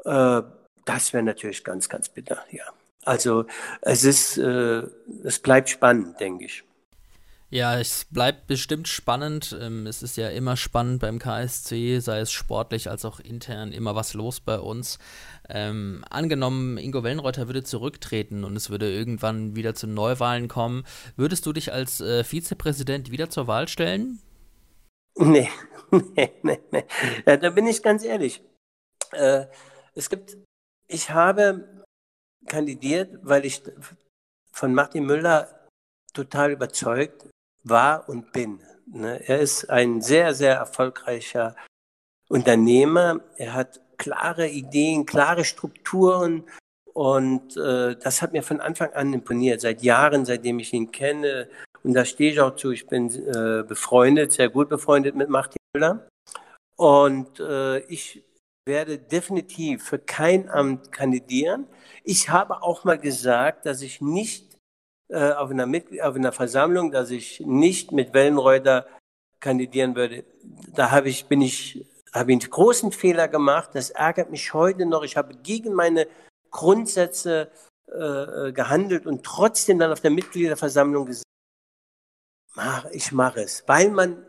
äh, 0.06 0.42
das 0.86 1.14
wäre 1.14 1.24
natürlich 1.24 1.64
ganz, 1.64 1.90
ganz 1.90 2.10
bitter, 2.10 2.44
ja. 2.52 2.66
Also 3.04 3.46
es 3.82 4.04
ist, 4.04 4.38
äh, 4.38 4.84
es 5.24 5.40
bleibt 5.40 5.70
spannend, 5.70 6.20
denke 6.20 6.46
ich. 6.46 6.64
Ja, 7.50 7.80
es 7.80 8.06
bleibt 8.12 8.48
bestimmt 8.48 8.90
spannend. 8.90 9.58
Ähm, 9.60 9.88
es 9.88 10.04
ist 10.04 10.18
ja 10.18 10.30
immer 10.30 10.58
spannend 10.58 11.00
beim 11.00 11.18
KSC, 11.18 12.00
sei 12.00 12.20
es 12.20 12.32
sportlich 12.32 12.90
als 12.90 13.06
auch 13.06 13.22
intern, 13.22 13.72
immer 13.72 13.96
was 13.96 14.14
los 14.14 14.42
bei 14.42 14.60
uns. 14.60 15.00
Ähm, 15.48 16.04
angenommen, 16.10 16.78
Ingo 16.78 17.04
Wellenreuter 17.04 17.48
würde 17.48 17.64
zurücktreten 17.64 18.44
und 18.44 18.58
es 18.58 18.70
würde 18.70 18.92
irgendwann 18.92 19.56
wieder 19.56 19.76
zu 19.76 19.88
Neuwahlen 19.88 20.50
kommen, 20.50 20.84
würdest 21.16 21.46
du 21.46 21.54
dich 21.54 21.72
als 21.72 22.02
äh, 22.02 22.26
Vizepräsident 22.26 23.12
wieder 23.12 23.30
zur 23.30 23.48
Wahl 23.48 23.70
stellen? 23.70 24.20
Nee, 25.16 25.50
nee, 25.92 26.34
nee, 26.44 26.60
nee. 26.72 26.84
Ja, 27.26 27.38
da 27.38 27.50
bin 27.50 27.66
ich 27.66 27.82
ganz 27.82 28.04
ehrlich. 28.04 28.44
Äh, 29.14 29.46
es 29.96 30.10
gibt, 30.10 30.36
ich 30.90 31.12
habe 31.12 31.86
kandidiert, 32.46 33.20
weil 33.24 33.46
ich 33.46 33.64
von 34.52 34.74
Martin 34.74 35.06
Müller 35.06 35.70
total 36.14 36.52
überzeugt 36.52 37.28
war 37.70 38.08
und 38.10 38.32
bin. 38.32 38.60
Ne? 38.86 39.22
Er 39.28 39.40
ist 39.40 39.70
ein 39.70 40.02
sehr, 40.02 40.34
sehr 40.34 40.56
erfolgreicher 40.56 41.56
Unternehmer. 42.30 43.22
Er 43.38 43.54
hat 43.54 43.82
klare 43.98 44.48
Ideen, 44.48 45.06
klare 45.06 45.44
Strukturen 45.44 46.44
und 46.98 47.56
äh, 47.58 47.96
das 47.96 48.24
hat 48.24 48.34
mir 48.34 48.42
von 48.42 48.60
Anfang 48.60 48.92
an 48.94 49.14
imponiert. 49.14 49.62
Seit 49.62 49.84
Jahren, 49.84 50.26
seitdem 50.26 50.58
ich 50.58 50.74
ihn 50.74 50.92
kenne. 50.92 51.48
Und 51.84 51.94
da 51.94 52.06
stehe 52.06 52.32
ich 52.32 52.40
auch 52.42 52.56
zu. 52.56 52.72
Ich 52.72 52.88
bin 52.88 53.10
äh, 53.12 53.64
befreundet, 53.64 54.34
sehr 54.34 54.50
gut 54.50 54.68
befreundet 54.68 55.16
mit 55.16 55.30
Martin 55.30 55.62
Müller. 55.76 56.08
Und 56.76 57.40
äh, 57.40 57.80
ich 57.82 58.24
werde 58.66 58.98
definitiv 58.98 59.84
für 59.84 60.00
kein 60.00 60.50
Amt 60.50 60.92
kandidieren. 60.92 61.68
Ich 62.04 62.30
habe 62.30 62.64
auch 62.64 62.84
mal 62.84 62.98
gesagt, 62.98 63.68
dass 63.68 63.84
ich 63.84 64.02
nicht 64.02 64.47
äh, 65.10 65.32
auf, 65.32 65.52
einer 65.52 65.68
auf 66.04 66.16
einer 66.16 66.32
Versammlung, 66.32 66.92
dass 66.92 67.12
ich 67.12 67.40
nicht 67.42 67.92
mit 67.92 68.14
Wellenreuter 68.14 68.86
kandidieren 69.40 69.96
würde. 69.96 70.26
Da 70.74 70.92
habe 70.92 71.10
ich, 71.10 71.26
bin 71.28 71.42
ich, 71.42 71.86
habe 72.14 72.32
ich 72.32 72.42
einen 72.42 72.50
großen 72.50 72.92
Fehler 72.92 73.28
gemacht. 73.28 73.70
Das 73.74 73.90
ärgert 73.90 74.32
mich 74.32 74.54
heute 74.54 74.86
noch. 74.86 75.04
Ich 75.04 75.18
habe 75.18 75.36
gegen 75.36 75.74
meine 75.74 76.08
Grundsätze 76.52 77.52
äh, 77.88 78.52
gehandelt 78.52 79.06
und 79.06 79.24
trotzdem 79.24 79.80
dann 79.80 79.92
auf 79.92 80.02
der 80.02 80.12
Mitgliederversammlung 80.12 81.06
gesagt, 81.06 81.26
ich 82.92 83.12
mache 83.12 83.42
es, 83.42 83.64
weil 83.68 83.90
man 83.92 84.26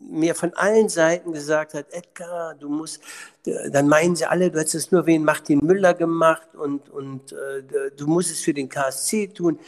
mir 0.00 0.34
von 0.34 0.52
allen 0.54 0.88
Seiten 0.88 1.32
gesagt 1.32 1.74
hat, 1.74 1.92
Edgar, 1.92 2.54
du 2.54 2.68
musst, 2.68 3.02
dann 3.44 3.88
meinen 3.88 4.16
sie 4.16 4.26
alle, 4.26 4.50
du 4.50 4.58
hättest 4.58 4.74
es 4.74 4.92
nur 4.92 5.06
wegen 5.06 5.24
Martin 5.24 5.58
Müller 5.58 5.94
gemacht 5.94 6.54
und, 6.54 6.88
und 6.88 7.32
äh, 7.32 7.90
du 7.96 8.06
musst 8.06 8.30
es 8.30 8.40
für 8.40 8.54
den 8.54 8.68
KSC 8.68 9.28
tun. 9.28 9.58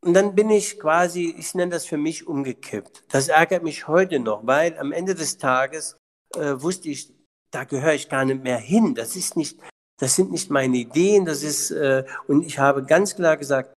Und 0.00 0.14
dann 0.14 0.34
bin 0.34 0.50
ich 0.50 0.78
quasi, 0.78 1.34
ich 1.36 1.54
nenne 1.54 1.72
das 1.72 1.86
für 1.86 1.96
mich 1.96 2.26
umgekippt. 2.26 3.04
Das 3.08 3.28
ärgert 3.28 3.64
mich 3.64 3.88
heute 3.88 4.20
noch, 4.20 4.46
weil 4.46 4.78
am 4.78 4.92
Ende 4.92 5.14
des 5.14 5.38
Tages 5.38 5.96
äh, 6.36 6.54
wusste 6.56 6.88
ich, 6.88 7.12
da 7.50 7.64
gehöre 7.64 7.94
ich 7.94 8.08
gar 8.08 8.24
nicht 8.24 8.42
mehr 8.42 8.58
hin. 8.58 8.94
Das 8.94 9.16
ist 9.16 9.36
nicht, 9.36 9.58
das 9.98 10.14
sind 10.14 10.30
nicht 10.30 10.50
meine 10.50 10.76
Ideen, 10.76 11.24
das 11.24 11.42
ist, 11.42 11.70
äh, 11.72 12.04
und 12.28 12.44
ich 12.44 12.58
habe 12.58 12.84
ganz 12.84 13.16
klar 13.16 13.36
gesagt, 13.36 13.74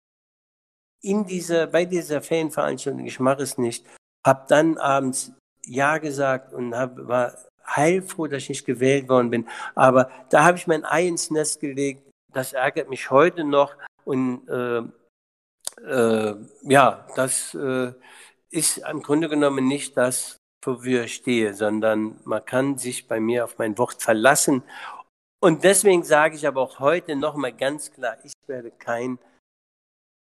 in 1.02 1.26
dieser, 1.26 1.68
bei 1.68 1.86
dieser 1.86 2.22
Fanveranstaltung, 2.22 3.06
ich 3.06 3.20
mache 3.20 3.42
es 3.42 3.58
nicht, 3.58 3.86
habe 4.26 4.46
dann 4.48 4.78
abends 4.78 5.32
Ja 5.66 5.98
gesagt 5.98 6.54
und 6.54 6.76
hab, 6.76 6.96
war 7.08 7.36
heilfroh, 7.66 8.28
dass 8.28 8.44
ich 8.44 8.50
nicht 8.50 8.66
gewählt 8.66 9.10
worden 9.10 9.32
bin. 9.32 9.48
Aber 9.74 10.12
da 10.30 10.44
habe 10.44 10.58
ich 10.58 10.68
mein 10.68 10.86
Ei 10.86 11.08
ins 11.08 11.32
Nest 11.32 11.60
gelegt. 11.60 12.04
Das 12.34 12.54
ärgert 12.54 12.90
mich 12.90 13.10
heute 13.10 13.44
noch. 13.44 13.76
Und 14.06 14.48
äh, 14.48 14.84
äh, 15.78 16.34
ja, 16.64 17.08
das 17.16 17.54
äh, 17.54 17.94
ist 18.50 18.78
im 18.80 19.02
Grunde 19.02 19.30
genommen 19.30 19.68
nicht 19.68 19.98
das, 19.98 20.38
wofür 20.64 21.06
ich 21.06 21.16
stehe, 21.16 21.54
sondern 21.54 22.20
man 22.24 22.46
kann 22.46 22.78
sich 22.78 23.08
bei 23.08 23.20
mir 23.20 23.46
auf 23.46 23.58
mein 23.58 23.78
Wort 23.78 24.02
verlassen. 24.02 24.64
Und 25.40 25.64
deswegen 25.64 26.04
sage 26.04 26.36
ich 26.36 26.46
aber 26.48 26.62
auch 26.62 26.80
heute 26.80 27.16
nochmal 27.16 27.54
ganz 27.54 27.92
klar, 27.92 28.18
ich 28.24 28.34
werde 28.48 28.72
kein 28.72 29.18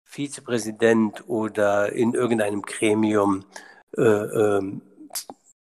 Vizepräsident 0.05 1.29
oder 1.29 1.93
in 1.93 2.15
irgendeinem 2.15 2.63
Gremium. 2.63 3.45
Äh, 3.97 4.03
äh, 4.03 4.81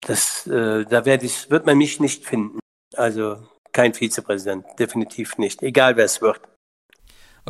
das, 0.00 0.46
äh, 0.46 0.84
da 0.84 1.04
werde 1.04 1.26
ich, 1.26 1.50
wird 1.50 1.66
man 1.66 1.78
mich 1.78 2.00
nicht 2.00 2.24
finden. 2.24 2.58
Also 2.96 3.46
kein 3.72 3.94
Vizepräsident, 3.94 4.66
definitiv 4.78 5.38
nicht, 5.38 5.62
egal 5.62 5.96
wer 5.96 6.06
es 6.06 6.20
wird. 6.20 6.40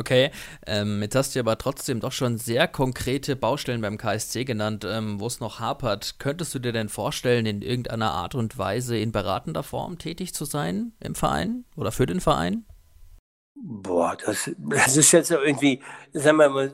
Okay, 0.01 0.31
ähm, 0.65 0.99
jetzt 1.03 1.13
hast 1.15 1.35
du 1.35 1.39
aber 1.39 1.59
trotzdem 1.59 1.99
doch 1.99 2.11
schon 2.11 2.39
sehr 2.39 2.67
konkrete 2.67 3.35
Baustellen 3.35 3.81
beim 3.81 3.99
KSC 3.99 4.45
genannt, 4.45 4.83
ähm, 4.83 5.19
wo 5.19 5.27
es 5.27 5.39
noch 5.39 5.59
hapert. 5.59 6.15
Könntest 6.17 6.55
du 6.55 6.59
dir 6.59 6.71
denn 6.71 6.89
vorstellen, 6.89 7.45
in 7.45 7.61
irgendeiner 7.61 8.09
Art 8.09 8.33
und 8.33 8.57
Weise 8.57 8.97
in 8.97 9.11
beratender 9.11 9.61
Form 9.61 9.99
tätig 9.99 10.33
zu 10.33 10.45
sein 10.45 10.93
im 11.01 11.13
Verein 11.13 11.65
oder 11.77 11.91
für 11.91 12.07
den 12.07 12.19
Verein? 12.19 12.65
Boah, 13.53 14.17
das, 14.25 14.49
das 14.57 14.97
ist 14.97 15.11
jetzt 15.11 15.29
irgendwie, 15.29 15.83
sagen 16.13 16.37
wir 16.37 16.49
mal, 16.49 16.73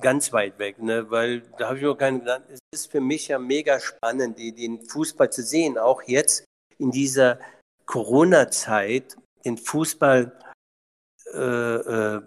ganz 0.00 0.32
weit 0.32 0.56
weg, 0.60 0.80
ne? 0.80 1.10
weil 1.10 1.40
da 1.58 1.66
habe 1.66 1.78
ich 1.78 1.82
noch 1.82 1.96
keinen 1.96 2.20
gedacht. 2.20 2.42
Es 2.50 2.60
ist 2.72 2.92
für 2.92 3.00
mich 3.00 3.26
ja 3.26 3.40
mega 3.40 3.80
spannend, 3.80 4.38
die, 4.38 4.54
den 4.54 4.80
Fußball 4.80 5.32
zu 5.32 5.42
sehen, 5.42 5.76
auch 5.76 6.02
jetzt 6.04 6.44
in 6.78 6.92
dieser 6.92 7.40
Corona-Zeit, 7.86 9.16
den 9.44 9.58
Fußball 9.58 10.38
äh, 11.32 11.38
äh, 11.38 12.22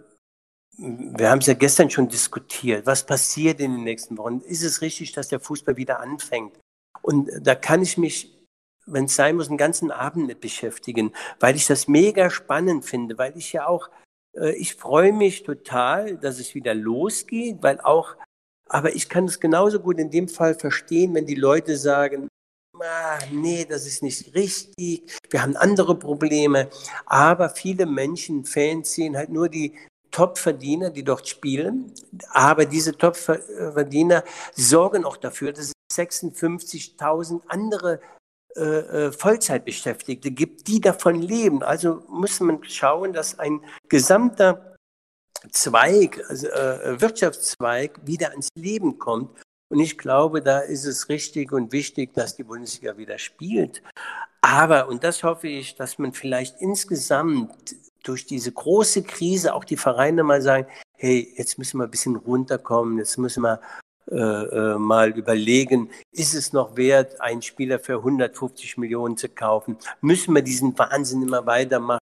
wir 0.78 1.30
haben 1.30 1.40
es 1.40 1.48
ja 1.48 1.56
gestern 1.56 1.90
schon 1.90 2.08
diskutiert. 2.08 2.86
Was 2.86 3.06
passiert 3.06 3.60
in 3.60 3.74
den 3.74 3.84
nächsten 3.84 4.18
Wochen? 4.18 4.42
Ist 4.42 4.64
es 4.64 4.82
richtig, 4.82 5.12
dass 5.12 5.28
der 5.28 5.40
Fußball 5.40 5.76
wieder 5.76 6.00
anfängt? 6.00 6.60
Und 7.02 7.30
da 7.42 7.56
kann 7.56 7.82
ich 7.82 7.98
mich, 7.98 8.38
wenn 8.86 9.06
es 9.06 9.16
sein 9.16 9.36
muss, 9.36 9.48
einen 9.48 9.58
ganzen 9.58 9.92
Abend 9.92 10.28
mit 10.28 10.40
beschäftigen, 10.40 11.14
weil 11.40 11.56
ich 11.56 11.66
das 11.66 11.88
mega 11.88 12.30
spannend 12.30 12.86
finde, 12.86 13.18
weil 13.18 13.36
ich 13.38 13.54
ja 13.54 13.68
auch, 13.68 13.90
äh, 14.36 14.52
ich 14.56 14.76
freue 14.76 15.14
mich 15.14 15.44
total, 15.44 16.18
dass 16.18 16.40
es 16.40 16.54
wieder 16.54 16.76
losgeht, 16.76 17.58
weil 17.62 17.82
auch, 17.82 18.16
aber 18.70 18.96
ich 18.96 19.10
kann 19.10 19.26
es 19.26 19.40
genauso 19.40 19.80
gut 19.80 19.98
in 20.00 20.12
dem 20.12 20.28
Fall 20.28 20.54
verstehen, 20.54 21.16
wenn 21.16 21.26
die 21.26 21.36
Leute 21.36 21.78
sagen, 21.78 22.28
ah, 22.80 23.20
nee, 23.32 23.66
das 23.66 23.88
ist 23.88 24.04
nicht 24.04 24.36
richtig, 24.36 25.18
wir 25.30 25.42
haben 25.42 25.56
andere 25.56 25.98
Probleme. 25.98 26.70
Aber 27.06 27.50
viele 27.50 27.88
Menschen, 27.88 28.46
Fans 28.46 28.94
sehen 28.94 29.18
halt 29.18 29.30
nur 29.30 29.50
die 29.50 29.74
Top-Verdiener, 30.18 30.90
die 30.90 31.04
dort 31.04 31.28
spielen. 31.28 31.94
Aber 32.32 32.66
diese 32.66 32.98
Top-Verdiener 32.98 34.24
sorgen 34.56 35.06
auch 35.06 35.18
dafür, 35.18 35.54
dass 35.54 35.74
es 35.92 35.96
56.000 35.96 37.42
andere 37.48 38.00
äh, 38.56 38.62
äh, 38.62 39.12
Vollzeitbeschäftigte 39.12 40.32
gibt, 40.32 40.68
die 40.68 40.82
davon 40.82 41.22
leben. 41.22 41.62
Also 41.62 42.04
muss 42.10 42.40
man 42.40 42.64
schauen, 42.64 43.14
dass 43.14 43.38
ein 43.38 43.62
gesamter 43.90 44.76
Zweig, 45.52 46.20
also, 46.30 46.48
äh, 46.48 47.00
Wirtschaftszweig 47.00 48.00
wieder 48.04 48.32
ans 48.32 48.50
Leben 48.56 48.98
kommt. 48.98 49.40
Und 49.70 49.80
ich 49.80 50.00
glaube, 50.00 50.42
da 50.42 50.62
ist 50.62 50.86
es 50.86 51.10
richtig 51.10 51.52
und 51.52 51.72
wichtig, 51.72 52.16
dass 52.16 52.36
die 52.36 52.44
Bundesliga 52.44 52.98
wieder 52.98 53.20
spielt. 53.20 53.84
Aber, 54.42 54.88
und 54.88 55.04
das 55.04 55.24
hoffe 55.24 55.48
ich, 55.48 55.76
dass 55.76 56.00
man 56.00 56.12
vielleicht 56.14 56.60
insgesamt 56.60 57.76
durch 58.08 58.26
diese 58.26 58.52
große 58.52 59.04
Krise 59.04 59.54
auch 59.54 59.64
die 59.64 59.78
Vereine 59.78 60.24
mal 60.24 60.42
sagen, 60.42 60.68
hey, 60.94 61.34
jetzt 61.38 61.58
müssen 61.58 61.80
wir 61.80 61.86
ein 61.86 61.92
bisschen 61.92 62.16
runterkommen, 62.16 62.98
jetzt 62.98 63.18
müssen 63.18 63.44
wir 63.44 63.62
äh, 64.10 64.16
äh, 64.16 64.78
mal 64.78 65.10
überlegen, 65.18 65.90
ist 66.14 66.34
es 66.34 66.54
noch 66.54 66.78
wert, 66.78 67.20
einen 67.20 67.42
Spieler 67.42 67.78
für 67.78 67.98
150 67.98 68.78
Millionen 68.78 69.18
zu 69.18 69.28
kaufen? 69.28 69.78
Müssen 70.00 70.34
wir 70.34 70.42
diesen 70.42 70.78
Wahnsinn 70.78 71.24
immer 71.24 71.46
weitermachen? 71.46 72.00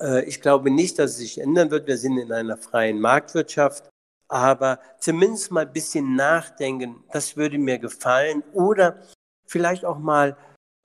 Äh, 0.00 0.24
ich 0.24 0.40
glaube 0.40 0.70
nicht, 0.70 0.98
dass 0.98 1.12
es 1.12 1.16
sich 1.18 1.40
ändern 1.40 1.70
wird. 1.70 1.86
Wir 1.86 1.98
sind 1.98 2.16
in 2.16 2.32
einer 2.32 2.56
freien 2.56 2.98
Marktwirtschaft. 2.98 3.90
Aber 4.26 4.80
zumindest 5.00 5.50
mal 5.50 5.66
ein 5.66 5.72
bisschen 5.72 6.16
nachdenken, 6.16 7.04
das 7.12 7.36
würde 7.36 7.58
mir 7.58 7.78
gefallen. 7.78 8.42
Oder 8.54 9.02
vielleicht 9.46 9.84
auch 9.84 9.98
mal, 9.98 10.36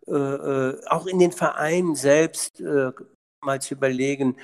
äh, 0.08 0.12
äh 0.14 0.86
auch 0.88 1.08
in 1.08 1.20
den 1.20 1.32
Vereinen 1.32 1.96
selbst 1.96 2.60
äh, 2.60 2.92
mal 3.46 3.62
zu 3.62 3.76
überlegen, 3.76 4.36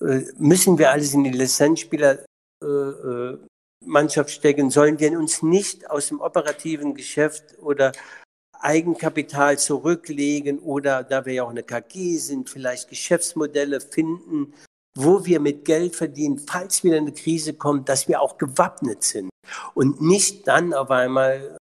äh, 0.00 0.22
müssen 0.38 0.78
wir 0.78 0.90
alles 0.90 1.14
in 1.14 1.24
die 1.24 1.30
Lizenzspielermannschaft 1.30 4.28
äh, 4.28 4.32
äh, 4.32 4.34
stecken? 4.34 4.68
Sollen 4.70 4.98
wir 4.98 5.18
uns 5.18 5.42
nicht 5.42 5.90
aus 5.90 6.08
dem 6.08 6.20
operativen 6.20 6.94
Geschäft 6.94 7.58
oder 7.60 7.92
Eigenkapital 8.60 9.58
zurücklegen 9.58 10.58
oder 10.60 11.02
da 11.04 11.26
wir 11.26 11.34
ja 11.34 11.44
auch 11.44 11.50
eine 11.50 11.62
KG 11.62 12.16
sind, 12.16 12.48
vielleicht 12.48 12.88
Geschäftsmodelle 12.88 13.78
finden, 13.80 14.54
wo 14.96 15.26
wir 15.26 15.40
mit 15.40 15.64
Geld 15.64 15.96
verdienen, 15.96 16.38
falls 16.38 16.84
wieder 16.84 16.96
eine 16.96 17.12
Krise 17.12 17.54
kommt, 17.54 17.88
dass 17.88 18.08
wir 18.08 18.22
auch 18.22 18.38
gewappnet 18.38 19.02
sind 19.02 19.28
und 19.74 20.00
nicht 20.00 20.46
dann 20.48 20.72
auf 20.72 20.90
einmal 20.90 21.58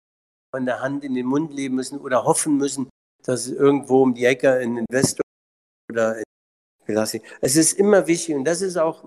von 0.54 0.66
der 0.66 0.80
Hand 0.80 1.04
in 1.04 1.14
den 1.14 1.26
Mund 1.26 1.54
leben 1.54 1.76
müssen 1.76 2.00
oder 2.00 2.24
hoffen 2.24 2.58
müssen, 2.58 2.90
dass 3.24 3.46
irgendwo 3.46 4.02
um 4.02 4.14
die 4.14 4.24
Ecke 4.24 4.54
ein 4.54 4.76
Investor 4.76 5.22
oder 5.90 6.20
Klasse. 6.90 7.20
Es 7.40 7.56
ist 7.56 7.72
immer 7.74 8.06
wichtig 8.06 8.34
und 8.34 8.44
das 8.44 8.62
ist 8.62 8.76
auch 8.76 9.04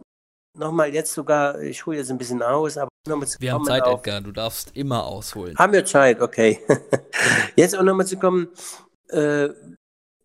nochmal 0.58 0.94
jetzt 0.94 1.14
sogar, 1.14 1.60
ich 1.62 1.86
hole 1.86 1.98
jetzt 1.98 2.12
ein 2.12 2.18
bisschen 2.18 2.42
aus, 2.42 2.78
aber 2.78 2.90
nochmal 3.08 3.28
zu 3.28 3.40
Wir 3.40 3.54
haben 3.54 3.66
Zeit, 3.66 3.84
auf, 3.84 4.00
Edgar, 4.00 4.22
du 4.22 4.32
darfst 4.32 4.76
immer 4.76 5.06
ausholen. 5.06 5.58
Haben 5.58 5.74
wir 5.74 5.86
Zeit, 5.86 6.22
okay. 6.22 6.60
jetzt 7.56 7.76
auch 7.78 7.84
nochmal 7.84 8.08
zu 8.08 8.18
kommen, 8.18 8.50
äh, 9.10 9.50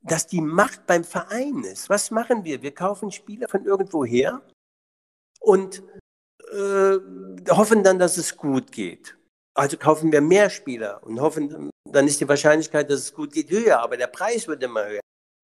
dass 0.02 0.26
die 0.26 0.40
Macht 0.40 0.86
beim 0.86 1.04
Verein 1.04 1.64
ist. 1.64 1.88
Was 1.88 2.10
machen 2.10 2.44
wir? 2.44 2.62
Wir 2.62 2.74
kaufen 2.74 3.10
Spieler 3.10 3.48
von 3.48 3.64
irgendwo 3.64 4.04
her 4.04 4.42
und 5.40 5.82
äh, 6.52 6.98
hoffen 7.50 7.82
dann, 7.82 7.98
dass 7.98 8.16
es 8.16 8.36
gut 8.36 8.72
geht. 8.72 9.16
Also 9.54 9.76
kaufen 9.76 10.12
wir 10.12 10.20
mehr 10.20 10.50
Spieler 10.50 11.02
und 11.02 11.20
hoffen, 11.20 11.70
dann 11.90 12.06
ist 12.06 12.20
die 12.20 12.28
Wahrscheinlichkeit, 12.28 12.88
dass 12.90 13.00
es 13.00 13.14
gut 13.14 13.32
geht, 13.32 13.50
höher, 13.50 13.80
aber 13.80 13.96
der 13.96 14.06
Preis 14.06 14.46
wird 14.46 14.62
immer 14.62 14.86
höher. 14.86 15.00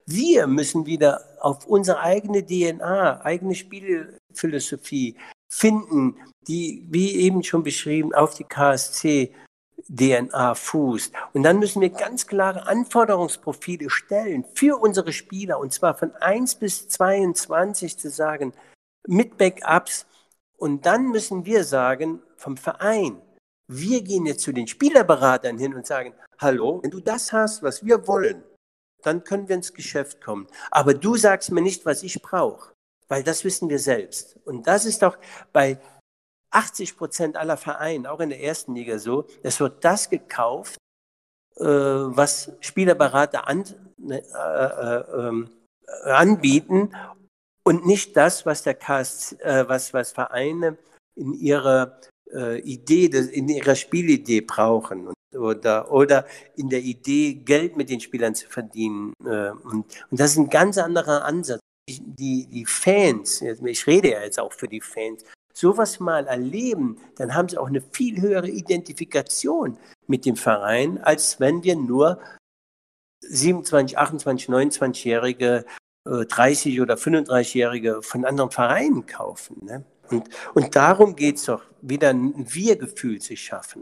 Wir 0.07 0.47
müssen 0.47 0.87
wieder 0.87 1.25
auf 1.41 1.67
unsere 1.67 2.01
eigene 2.01 2.45
DNA, 2.45 3.25
eigene 3.25 3.55
Spielphilosophie 3.55 5.17
finden, 5.49 6.17
die, 6.47 6.87
wie 6.91 7.17
eben 7.17 7.43
schon 7.43 7.63
beschrieben, 7.63 8.15
auf 8.15 8.35
die 8.35 8.45
KSC 8.45 9.35
DNA 9.89 10.55
fußt. 10.55 11.13
Und 11.33 11.43
dann 11.43 11.59
müssen 11.59 11.81
wir 11.81 11.91
ganz 11.91 12.27
klare 12.27 12.67
Anforderungsprofile 12.67 13.91
stellen 13.91 14.45
für 14.55 14.81
unsere 14.81 15.13
Spieler, 15.13 15.59
und 15.59 15.73
zwar 15.73 15.95
von 15.95 16.15
1 16.17 16.57
bis 16.57 16.89
22 16.89 17.99
zu 17.99 18.11
sagen, 18.11 18.53
mit 19.07 19.37
Backups. 19.37 20.07
Und 20.57 20.87
dann 20.87 21.11
müssen 21.11 21.45
wir 21.45 21.65
sagen, 21.65 22.23
vom 22.37 22.57
Verein, 22.57 23.21
wir 23.69 24.03
gehen 24.03 24.27
jetzt 24.27 24.43
zu 24.43 24.53
den 24.53 24.67
Spielerberatern 24.67 25.59
hin 25.59 25.75
und 25.75 25.87
sagen, 25.87 26.15
hallo, 26.39 26.81
wenn 26.83 26.91
du 26.91 27.01
das 27.01 27.33
hast, 27.33 27.63
was 27.63 27.85
wir 27.85 28.07
wollen, 28.07 28.43
dann 29.07 29.25
können 29.25 29.49
wir 29.49 29.57
ins 29.57 29.75
Geschäft 29.75 30.21
kommen. 30.21 30.47
Aber 30.71 30.95
du 30.95 31.17
sagst 31.17 31.51
mir 31.51 31.63
nicht, 31.63 31.87
was 31.87 32.03
ich 32.03 32.21
brauche, 32.23 32.73
weil 33.09 33.23
das 33.23 33.45
wissen 33.45 33.69
wir 33.69 33.79
selbst. 33.79 34.39
Und 34.45 34.67
das 34.67 34.85
ist 34.85 35.03
doch 35.03 35.19
bei 35.53 35.79
80 36.51 36.97
Prozent 36.97 37.37
aller 37.37 37.57
Vereine, 37.57 38.11
auch 38.11 38.21
in 38.21 38.31
der 38.31 38.43
ersten 38.43 38.75
Liga 38.75 38.99
so, 38.99 39.27
es 39.43 39.61
wird 39.61 39.85
das 39.85 40.09
gekauft, 40.09 40.79
äh, 41.57 41.65
was 41.65 42.53
Spielerberater 42.61 43.49
an, 43.49 43.65
ne, 43.99 44.23
äh, 44.23 44.67
äh, 44.97 45.29
ähm, 45.29 45.51
anbieten 46.05 46.95
und 47.65 47.87
nicht 47.87 48.17
das, 48.17 48.47
was 48.47 48.63
der 48.63 48.75
KS, 48.75 49.33
äh, 49.41 49.65
was, 49.69 49.93
was 49.93 50.13
Vereine 50.13 50.77
in 51.17 51.33
ihrer 51.35 52.01
äh, 52.33 52.61
Idee, 52.61 53.07
in 53.07 53.49
ihrer 53.49 53.75
Spielidee 53.75 54.41
brauchen. 54.41 55.09
Und 55.09 55.14
oder, 55.37 55.91
oder 55.93 56.27
in 56.57 56.69
der 56.69 56.81
Idee, 56.81 57.35
Geld 57.35 57.77
mit 57.77 57.91
den 57.91 58.01
Spielern 58.01 58.35
zu 58.35 58.49
verdienen. 58.49 59.13
Äh, 59.25 59.51
und, 59.51 59.87
und 60.11 60.21
das 60.21 60.33
ist 60.33 60.39
ein 60.39 60.51
ganz 60.51 60.79
anderer 60.79 61.25
Ansatz. 61.25 61.61
Die, 61.87 62.47
die 62.47 62.65
Fans, 62.65 63.43
ich 63.43 63.87
rede 63.87 64.13
ja 64.13 64.23
jetzt 64.23 64.41
auch 64.41 64.55
für 64.55 64.69
die 64.69 64.81
Fans, 64.81 65.23
sowas 65.53 66.01
mal 66.01 66.27
erleben, 66.27 66.99
dann 67.17 67.35
haben 67.35 67.49
sie 67.49 67.59
auch 67.59 67.69
eine 67.69 67.83
viel 67.93 68.21
höhere 68.21 68.49
Identifikation 68.49 69.77
mit 70.07 70.25
dem 70.25 70.37
Verein, 70.37 70.99
als 71.03 71.41
wenn 71.41 71.63
wir 71.63 71.77
nur 71.77 72.21
27, 73.21 73.99
28, 73.99 74.49
29-Jährige, 74.49 75.65
30 76.07 76.81
oder 76.81 76.97
35-Jährige 76.97 78.03
von 78.03 78.25
anderen 78.25 78.51
Vereinen 78.51 79.07
kaufen. 79.07 79.65
Ne? 79.65 79.85
Und, 80.11 80.29
und 80.55 80.77
darum 80.77 81.17
geht 81.17 81.37
es 81.37 81.45
doch, 81.45 81.63
wieder 81.81 82.11
ein 82.11 82.47
Wir-Gefühl 82.53 83.21
zu 83.21 83.37
schaffen. 83.37 83.81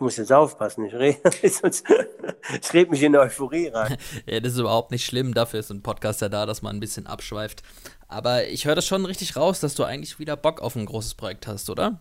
Ich 0.00 0.02
muss 0.02 0.16
jetzt 0.16 0.32
aufpassen, 0.32 0.86
ich 0.86 0.94
rede, 0.94 1.20
ich 1.30 2.72
rede 2.72 2.90
mich 2.90 3.02
in 3.02 3.14
Euphorie 3.14 3.68
rein. 3.68 3.98
ja, 4.26 4.40
das 4.40 4.54
ist 4.54 4.58
überhaupt 4.58 4.92
nicht 4.92 5.04
schlimm, 5.04 5.34
dafür 5.34 5.60
ist 5.60 5.70
ein 5.70 5.82
Podcast 5.82 6.22
ja 6.22 6.30
da, 6.30 6.46
dass 6.46 6.62
man 6.62 6.74
ein 6.74 6.80
bisschen 6.80 7.06
abschweift. 7.06 7.62
Aber 8.08 8.46
ich 8.46 8.64
höre 8.64 8.74
das 8.74 8.86
schon 8.86 9.04
richtig 9.04 9.36
raus, 9.36 9.60
dass 9.60 9.74
du 9.74 9.84
eigentlich 9.84 10.18
wieder 10.18 10.38
Bock 10.38 10.62
auf 10.62 10.74
ein 10.74 10.86
großes 10.86 11.16
Projekt 11.16 11.46
hast, 11.46 11.68
oder? 11.68 12.00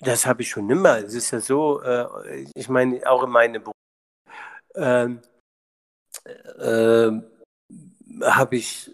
Das 0.00 0.26
habe 0.26 0.42
ich 0.42 0.50
schon 0.50 0.68
immer. 0.68 0.98
Es 0.98 1.14
ist 1.14 1.30
ja 1.30 1.38
so, 1.38 1.80
äh, 1.80 2.44
ich 2.56 2.68
meine, 2.68 3.08
auch 3.08 3.22
in 3.22 3.30
meinem 3.30 3.62
Beruf 3.62 3.74
ähm, 4.74 5.22
äh, 6.58 7.12
habe 8.24 8.56
ich, 8.56 8.90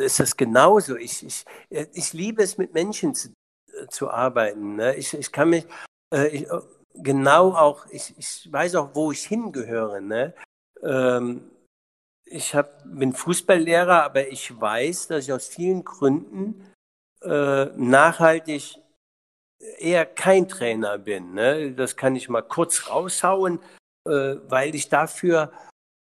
ist 0.00 0.18
das 0.18 0.36
genauso. 0.36 0.96
Ich, 0.96 1.24
ich, 1.24 1.44
ich 1.68 2.12
liebe 2.14 2.42
es, 2.42 2.58
mit 2.58 2.74
Menschen 2.74 3.14
zu, 3.14 3.28
zu 3.90 4.10
arbeiten. 4.10 4.74
Ne? 4.74 4.96
Ich, 4.96 5.14
ich 5.14 5.30
kann 5.30 5.50
mich, 5.50 5.66
äh, 6.12 6.26
ich, 6.30 6.48
genau 6.94 7.52
auch, 7.52 7.86
ich, 7.90 8.14
ich 8.18 8.52
weiß 8.52 8.74
auch, 8.76 8.94
wo 8.94 9.12
ich 9.12 9.26
hingehöre. 9.26 10.00
Ne? 10.00 10.34
Ähm, 10.82 11.50
ich 12.24 12.54
hab, 12.54 12.82
bin 12.84 13.12
Fußballlehrer, 13.12 14.04
aber 14.04 14.28
ich 14.28 14.58
weiß, 14.60 15.08
dass 15.08 15.24
ich 15.24 15.32
aus 15.32 15.48
vielen 15.48 15.84
Gründen 15.84 16.64
äh, 17.22 17.66
nachhaltig 17.76 18.76
eher 19.78 20.06
kein 20.06 20.48
Trainer 20.48 20.98
bin. 20.98 21.34
Ne? 21.34 21.72
Das 21.72 21.96
kann 21.96 22.16
ich 22.16 22.28
mal 22.28 22.42
kurz 22.42 22.88
raushauen, 22.88 23.58
äh, 24.06 24.36
weil 24.48 24.74
ich 24.74 24.88
dafür, 24.88 25.52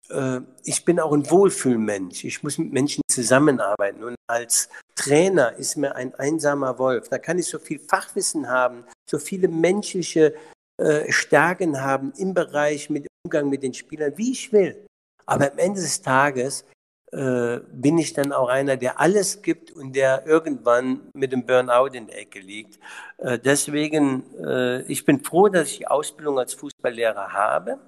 äh, 0.09 0.39
ich 0.63 0.85
bin 0.85 0.99
auch 0.99 1.11
ein 1.11 1.29
Wohlfühlmensch. 1.29 2.23
Ich 2.23 2.43
muss 2.43 2.57
mit 2.57 2.71
Menschen 2.71 3.01
zusammenarbeiten. 3.09 4.03
Und 4.03 4.15
als 4.27 4.69
Trainer 4.95 5.53
ist 5.53 5.75
mir 5.75 5.95
ein 5.95 6.13
einsamer 6.15 6.77
Wolf. 6.77 7.09
Da 7.09 7.17
kann 7.17 7.39
ich 7.39 7.47
so 7.47 7.59
viel 7.59 7.79
Fachwissen 7.79 8.47
haben, 8.47 8.85
so 9.09 9.19
viele 9.19 9.47
menschliche 9.47 10.35
äh, 10.79 11.11
Stärken 11.11 11.81
haben 11.81 12.13
im 12.17 12.33
Bereich 12.33 12.89
mit 12.89 13.07
Umgang 13.23 13.49
mit 13.49 13.63
den 13.63 13.73
Spielern, 13.73 14.13
wie 14.17 14.31
ich 14.31 14.51
will. 14.53 14.85
Aber 15.25 15.51
am 15.51 15.57
Ende 15.57 15.81
des 15.81 16.01
Tages 16.01 16.65
äh, 17.11 17.59
bin 17.71 17.97
ich 17.97 18.13
dann 18.13 18.31
auch 18.31 18.49
einer, 18.49 18.77
der 18.77 18.99
alles 18.99 19.41
gibt 19.41 19.71
und 19.71 19.95
der 19.95 20.25
irgendwann 20.25 21.09
mit 21.13 21.31
dem 21.31 21.45
Burnout 21.45 21.93
in 21.93 22.07
der 22.07 22.19
Ecke 22.19 22.39
liegt. 22.39 22.79
Äh, 23.17 23.39
deswegen, 23.39 24.23
äh, 24.37 24.83
ich 24.83 25.05
bin 25.05 25.23
froh, 25.23 25.49
dass 25.49 25.69
ich 25.69 25.77
die 25.79 25.87
Ausbildung 25.87 26.39
als 26.39 26.53
Fußballlehrer 26.53 27.33
habe. 27.33 27.79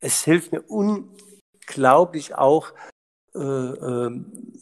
Es 0.00 0.24
hilft 0.24 0.52
mir 0.52 0.62
unglaublich 0.62 2.34
auch 2.34 2.72
äh, 3.34 3.38
ähm, 3.38 4.52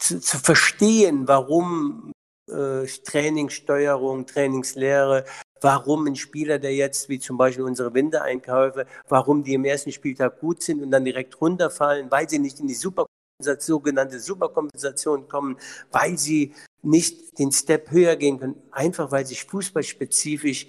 zu, 0.00 0.20
zu, 0.20 0.38
verstehen, 0.38 1.28
warum 1.28 2.12
äh, 2.50 2.86
Trainingssteuerung, 2.86 4.26
Trainingslehre, 4.26 5.24
warum 5.60 6.06
ein 6.06 6.16
Spieler, 6.16 6.58
der 6.58 6.74
jetzt, 6.74 7.08
wie 7.08 7.18
zum 7.18 7.36
Beispiel 7.36 7.64
unsere 7.64 7.94
Wintereinkäufe, 7.94 8.86
warum 9.08 9.42
die 9.42 9.54
im 9.54 9.64
ersten 9.64 9.92
Spieltag 9.92 10.40
gut 10.40 10.62
sind 10.62 10.82
und 10.82 10.90
dann 10.90 11.04
direkt 11.04 11.40
runterfallen, 11.40 12.10
weil 12.10 12.28
sie 12.28 12.38
nicht 12.38 12.60
in 12.60 12.66
die 12.66 12.74
Super 12.74 13.06
sogenannte 13.38 14.18
Superkompensation 14.18 15.28
kommen, 15.28 15.58
weil 15.92 16.16
sie 16.16 16.54
nicht 16.82 17.38
den 17.38 17.52
Step 17.52 17.90
höher 17.90 18.16
gehen 18.16 18.38
können, 18.38 18.62
einfach 18.70 19.10
weil 19.10 19.26
sie 19.26 19.34
fußballspezifisch 19.34 20.68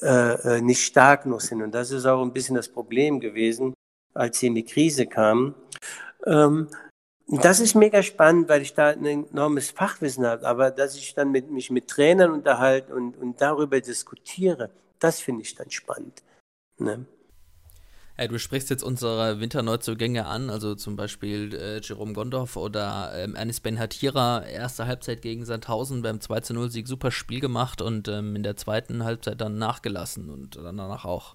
äh, 0.00 0.56
äh, 0.56 0.60
nicht 0.60 0.84
stark 0.84 1.24
genug 1.24 1.42
sind. 1.42 1.62
Und 1.62 1.74
das 1.74 1.90
ist 1.90 2.06
auch 2.06 2.22
ein 2.22 2.32
bisschen 2.32 2.56
das 2.56 2.68
Problem 2.68 3.20
gewesen, 3.20 3.74
als 4.12 4.38
sie 4.38 4.48
in 4.48 4.54
die 4.54 4.64
Krise 4.64 5.06
kamen. 5.06 5.54
Ähm, 6.26 6.68
das 7.26 7.60
ist 7.60 7.74
mega 7.74 8.02
spannend, 8.02 8.48
weil 8.48 8.62
ich 8.62 8.74
da 8.74 8.88
ein 8.88 9.04
enormes 9.04 9.70
Fachwissen 9.70 10.26
habe, 10.26 10.46
aber 10.46 10.70
dass 10.70 10.96
ich 10.96 11.14
dann 11.14 11.30
mit, 11.30 11.50
mich 11.50 11.70
mit 11.70 11.88
Trainern 11.88 12.30
unterhalte 12.30 12.94
und, 12.94 13.16
und 13.16 13.40
darüber 13.40 13.80
diskutiere, 13.80 14.70
das 14.98 15.20
finde 15.20 15.42
ich 15.42 15.54
dann 15.54 15.70
spannend. 15.70 16.22
Ne? 16.78 17.06
Ja, 18.16 18.28
du 18.28 18.38
sprichst 18.38 18.70
jetzt 18.70 18.84
unsere 18.84 19.40
Winterneuzugänge 19.40 20.26
an, 20.26 20.48
also 20.48 20.76
zum 20.76 20.94
Beispiel 20.94 21.52
äh, 21.54 21.80
Jerome 21.82 22.12
Gondorf 22.12 22.56
oder 22.56 23.12
ähm, 23.16 23.34
Ernest 23.34 23.64
Ben 23.64 23.78
Hatira, 23.78 24.44
erste 24.44 24.86
Halbzeit 24.86 25.20
gegen 25.20 25.44
Sandhausen 25.44 26.02
beim 26.02 26.18
2-0-Sieg 26.18 26.86
super 26.86 27.10
Spiel 27.10 27.40
gemacht 27.40 27.82
und 27.82 28.06
ähm, 28.06 28.36
in 28.36 28.44
der 28.44 28.56
zweiten 28.56 29.02
Halbzeit 29.02 29.40
dann 29.40 29.58
nachgelassen 29.58 30.30
und 30.30 30.56
danach 30.56 31.04
auch. 31.04 31.34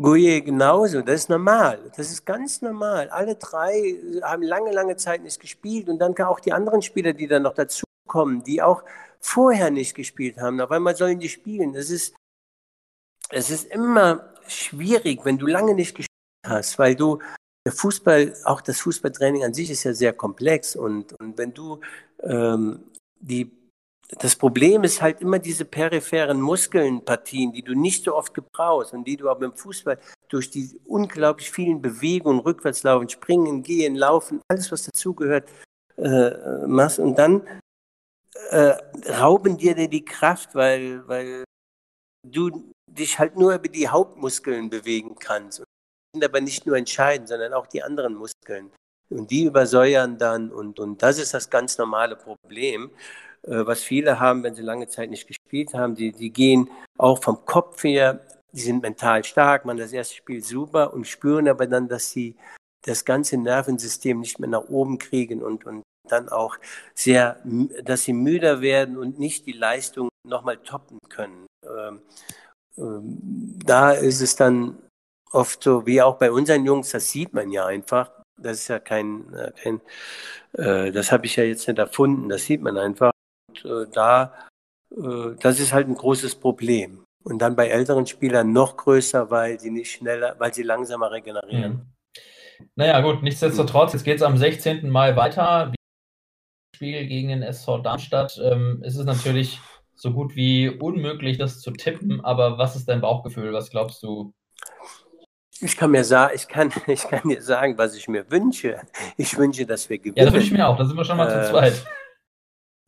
Gouye 0.00 0.42
genauso, 0.42 1.00
das 1.00 1.22
ist 1.22 1.30
normal. 1.30 1.90
Das 1.96 2.10
ist 2.10 2.26
ganz 2.26 2.60
normal. 2.62 3.08
Alle 3.10 3.36
drei 3.36 3.96
haben 4.22 4.42
lange, 4.42 4.72
lange 4.72 4.96
Zeit 4.96 5.22
nicht 5.22 5.40
gespielt 5.40 5.88
und 5.88 5.98
dann 5.98 6.14
kann 6.14 6.26
auch 6.26 6.40
die 6.40 6.52
anderen 6.52 6.82
Spieler, 6.82 7.12
die 7.12 7.26
dann 7.26 7.42
noch 7.42 7.54
dazukommen, 7.54 8.42
die 8.44 8.62
auch 8.62 8.84
vorher 9.20 9.70
nicht 9.70 9.94
gespielt 9.94 10.38
haben, 10.38 10.60
auf 10.60 10.70
einmal 10.70 10.96
sollen 10.96 11.18
die 11.18 11.28
spielen. 11.28 11.72
Das 11.72 11.90
ist, 11.90 12.14
es 13.30 13.50
ist 13.50 13.66
immer 13.66 14.32
schwierig, 14.46 15.24
wenn 15.24 15.38
du 15.38 15.46
lange 15.46 15.74
nicht 15.74 15.96
gespielt 15.96 16.10
hast, 16.46 16.78
weil 16.78 16.94
du 16.94 17.18
der 17.64 17.72
Fußball, 17.72 18.36
auch 18.44 18.60
das 18.60 18.80
Fußballtraining 18.80 19.44
an 19.44 19.54
sich 19.54 19.70
ist 19.70 19.82
ja 19.84 19.92
sehr 19.92 20.12
komplex 20.12 20.76
und, 20.76 21.12
und 21.20 21.36
wenn 21.36 21.52
du 21.52 21.80
ähm, 22.22 22.84
die 23.18 23.50
das 24.08 24.36
Problem 24.36 24.84
ist 24.84 25.02
halt 25.02 25.20
immer 25.20 25.38
diese 25.38 25.64
peripheren 25.64 26.40
Muskelnpartien, 26.40 27.52
die 27.52 27.62
du 27.62 27.74
nicht 27.74 28.04
so 28.04 28.14
oft 28.14 28.34
gebrauchst 28.34 28.92
und 28.92 29.04
die 29.04 29.16
du 29.16 29.28
aber 29.28 29.46
im 29.46 29.54
Fußball 29.54 29.98
durch 30.28 30.50
die 30.50 30.80
unglaublich 30.84 31.50
vielen 31.50 31.82
Bewegungen, 31.82 32.40
rückwärtslaufen, 32.40 33.08
springen, 33.08 33.62
gehen, 33.62 33.96
laufen, 33.96 34.40
alles 34.48 34.70
was 34.70 34.84
dazugehört, 34.84 35.48
äh, 35.96 36.66
machst. 36.66 37.00
Und 37.00 37.18
dann 37.18 37.46
äh, 38.50 38.74
rauben 39.10 39.56
dir 39.56 39.74
die 39.74 40.04
Kraft, 40.04 40.54
weil, 40.54 41.06
weil 41.08 41.44
du 42.24 42.72
dich 42.86 43.18
halt 43.18 43.36
nur 43.36 43.54
über 43.54 43.68
die 43.68 43.88
Hauptmuskeln 43.88 44.70
bewegen 44.70 45.16
kannst. 45.18 45.60
Und 45.60 45.66
sind 46.14 46.24
aber 46.24 46.40
nicht 46.40 46.64
nur 46.64 46.76
entscheidend, 46.76 47.28
sondern 47.28 47.52
auch 47.54 47.66
die 47.66 47.82
anderen 47.82 48.14
Muskeln. 48.14 48.70
Und 49.10 49.30
die 49.30 49.44
übersäuern 49.44 50.18
dann 50.18 50.50
und, 50.50 50.80
und 50.80 51.02
das 51.02 51.18
ist 51.18 51.34
das 51.34 51.48
ganz 51.50 51.78
normale 51.78 52.16
Problem. 52.16 52.90
Äh, 53.46 53.66
was 53.66 53.82
viele 53.82 54.18
haben, 54.20 54.42
wenn 54.42 54.54
sie 54.54 54.62
lange 54.62 54.88
Zeit 54.88 55.10
nicht 55.10 55.26
gespielt 55.26 55.74
haben. 55.74 55.94
Die, 55.94 56.12
die 56.12 56.30
gehen 56.30 56.68
auch 56.98 57.22
vom 57.22 57.44
Kopf 57.44 57.84
her, 57.84 58.20
die 58.52 58.60
sind 58.60 58.82
mental 58.82 59.24
stark, 59.24 59.64
man 59.64 59.76
das 59.76 59.92
erste 59.92 60.16
Spiel 60.16 60.42
super 60.42 60.92
und 60.92 61.06
spüren 61.06 61.48
aber 61.48 61.66
dann, 61.66 61.88
dass 61.88 62.10
sie 62.10 62.36
das 62.82 63.04
ganze 63.04 63.36
Nervensystem 63.36 64.20
nicht 64.20 64.38
mehr 64.38 64.48
nach 64.48 64.68
oben 64.68 64.98
kriegen 64.98 65.42
und, 65.42 65.66
und 65.66 65.82
dann 66.08 66.28
auch 66.28 66.56
sehr, 66.94 67.40
dass 67.82 68.04
sie 68.04 68.12
müder 68.12 68.60
werden 68.60 68.96
und 68.96 69.18
nicht 69.18 69.46
die 69.46 69.52
Leistung 69.52 70.08
nochmal 70.24 70.56
toppen 70.58 70.98
können. 71.08 71.46
Ähm, 71.64 72.00
ähm, 72.78 73.58
da 73.64 73.90
ist 73.90 74.20
es 74.20 74.36
dann 74.36 74.78
oft 75.32 75.62
so, 75.62 75.84
wie 75.84 76.00
auch 76.00 76.16
bei 76.16 76.30
unseren 76.30 76.64
Jungs, 76.64 76.90
das 76.90 77.10
sieht 77.10 77.34
man 77.34 77.50
ja 77.50 77.66
einfach. 77.66 78.10
Das 78.38 78.58
ist 78.58 78.68
ja 78.68 78.78
kein, 78.78 79.32
äh, 79.34 79.52
kein 79.60 79.80
äh, 80.52 80.92
das 80.92 81.10
habe 81.10 81.26
ich 81.26 81.36
ja 81.36 81.44
jetzt 81.44 81.66
nicht 81.66 81.78
erfunden, 81.78 82.28
das 82.28 82.44
sieht 82.44 82.62
man 82.62 82.76
einfach 82.78 83.10
äh, 83.64 83.86
da, 83.92 84.34
äh, 84.90 85.34
das 85.40 85.60
ist 85.60 85.72
halt 85.72 85.88
ein 85.88 85.94
großes 85.94 86.36
Problem. 86.36 87.04
Und 87.24 87.38
dann 87.40 87.56
bei 87.56 87.68
älteren 87.68 88.06
Spielern 88.06 88.52
noch 88.52 88.76
größer, 88.76 89.30
weil 89.30 89.58
sie 89.58 89.70
nicht 89.70 89.90
schneller, 89.90 90.36
weil 90.38 90.54
sie 90.54 90.62
langsamer 90.62 91.10
regenerieren. 91.10 91.72
Mhm. 91.72 92.66
Naja, 92.76 93.00
gut, 93.00 93.22
nichtsdestotrotz, 93.22 93.92
jetzt 93.92 94.04
geht 94.04 94.16
es 94.16 94.22
am 94.22 94.36
16. 94.36 94.88
Mai 94.88 95.16
weiter. 95.16 95.72
Spiel 96.74 97.06
gegen 97.06 97.28
den 97.28 97.42
SV 97.42 97.78
Darmstadt. 97.78 98.40
Ähm, 98.42 98.82
es 98.84 98.96
ist 98.96 99.06
natürlich 99.06 99.60
so 99.94 100.12
gut 100.12 100.36
wie 100.36 100.68
unmöglich, 100.68 101.38
das 101.38 101.60
zu 101.60 101.70
tippen, 101.72 102.24
aber 102.24 102.58
was 102.58 102.76
ist 102.76 102.88
dein 102.88 103.00
Bauchgefühl? 103.00 103.52
Was 103.52 103.70
glaubst 103.70 104.02
du? 104.02 104.32
Ich 105.60 105.76
kann 105.76 105.90
mir 105.90 106.04
sagen, 106.04 106.34
ich 106.34 106.48
kann, 106.48 106.70
ich 106.86 107.08
kann 107.08 107.28
dir 107.28 107.42
sagen, 107.42 107.78
was 107.78 107.96
ich 107.96 108.08
mir 108.08 108.30
wünsche. 108.30 108.80
Ich 109.16 109.36
wünsche, 109.36 109.66
dass 109.66 109.88
wir 109.88 109.98
gewinnen. 109.98 110.16
Ja, 110.16 110.24
das 110.26 110.34
wünsche 110.34 110.46
ich 110.46 110.52
mir 110.52 110.68
auch. 110.68 110.76
Da 110.76 110.84
sind 110.84 110.96
wir 110.96 111.04
schon 111.04 111.16
mal 111.16 111.28
äh, 111.28 111.42
zu 111.42 111.50
zweit. 111.50 111.86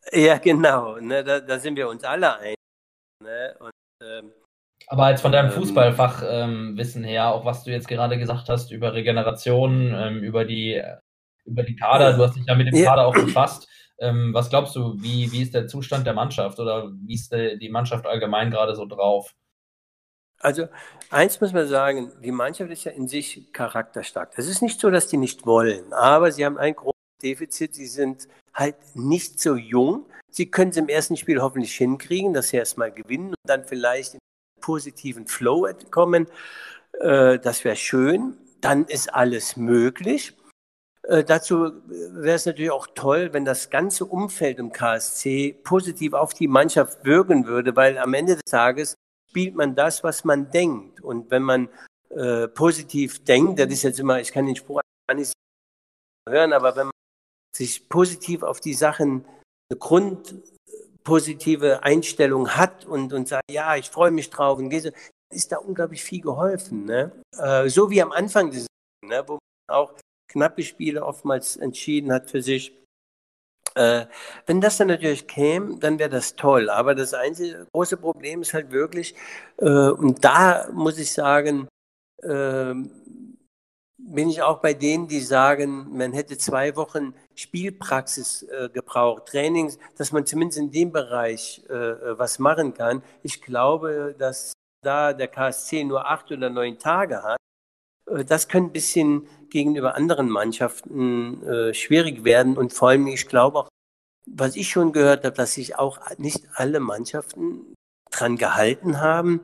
Ja, 0.12 0.38
genau. 0.38 0.96
Ne, 0.98 1.22
da, 1.22 1.40
da 1.40 1.58
sind 1.58 1.76
wir 1.76 1.88
uns 1.88 2.02
alle 2.04 2.38
einig. 2.38 2.56
Ne? 3.22 3.54
Und, 3.60 3.72
ähm, 4.02 4.32
aber 4.86 5.10
jetzt 5.10 5.20
von 5.20 5.32
deinem 5.32 5.50
ähm, 5.50 5.52
Fußballfachwissen 5.52 7.02
ähm, 7.04 7.08
her, 7.08 7.28
auch 7.28 7.44
was 7.44 7.64
du 7.64 7.70
jetzt 7.70 7.88
gerade 7.88 8.18
gesagt 8.18 8.48
hast 8.48 8.70
über 8.70 8.94
Regeneration, 8.94 9.92
ähm, 9.94 10.22
über 10.22 10.44
die 10.44 10.82
über 11.44 11.62
die 11.62 11.76
Kader, 11.76 12.12
du 12.12 12.22
hast 12.22 12.36
dich 12.36 12.44
ja 12.46 12.54
mit 12.54 12.68
dem. 12.68 12.84
Kader 12.84 13.06
auch 13.06 13.14
befasst. 13.14 13.68
Ähm, 13.98 14.32
was 14.32 14.50
glaubst 14.50 14.76
du, 14.76 14.94
wie, 15.00 15.32
wie 15.32 15.42
ist 15.42 15.54
der 15.54 15.66
Zustand 15.66 16.06
der 16.06 16.14
Mannschaft 16.14 16.60
oder 16.60 16.92
wie 16.92 17.14
ist 17.14 17.32
der, 17.32 17.56
die 17.56 17.68
Mannschaft 17.68 18.06
allgemein 18.06 18.50
gerade 18.50 18.76
so 18.76 18.86
drauf? 18.86 19.34
Also 20.40 20.68
eins 21.10 21.40
muss 21.40 21.52
man 21.52 21.66
sagen, 21.66 22.12
die 22.22 22.30
Mannschaft 22.30 22.70
ist 22.70 22.84
ja 22.84 22.92
in 22.92 23.08
sich 23.08 23.52
charakterstark. 23.52 24.34
Es 24.36 24.46
ist 24.46 24.62
nicht 24.62 24.78
so, 24.78 24.90
dass 24.90 25.08
die 25.08 25.16
nicht 25.16 25.46
wollen, 25.46 25.92
aber 25.92 26.30
sie 26.30 26.44
haben 26.44 26.58
ein 26.58 26.74
großes 26.74 26.97
Defizit. 27.22 27.74
Sie 27.74 27.86
sind 27.86 28.28
halt 28.54 28.76
nicht 28.94 29.40
so 29.40 29.56
jung. 29.56 30.06
Sie 30.30 30.50
können 30.50 30.70
es 30.70 30.76
im 30.76 30.88
ersten 30.88 31.16
Spiel 31.16 31.40
hoffentlich 31.40 31.74
hinkriegen, 31.74 32.32
dass 32.32 32.48
sie 32.48 32.56
erstmal 32.56 32.92
gewinnen 32.92 33.30
und 33.30 33.36
dann 33.44 33.64
vielleicht 33.64 34.14
in 34.14 34.20
einen 34.20 34.60
positiven 34.60 35.26
Flow 35.26 35.68
kommen. 35.90 36.26
Äh, 37.00 37.38
das 37.38 37.64
wäre 37.64 37.76
schön. 37.76 38.36
Dann 38.60 38.84
ist 38.86 39.14
alles 39.14 39.56
möglich. 39.56 40.36
Äh, 41.04 41.24
dazu 41.24 41.72
wäre 41.86 42.36
es 42.36 42.46
natürlich 42.46 42.70
auch 42.70 42.88
toll, 42.94 43.32
wenn 43.32 43.44
das 43.44 43.70
ganze 43.70 44.04
Umfeld 44.04 44.58
im 44.58 44.72
KSC 44.72 45.58
positiv 45.64 46.12
auf 46.12 46.34
die 46.34 46.48
Mannschaft 46.48 47.04
wirken 47.04 47.46
würde, 47.46 47.76
weil 47.76 47.98
am 47.98 48.14
Ende 48.14 48.34
des 48.34 48.44
Tages 48.44 48.94
spielt 49.30 49.54
man 49.54 49.74
das, 49.74 50.04
was 50.04 50.24
man 50.24 50.50
denkt. 50.50 51.00
Und 51.00 51.30
wenn 51.30 51.42
man 51.42 51.68
äh, 52.10 52.48
positiv 52.48 53.24
denkt, 53.24 53.58
das 53.58 53.68
ist 53.72 53.82
jetzt 53.84 54.00
immer, 54.00 54.20
ich 54.20 54.32
kann 54.32 54.46
den 54.46 54.56
Spruch 54.56 54.80
nicht 55.14 55.32
hören, 56.28 56.52
aber 56.52 56.76
wenn 56.76 56.86
man 56.86 56.92
sich 57.58 57.88
positiv 57.88 58.42
auf 58.42 58.60
die 58.60 58.74
Sachen, 58.74 59.24
eine 59.70 59.78
grundpositive 59.78 61.82
Einstellung 61.82 62.50
hat 62.50 62.86
und, 62.86 63.12
und 63.12 63.28
sagt, 63.28 63.50
ja, 63.50 63.76
ich 63.76 63.90
freue 63.90 64.12
mich 64.12 64.30
drauf 64.30 64.58
und 64.58 64.70
gehe 64.70 64.80
so, 64.80 64.90
ist 65.34 65.52
da 65.52 65.58
unglaublich 65.58 66.02
viel 66.02 66.22
geholfen. 66.22 66.86
Ne? 66.86 67.12
Äh, 67.36 67.68
so 67.68 67.90
wie 67.90 68.00
am 68.00 68.12
Anfang 68.12 68.50
des 68.50 68.66
ne, 69.04 69.22
wo 69.26 69.34
man 69.34 69.76
auch 69.76 69.92
knappe 70.30 70.62
Spiele 70.62 71.04
oftmals 71.04 71.56
entschieden 71.56 72.12
hat 72.12 72.30
für 72.30 72.42
sich. 72.42 72.72
Äh, 73.74 74.06
wenn 74.46 74.60
das 74.60 74.76
dann 74.76 74.88
natürlich 74.88 75.26
käme, 75.26 75.78
dann 75.78 75.98
wäre 75.98 76.10
das 76.10 76.36
toll. 76.36 76.70
Aber 76.70 76.94
das 76.94 77.14
einzige 77.14 77.66
große 77.72 77.96
Problem 77.96 78.42
ist 78.42 78.54
halt 78.54 78.70
wirklich, 78.70 79.14
äh, 79.58 79.90
und 79.90 80.24
da 80.24 80.68
muss 80.72 80.98
ich 80.98 81.12
sagen, 81.12 81.68
äh, 82.22 82.74
bin 83.98 84.30
ich 84.30 84.42
auch 84.42 84.58
bei 84.58 84.74
denen, 84.74 85.08
die 85.08 85.20
sagen, 85.20 85.88
man 85.96 86.12
hätte 86.12 86.38
zwei 86.38 86.76
Wochen 86.76 87.14
Spielpraxis 87.34 88.44
äh, 88.44 88.68
gebraucht, 88.72 89.26
Trainings, 89.26 89.78
dass 89.96 90.12
man 90.12 90.24
zumindest 90.24 90.58
in 90.58 90.70
dem 90.70 90.92
Bereich 90.92 91.62
äh, 91.68 92.18
was 92.18 92.38
machen 92.38 92.74
kann. 92.74 93.02
Ich 93.22 93.42
glaube, 93.42 94.14
dass 94.18 94.52
da 94.82 95.12
der 95.12 95.28
KSC 95.28 95.84
nur 95.84 96.08
acht 96.08 96.30
oder 96.30 96.48
neun 96.48 96.78
Tage 96.78 97.22
hat, 97.22 97.38
äh, 98.06 98.24
das 98.24 98.48
könnte 98.48 98.70
ein 98.70 98.72
bisschen 98.72 99.28
gegenüber 99.50 99.96
anderen 99.96 100.28
Mannschaften 100.28 101.42
äh, 101.46 101.74
schwierig 101.74 102.24
werden. 102.24 102.56
Und 102.56 102.72
vor 102.72 102.90
allem, 102.90 103.06
ich 103.08 103.26
glaube 103.26 103.58
auch, 103.60 103.68
was 104.26 104.56
ich 104.56 104.68
schon 104.68 104.92
gehört 104.92 105.24
habe, 105.24 105.34
dass 105.34 105.54
sich 105.54 105.76
auch 105.76 105.98
nicht 106.18 106.46
alle 106.54 106.80
Mannschaften 106.80 107.74
dran 108.10 108.36
gehalten 108.36 109.00
haben, 109.00 109.40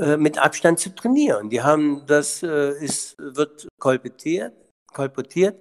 äh, 0.00 0.16
mit 0.16 0.38
Abstand 0.38 0.78
zu 0.78 0.94
trainieren. 0.94 1.50
Die 1.50 1.62
haben, 1.62 2.04
das 2.06 2.42
äh, 2.42 2.72
ist, 2.82 3.16
wird 3.18 3.68
kolportiert, 3.78 4.54
kolportiert 4.92 5.56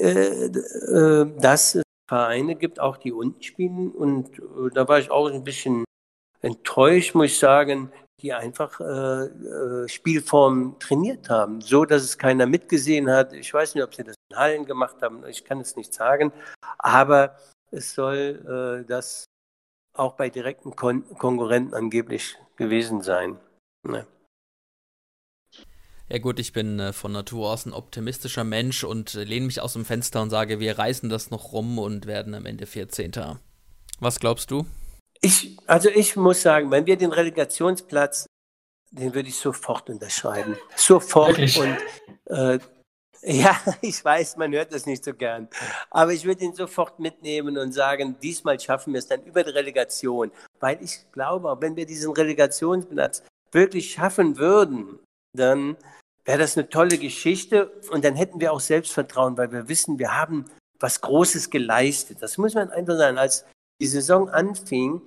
äh, 0.00 0.46
äh, 0.46 1.26
dass 1.38 1.74
es 1.76 1.82
Vereine 2.08 2.56
gibt, 2.56 2.80
auch 2.80 2.96
die 2.96 3.12
unten 3.12 3.42
spielen. 3.42 3.90
Und 3.90 4.38
äh, 4.38 4.70
da 4.72 4.88
war 4.88 4.98
ich 4.98 5.10
auch 5.10 5.30
ein 5.30 5.44
bisschen 5.44 5.84
enttäuscht, 6.40 7.14
muss 7.14 7.26
ich 7.26 7.38
sagen, 7.38 7.90
die 8.20 8.32
einfach 8.32 8.80
äh, 8.80 9.88
Spielformen 9.88 10.78
trainiert 10.78 11.28
haben, 11.28 11.60
so 11.60 11.84
dass 11.84 12.02
es 12.02 12.16
keiner 12.18 12.46
mitgesehen 12.46 13.10
hat. 13.10 13.32
Ich 13.32 13.52
weiß 13.52 13.74
nicht, 13.74 13.84
ob 13.84 13.94
sie 13.94 14.04
das 14.04 14.14
in 14.30 14.36
Hallen 14.36 14.64
gemacht 14.66 14.96
haben, 15.02 15.26
ich 15.26 15.44
kann 15.44 15.60
es 15.60 15.76
nicht 15.76 15.92
sagen, 15.92 16.32
aber 16.78 17.36
es 17.70 17.94
soll 17.94 18.82
äh, 18.84 18.88
das 18.88 19.26
auch 19.94 20.14
bei 20.14 20.30
direkten 20.30 20.74
Kon 20.74 21.04
Konkurrenten 21.18 21.74
angeblich 21.74 22.36
gewesen 22.56 23.02
sein. 23.02 23.38
Ne? 23.84 24.06
Ja 26.08 26.18
gut, 26.18 26.38
ich 26.38 26.52
bin 26.52 26.78
äh, 26.80 26.92
von 26.92 27.12
Natur 27.12 27.50
aus 27.50 27.64
ein 27.64 27.72
optimistischer 27.72 28.44
Mensch 28.44 28.84
und 28.84 29.14
äh, 29.14 29.24
lehne 29.24 29.46
mich 29.46 29.60
aus 29.60 29.72
dem 29.72 29.84
Fenster 29.84 30.20
und 30.20 30.30
sage, 30.30 30.60
wir 30.60 30.78
reißen 30.78 31.08
das 31.08 31.30
noch 31.30 31.52
rum 31.52 31.78
und 31.78 32.06
werden 32.06 32.34
am 32.34 32.44
Ende 32.44 32.66
14. 32.66 33.12
Was 34.00 34.20
glaubst 34.20 34.50
du? 34.50 34.66
Ich, 35.22 35.56
also 35.66 35.88
ich 35.88 36.16
muss 36.16 36.42
sagen, 36.42 36.70
wenn 36.70 36.84
wir 36.84 36.96
den 36.96 37.12
Relegationsplatz, 37.12 38.26
den 38.90 39.14
würde 39.14 39.30
ich 39.30 39.36
sofort 39.36 39.88
unterschreiben. 39.88 40.58
Sofort. 40.76 41.38
Wirklich? 41.38 41.58
Und 41.58 41.78
äh, 42.26 42.58
ja, 43.22 43.58
ich 43.80 44.04
weiß, 44.04 44.36
man 44.36 44.52
hört 44.52 44.74
das 44.74 44.84
nicht 44.84 45.02
so 45.02 45.14
gern. 45.14 45.48
Aber 45.90 46.12
ich 46.12 46.26
würde 46.26 46.44
ihn 46.44 46.54
sofort 46.54 47.00
mitnehmen 47.00 47.56
und 47.56 47.72
sagen, 47.72 48.16
diesmal 48.22 48.60
schaffen 48.60 48.92
wir 48.92 48.98
es 48.98 49.06
dann 49.06 49.22
über 49.22 49.42
die 49.42 49.50
Relegation. 49.50 50.30
Weil 50.60 50.82
ich 50.82 51.10
glaube, 51.12 51.56
wenn 51.60 51.74
wir 51.74 51.86
diesen 51.86 52.12
Relegationsplatz 52.12 53.22
wirklich 53.54 53.92
schaffen 53.92 54.36
würden, 54.36 54.98
dann 55.36 55.76
wäre 56.24 56.38
das 56.38 56.56
eine 56.56 56.68
tolle 56.68 56.98
Geschichte 56.98 57.70
und 57.90 58.04
dann 58.04 58.16
hätten 58.16 58.40
wir 58.40 58.52
auch 58.52 58.60
Selbstvertrauen, 58.60 59.36
weil 59.36 59.52
wir 59.52 59.68
wissen, 59.68 59.98
wir 59.98 60.16
haben 60.16 60.46
was 60.80 61.00
Großes 61.00 61.50
geleistet. 61.50 62.18
Das 62.20 62.38
muss 62.38 62.54
man 62.54 62.70
einfach 62.70 62.96
sagen. 62.96 63.18
Als 63.18 63.44
die 63.80 63.86
Saison 63.86 64.28
anfing, 64.28 65.00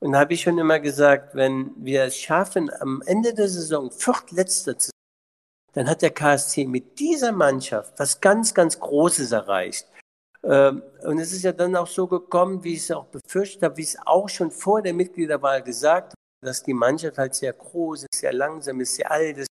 und 0.00 0.16
habe 0.16 0.34
ich 0.34 0.42
schon 0.42 0.58
immer 0.58 0.78
gesagt, 0.78 1.34
wenn 1.34 1.72
wir 1.76 2.04
es 2.04 2.16
schaffen, 2.18 2.70
am 2.80 3.02
Ende 3.06 3.34
der 3.34 3.48
Saison 3.48 3.90
viertletzter 3.90 4.78
zu 4.78 4.86
sein, 4.86 4.90
dann 5.72 5.88
hat 5.88 6.02
der 6.02 6.10
KSC 6.10 6.66
mit 6.66 6.98
dieser 6.98 7.32
Mannschaft 7.32 7.98
was 7.98 8.20
ganz, 8.20 8.54
ganz 8.54 8.78
Großes 8.78 9.32
erreicht. 9.32 9.86
Ähm, 10.42 10.82
und 11.02 11.18
es 11.18 11.32
ist 11.32 11.42
ja 11.42 11.52
dann 11.52 11.76
auch 11.76 11.86
so 11.86 12.06
gekommen, 12.06 12.62
wie 12.64 12.74
ich 12.74 12.80
es 12.80 12.90
auch 12.90 13.06
befürchtet 13.06 13.62
habe, 13.62 13.76
wie 13.76 13.82
ich 13.82 13.94
es 13.94 13.98
auch 14.06 14.28
schon 14.28 14.50
vor 14.50 14.82
der 14.82 14.94
Mitgliederwahl 14.94 15.62
gesagt 15.62 16.12
habe, 16.12 16.25
dass 16.46 16.62
die 16.62 16.74
Mannschaft 16.74 17.18
halt 17.18 17.34
sehr 17.34 17.52
groß 17.52 18.04
ist, 18.04 18.20
sehr 18.20 18.32
langsam 18.32 18.80
ist, 18.80 18.94
sehr 18.94 19.10
alt 19.10 19.38
ist, 19.38 19.48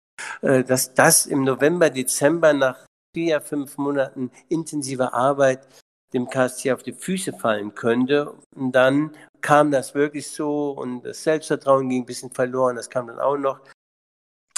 äh, 0.42 0.64
dass 0.64 0.92
das 0.94 1.26
im 1.26 1.44
November, 1.44 1.90
Dezember 1.90 2.52
nach 2.52 2.84
vier, 3.14 3.40
fünf 3.40 3.78
Monaten 3.78 4.30
intensiver 4.48 5.14
Arbeit 5.14 5.66
dem 6.12 6.28
KSC 6.28 6.72
auf 6.72 6.82
die 6.82 6.92
Füße 6.92 7.32
fallen 7.32 7.74
könnte. 7.74 8.34
Und 8.56 8.72
dann 8.72 9.16
kam 9.40 9.70
das 9.70 9.94
wirklich 9.94 10.28
so 10.28 10.72
und 10.72 11.02
das 11.02 11.22
Selbstvertrauen 11.22 11.88
ging 11.88 12.02
ein 12.02 12.06
bisschen 12.06 12.30
verloren, 12.30 12.76
das 12.76 12.90
kam 12.90 13.06
dann 13.06 13.20
auch 13.20 13.36
noch. 13.36 13.60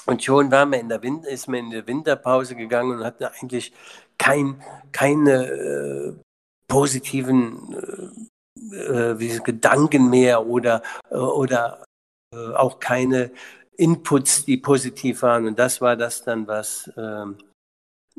Und 0.07 0.25
schon 0.25 0.51
war 0.51 0.67
man 0.67 0.81
in 0.81 0.89
der 0.89 1.03
Winter, 1.03 1.29
ist 1.29 1.47
man 1.47 1.61
in 1.61 1.71
der 1.71 1.87
Winterpause 1.87 2.57
gegangen 2.57 2.99
und 2.99 3.05
hatte 3.05 3.31
eigentlich 3.33 3.73
kein, 4.19 4.61
keine 4.91 5.47
äh, 5.47 6.15
positiven 6.67 7.75
äh, 8.73 9.13
äh, 9.13 9.41
Gedanken 9.41 10.11
mehr 10.11 10.47
oder, 10.47 10.83
äh, 11.11 11.17
oder 11.17 11.85
äh, 12.33 12.55
auch 12.55 12.81
keine 12.81 13.31
Inputs, 13.77 14.45
die 14.45 14.57
positiv 14.57 15.23
waren. 15.23 15.47
Und 15.47 15.59
das 15.59 15.81
war 15.81 15.97
das 15.97 16.25
dann, 16.25 16.47
was, 16.47 16.91
ähm, 16.97 17.39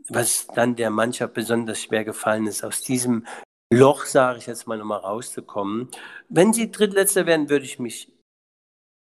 was 0.10 0.48
dann 0.48 0.76
der 0.76 0.90
Mannschaft 0.90 1.34
besonders 1.34 1.82
schwer 1.82 2.04
gefallen 2.04 2.48
ist, 2.48 2.64
aus 2.64 2.82
diesem 2.82 3.26
Loch, 3.74 4.06
sage 4.06 4.40
ich 4.40 4.46
jetzt 4.48 4.68
mal, 4.68 4.78
nochmal 4.78 5.00
rauszukommen. 5.00 5.90
Wenn 6.30 6.54
sie 6.54 6.72
Drittletzter 6.72 7.26
werden, 7.26 7.50
würde 7.50 7.66
ich 7.66 7.80
mich 7.80 8.12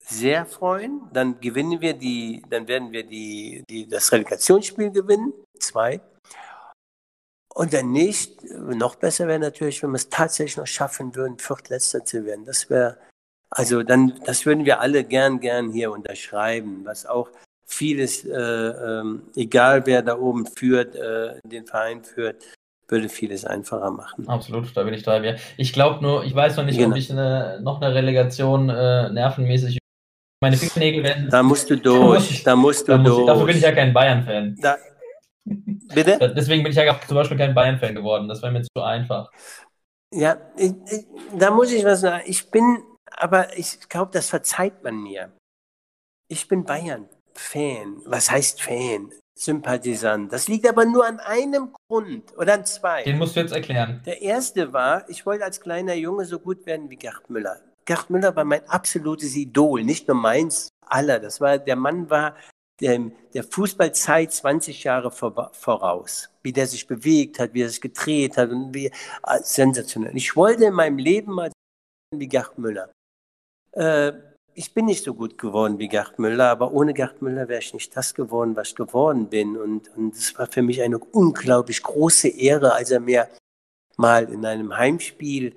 sehr 0.07 0.47
freuen. 0.47 1.03
Dann 1.13 1.41
gewinnen 1.41 1.81
wir 1.81 1.95
die, 1.95 2.43
dann 2.51 2.69
werden 2.69 2.93
wir 2.93 3.05
die, 3.05 3.65
die, 3.69 3.89
das 3.89 4.13
Relegationsspiel 4.13 4.91
gewinnen. 4.91 5.33
Zwei. 5.59 6.01
Und 7.55 7.73
dann 7.73 7.93
nicht, 7.93 8.43
noch 8.53 8.97
besser 8.97 9.29
wäre 9.29 9.39
natürlich, 9.39 9.83
wenn 9.83 9.91
wir 9.91 9.97
es 9.97 10.09
tatsächlich 10.09 10.57
noch 10.57 10.67
schaffen 10.67 11.15
würden, 11.15 11.39
Viertletzter 11.39 12.05
zu 12.05 12.25
werden. 12.25 12.45
Das 12.45 12.69
wäre, 12.69 12.99
also 13.55 13.83
dann, 13.83 14.15
das 14.27 14.47
würden 14.47 14.65
wir 14.65 14.81
alle 14.81 15.05
gern, 15.05 15.41
gern 15.41 15.71
hier 15.71 15.93
unterschreiben, 15.93 16.83
was 16.85 17.07
auch 17.07 17.29
vieles, 17.67 18.25
äh, 18.25 18.33
äh, 18.33 19.05
egal 19.37 19.87
wer 19.87 20.03
da 20.03 20.19
oben 20.19 20.47
führt, 20.47 20.95
äh, 20.97 21.41
den 21.45 21.67
Verein 21.67 22.05
führt, 22.05 22.43
würde 22.89 23.09
vieles 23.09 23.45
einfacher 23.45 23.91
machen. 23.91 24.29
Absolut, 24.29 24.77
da 24.77 24.83
bin 24.83 24.95
ich 24.95 25.03
dabei. 25.03 25.39
Ich 25.57 25.73
glaube 25.73 26.03
nur, 26.03 26.25
ich 26.25 26.35
weiß 26.35 26.57
noch 26.57 26.65
nicht, 26.65 26.79
genau. 26.79 26.91
ob 26.91 26.97
ich 26.97 27.11
eine, 27.11 27.61
noch 27.63 27.81
eine 27.81 27.95
Relegation 27.95 28.69
äh, 28.69 29.11
nervenmäßig. 29.11 29.79
Meine 30.43 30.57
Fingernägel 30.57 31.03
werden. 31.03 31.31
Da 31.31 31.43
musst 31.43 31.71
du 31.71 31.77
durch, 31.77 32.43
da 32.43 32.55
musst 32.55 32.87
du 32.89 32.93
da 32.93 32.99
durch. 32.99 33.21
Ich, 33.21 33.27
dafür 33.27 33.47
bin 33.47 33.57
ich 33.57 33.63
ja 33.63 33.73
kein 33.73 33.95
Bayern-Fan. 33.95 34.57
Bitte? 35.95 36.35
Deswegen 36.37 36.63
bin 36.63 36.73
ich 36.73 36.77
ja 36.77 37.01
zum 37.07 37.15
Beispiel 37.15 37.39
kein 37.39 37.55
Bayern-Fan 37.55 37.95
geworden. 37.95 38.29
Das 38.29 38.43
war 38.43 38.51
mir 38.51 38.63
zu 38.63 38.83
einfach. 38.83 39.31
Ja, 40.13 40.37
ich, 40.57 40.73
ich, 40.91 41.07
da 41.39 41.51
muss 41.51 41.73
ich 41.73 41.85
was 41.85 42.03
sagen. 42.03 42.23
Ich 42.27 42.51
bin, 42.51 42.83
aber 43.17 43.57
ich 43.59 43.89
glaube, 43.89 44.11
das 44.13 44.29
verzeiht 44.29 44.83
man 44.83 45.03
mir. 45.03 45.33
Ich 46.29 46.49
bin 46.49 46.65
Bayern-Fan. 46.65 48.03
Was 48.07 48.31
heißt 48.31 48.63
Fan? 48.63 49.13
Sympathisant. 49.37 50.33
Das 50.33 50.47
liegt 50.47 50.69
aber 50.69 50.85
nur 50.85 51.05
an 51.07 51.19
einem 51.19 51.73
Grund 51.89 52.37
oder 52.37 52.55
an 52.55 52.65
zwei. 52.65 53.03
Den 53.03 53.19
musst 53.19 53.35
du 53.35 53.41
jetzt 53.41 53.53
erklären. 53.53 54.01
Der 54.07 54.23
erste 54.23 54.73
war, 54.73 55.09
ich 55.09 55.27
wollte 55.27 55.45
als 55.45 55.61
kleiner 55.61 55.95
Junge 55.95 56.25
so 56.25 56.39
gut 56.39 56.65
werden 56.67 56.89
wie 56.89 56.97
Gerd 56.97 57.29
Müller. 57.29 57.61
Gerd 57.85 58.11
Müller 58.11 58.35
war 58.37 58.45
mein 58.45 58.67
absolutes 58.69 59.35
Idol, 59.35 59.83
nicht 59.83 60.07
nur 60.07 60.17
meins, 60.17 60.69
aller. 60.87 61.19
Das 61.19 61.41
war, 61.41 61.59
der 61.59 61.77
Mann 61.77 62.09
war 62.09 62.37
der, 62.81 63.11
der 63.35 63.45
Fußballzeit 63.45 64.33
20 64.33 64.85
Jahre 64.85 65.11
vor, 65.11 65.51
voraus. 65.53 66.31
Wie 66.43 66.53
der 66.53 66.67
sich 66.67 66.87
bewegt 66.87 67.39
hat, 67.39 67.55
wie 67.55 67.63
er 67.63 67.69
sich 67.69 67.81
gedreht 67.81 68.37
hat 68.37 68.51
und 68.51 68.73
wie, 68.73 68.91
ah, 69.23 69.39
sensationell. 69.39 70.17
Ich 70.17 70.37
wollte 70.37 70.67
in 70.67 70.75
meinem 70.75 70.99
Leben 70.99 71.33
mal 71.33 71.51
wie 72.15 72.29
Gerd 72.29 72.57
Müller. 72.59 72.91
Äh, 73.75 74.13
ich 74.55 74.73
bin 74.73 74.87
nicht 74.87 75.03
so 75.03 75.15
gut 75.15 75.37
geworden 75.37 75.79
wie 75.79 75.89
Gerd 75.89 76.19
Müller, 76.19 76.51
aber 76.51 76.73
ohne 76.73 76.95
Gerd 76.95 77.21
Müller 77.23 77.49
wäre 77.49 77.61
ich 77.61 77.75
nicht 77.75 77.97
das 77.97 78.15
geworden, 78.15 78.55
was 78.55 78.69
ich 78.69 78.77
geworden 78.77 79.29
bin. 79.29 79.57
Und, 79.57 79.95
und 79.97 80.15
es 80.15 80.39
war 80.39 80.47
für 80.47 80.63
mich 80.63 80.81
eine 80.83 80.99
unglaublich 80.99 81.83
große 81.83 82.29
Ehre, 82.29 82.73
als 82.73 82.91
er 82.91 83.01
mir 83.01 83.29
mal 83.97 84.31
in 84.33 84.45
einem 84.47 84.77
Heimspiel 84.77 85.57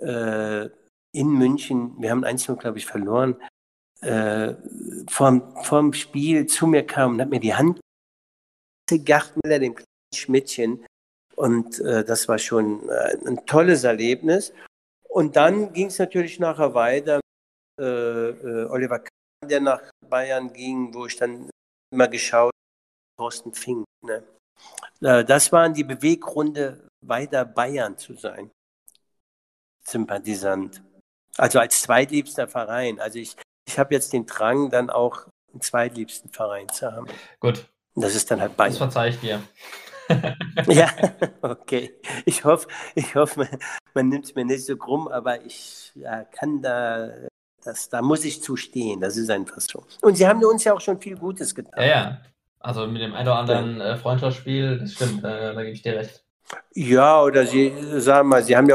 äh, 0.00 0.68
in 1.12 1.28
München, 1.28 1.94
wir 1.98 2.10
haben 2.10 2.24
eins 2.24 2.46
nur, 2.46 2.56
glaube 2.56 2.78
ich, 2.78 2.86
verloren, 2.86 3.36
äh, 4.02 4.54
vom, 5.08 5.56
vom 5.64 5.92
Spiel 5.92 6.46
zu 6.46 6.66
mir 6.66 6.86
kam 6.86 7.14
und 7.14 7.20
hat 7.20 7.30
mir 7.30 7.40
die 7.40 7.54
Hand 7.54 7.80
Gerd 8.88 9.34
Müller, 9.42 9.58
dem 9.58 9.74
kleinen 9.74 10.14
Schmidtchen. 10.14 10.86
Und 11.34 11.80
äh, 11.80 12.04
das 12.04 12.28
war 12.28 12.38
schon 12.38 12.88
äh, 12.88 13.16
ein 13.26 13.44
tolles 13.46 13.82
Erlebnis. 13.82 14.52
Und 15.08 15.34
dann 15.34 15.72
ging 15.72 15.88
es 15.88 15.98
natürlich 15.98 16.38
nachher 16.38 16.74
weiter 16.74 17.20
Oliver 17.78 19.00
Kahn, 19.00 19.48
der 19.48 19.60
nach 19.60 19.82
Bayern 20.00 20.52
ging, 20.52 20.94
wo 20.94 21.06
ich 21.06 21.16
dann 21.16 21.50
immer 21.92 22.08
geschaut 22.08 22.52
Thorsten 23.16 23.54
Fink. 23.54 23.84
Ne? 24.02 24.22
Äh, 25.00 25.24
das 25.24 25.52
waren 25.52 25.74
die 25.74 25.84
Beweggründe, 25.84 26.88
weiter 27.00 27.44
Bayern 27.44 27.96
zu 27.96 28.14
sein. 28.14 28.50
Sympathisant. 29.84 30.82
Also 31.36 31.58
als 31.58 31.82
zweitliebster 31.82 32.48
Verein. 32.48 33.00
Also 33.00 33.18
ich, 33.18 33.36
ich 33.68 33.78
habe 33.78 33.94
jetzt 33.94 34.12
den 34.12 34.26
Drang, 34.26 34.70
dann 34.70 34.90
auch 34.90 35.26
einen 35.52 35.60
zweitliebsten 35.60 36.30
Verein 36.30 36.68
zu 36.68 36.90
haben. 36.90 37.06
Gut. 37.40 37.68
Das 37.94 38.14
ist 38.14 38.30
dann 38.30 38.40
halt 38.40 38.56
Bayern. 38.56 38.72
Das 38.72 38.78
verzeih 38.78 39.08
ich 39.08 39.20
dir. 39.20 39.42
ja, 40.66 40.90
okay. 41.42 41.98
Ich 42.24 42.44
hoffe, 42.44 42.68
ich 42.94 43.14
hoffe, 43.14 43.40
man, 43.40 43.58
man 43.94 44.08
nimmt 44.08 44.26
es 44.26 44.34
mir 44.34 44.44
nicht 44.44 44.64
so 44.64 44.76
krumm, 44.76 45.08
aber 45.08 45.44
ich 45.44 45.92
ja, 45.94 46.24
kann 46.24 46.62
da 46.62 47.10
das, 47.66 47.88
da 47.88 48.02
muss 48.02 48.24
ich 48.24 48.42
zustehen, 48.42 49.00
das 49.00 49.16
ist 49.16 49.30
einfach 49.30 49.60
so. 49.60 49.84
Und 50.02 50.16
sie 50.16 50.26
haben 50.26 50.42
uns 50.44 50.64
ja 50.64 50.72
auch 50.74 50.80
schon 50.80 51.00
viel 51.00 51.16
Gutes 51.16 51.54
getan. 51.54 51.74
Ja, 51.76 51.86
ja. 51.86 52.20
Also 52.60 52.86
mit 52.86 53.02
dem 53.02 53.14
ein 53.14 53.26
oder 53.26 53.36
anderen 53.36 53.80
äh, 53.80 53.96
Freundschaftsspiel, 53.96 54.78
das 54.78 54.92
stimmt, 54.92 55.18
äh, 55.24 55.54
da 55.54 55.62
gebe 55.62 55.70
ich 55.70 55.82
dir 55.82 55.96
recht. 55.96 56.24
Ja, 56.74 57.22
oder 57.22 57.46
sie 57.46 57.72
sagen 58.00 58.28
mal, 58.28 58.42
sie 58.42 58.56
haben 58.56 58.68
ja 58.68 58.74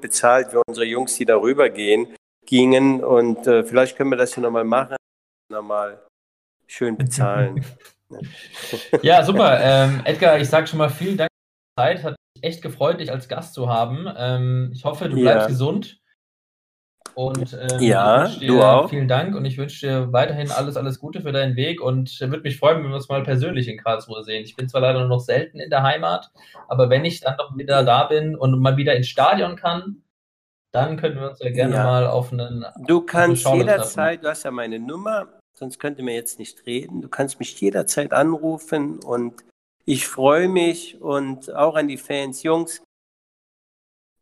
bezahlt 0.00 0.48
für 0.48 0.62
unsere 0.66 0.86
Jungs, 0.86 1.16
die 1.16 1.24
darüber 1.24 1.68
gehen, 1.68 2.14
gingen 2.46 3.02
und 3.02 3.46
äh, 3.46 3.64
vielleicht 3.64 3.96
können 3.96 4.10
wir 4.10 4.16
das 4.16 4.36
ja 4.36 4.42
nochmal 4.42 4.64
machen, 4.64 4.96
nochmal 5.50 6.06
schön 6.66 6.96
bezahlen. 6.96 7.64
ja, 9.02 9.22
super. 9.24 9.60
Ähm, 9.60 10.00
Edgar, 10.04 10.38
ich 10.38 10.48
sage 10.48 10.66
schon 10.66 10.78
mal 10.78 10.88
vielen 10.88 11.16
Dank 11.16 11.30
für 11.30 11.82
die 11.82 11.82
Zeit. 11.82 12.04
Hat 12.04 12.16
mich 12.34 12.44
echt 12.44 12.62
gefreut, 12.62 13.00
dich 13.00 13.10
als 13.10 13.28
Gast 13.28 13.54
zu 13.54 13.68
haben. 13.68 14.08
Ähm, 14.16 14.70
ich 14.72 14.84
hoffe, 14.84 15.08
du 15.08 15.16
bleibst 15.16 15.44
ja. 15.44 15.48
gesund. 15.48 15.97
Und 17.18 17.52
ähm, 17.52 17.80
ja, 17.80 18.28
dir 18.28 18.46
du 18.46 18.62
auch. 18.62 18.90
vielen 18.90 19.08
Dank 19.08 19.34
und 19.34 19.44
ich 19.44 19.58
wünsche 19.58 19.84
dir 19.84 20.12
weiterhin 20.12 20.52
alles, 20.52 20.76
alles 20.76 21.00
Gute 21.00 21.20
für 21.22 21.32
deinen 21.32 21.56
Weg 21.56 21.80
und 21.80 22.20
würde 22.20 22.42
mich 22.42 22.60
freuen, 22.60 22.78
wenn 22.78 22.90
wir 22.90 22.94
uns 22.94 23.08
mal 23.08 23.24
persönlich 23.24 23.66
in 23.66 23.76
Karlsruhe 23.76 24.22
sehen. 24.22 24.44
Ich 24.44 24.54
bin 24.54 24.68
zwar 24.68 24.82
leider 24.82 25.00
nur 25.00 25.08
noch 25.08 25.18
selten 25.18 25.58
in 25.58 25.68
der 25.68 25.82
Heimat, 25.82 26.30
aber 26.68 26.90
wenn 26.90 27.04
ich 27.04 27.20
dann 27.20 27.36
doch 27.36 27.56
wieder 27.56 27.82
da 27.82 28.04
bin 28.04 28.36
und 28.36 28.60
mal 28.60 28.76
wieder 28.76 28.94
ins 28.94 29.08
Stadion 29.08 29.56
kann, 29.56 30.04
dann 30.70 30.96
können 30.96 31.16
wir 31.16 31.30
uns 31.30 31.40
ja 31.40 31.50
gerne 31.50 31.74
ja. 31.74 31.82
mal 31.82 32.06
auf 32.06 32.32
einen. 32.32 32.64
Du 32.86 33.00
kannst 33.00 33.44
jederzeit, 33.52 34.22
du 34.22 34.28
hast 34.28 34.44
ja 34.44 34.52
meine 34.52 34.78
Nummer, 34.78 35.26
sonst 35.58 35.80
könnte 35.80 36.04
mir 36.04 36.14
jetzt 36.14 36.38
nicht 36.38 36.66
reden. 36.66 37.02
Du 37.02 37.08
kannst 37.08 37.40
mich 37.40 37.60
jederzeit 37.60 38.12
anrufen 38.12 39.00
und 39.00 39.42
ich 39.84 40.06
freue 40.06 40.46
mich 40.46 41.00
und 41.00 41.52
auch 41.52 41.74
an 41.74 41.88
die 41.88 41.96
Fans, 41.96 42.44
Jungs, 42.44 42.80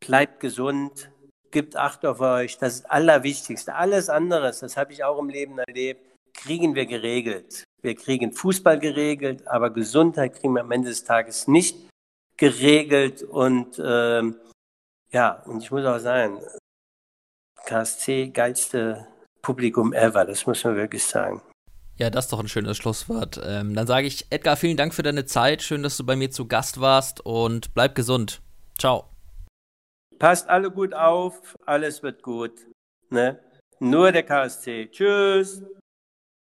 bleibt 0.00 0.40
gesund 0.40 1.10
gibt 1.56 1.74
Acht 1.74 2.04
auf 2.04 2.20
euch. 2.20 2.58
Das 2.58 2.74
ist 2.74 2.84
das 2.84 2.90
Allerwichtigste. 2.90 3.74
Alles 3.74 4.10
andere, 4.10 4.52
das 4.60 4.76
habe 4.76 4.92
ich 4.92 5.02
auch 5.02 5.18
im 5.18 5.30
Leben 5.30 5.58
erlebt, 5.58 6.02
kriegen 6.34 6.74
wir 6.74 6.84
geregelt. 6.84 7.64
Wir 7.80 7.94
kriegen 7.94 8.30
Fußball 8.30 8.78
geregelt, 8.78 9.48
aber 9.48 9.70
Gesundheit 9.70 10.38
kriegen 10.38 10.52
wir 10.52 10.60
am 10.60 10.70
Ende 10.70 10.90
des 10.90 11.04
Tages 11.04 11.48
nicht 11.48 11.88
geregelt. 12.36 13.22
Und 13.22 13.80
ähm, 13.82 14.36
ja, 15.10 15.42
und 15.46 15.62
ich 15.62 15.70
muss 15.70 15.86
auch 15.86 15.98
sagen, 15.98 16.42
KSC 17.64 18.28
geilste 18.34 19.06
Publikum 19.40 19.94
ever, 19.94 20.26
das 20.26 20.46
muss 20.46 20.62
man 20.62 20.76
wirklich 20.76 21.04
sagen. 21.04 21.40
Ja, 21.96 22.10
das 22.10 22.26
ist 22.26 22.32
doch 22.34 22.40
ein 22.40 22.48
schönes 22.48 22.76
Schlusswort. 22.76 23.40
Ähm, 23.42 23.74
dann 23.74 23.86
sage 23.86 24.06
ich, 24.06 24.26
Edgar, 24.28 24.58
vielen 24.58 24.76
Dank 24.76 24.92
für 24.92 25.02
deine 25.02 25.24
Zeit. 25.24 25.62
Schön, 25.62 25.82
dass 25.82 25.96
du 25.96 26.04
bei 26.04 26.16
mir 26.16 26.30
zu 26.30 26.46
Gast 26.46 26.82
warst 26.82 27.24
und 27.24 27.72
bleib 27.72 27.94
gesund. 27.94 28.42
Ciao. 28.78 29.15
Passt 30.18 30.48
alle 30.48 30.70
gut 30.70 30.94
auf, 30.94 31.54
alles 31.66 32.02
wird 32.02 32.22
gut. 32.22 32.66
Ne? 33.10 33.38
Nur 33.80 34.12
der 34.12 34.22
KSC. 34.22 34.88
Tschüss. 34.90 35.62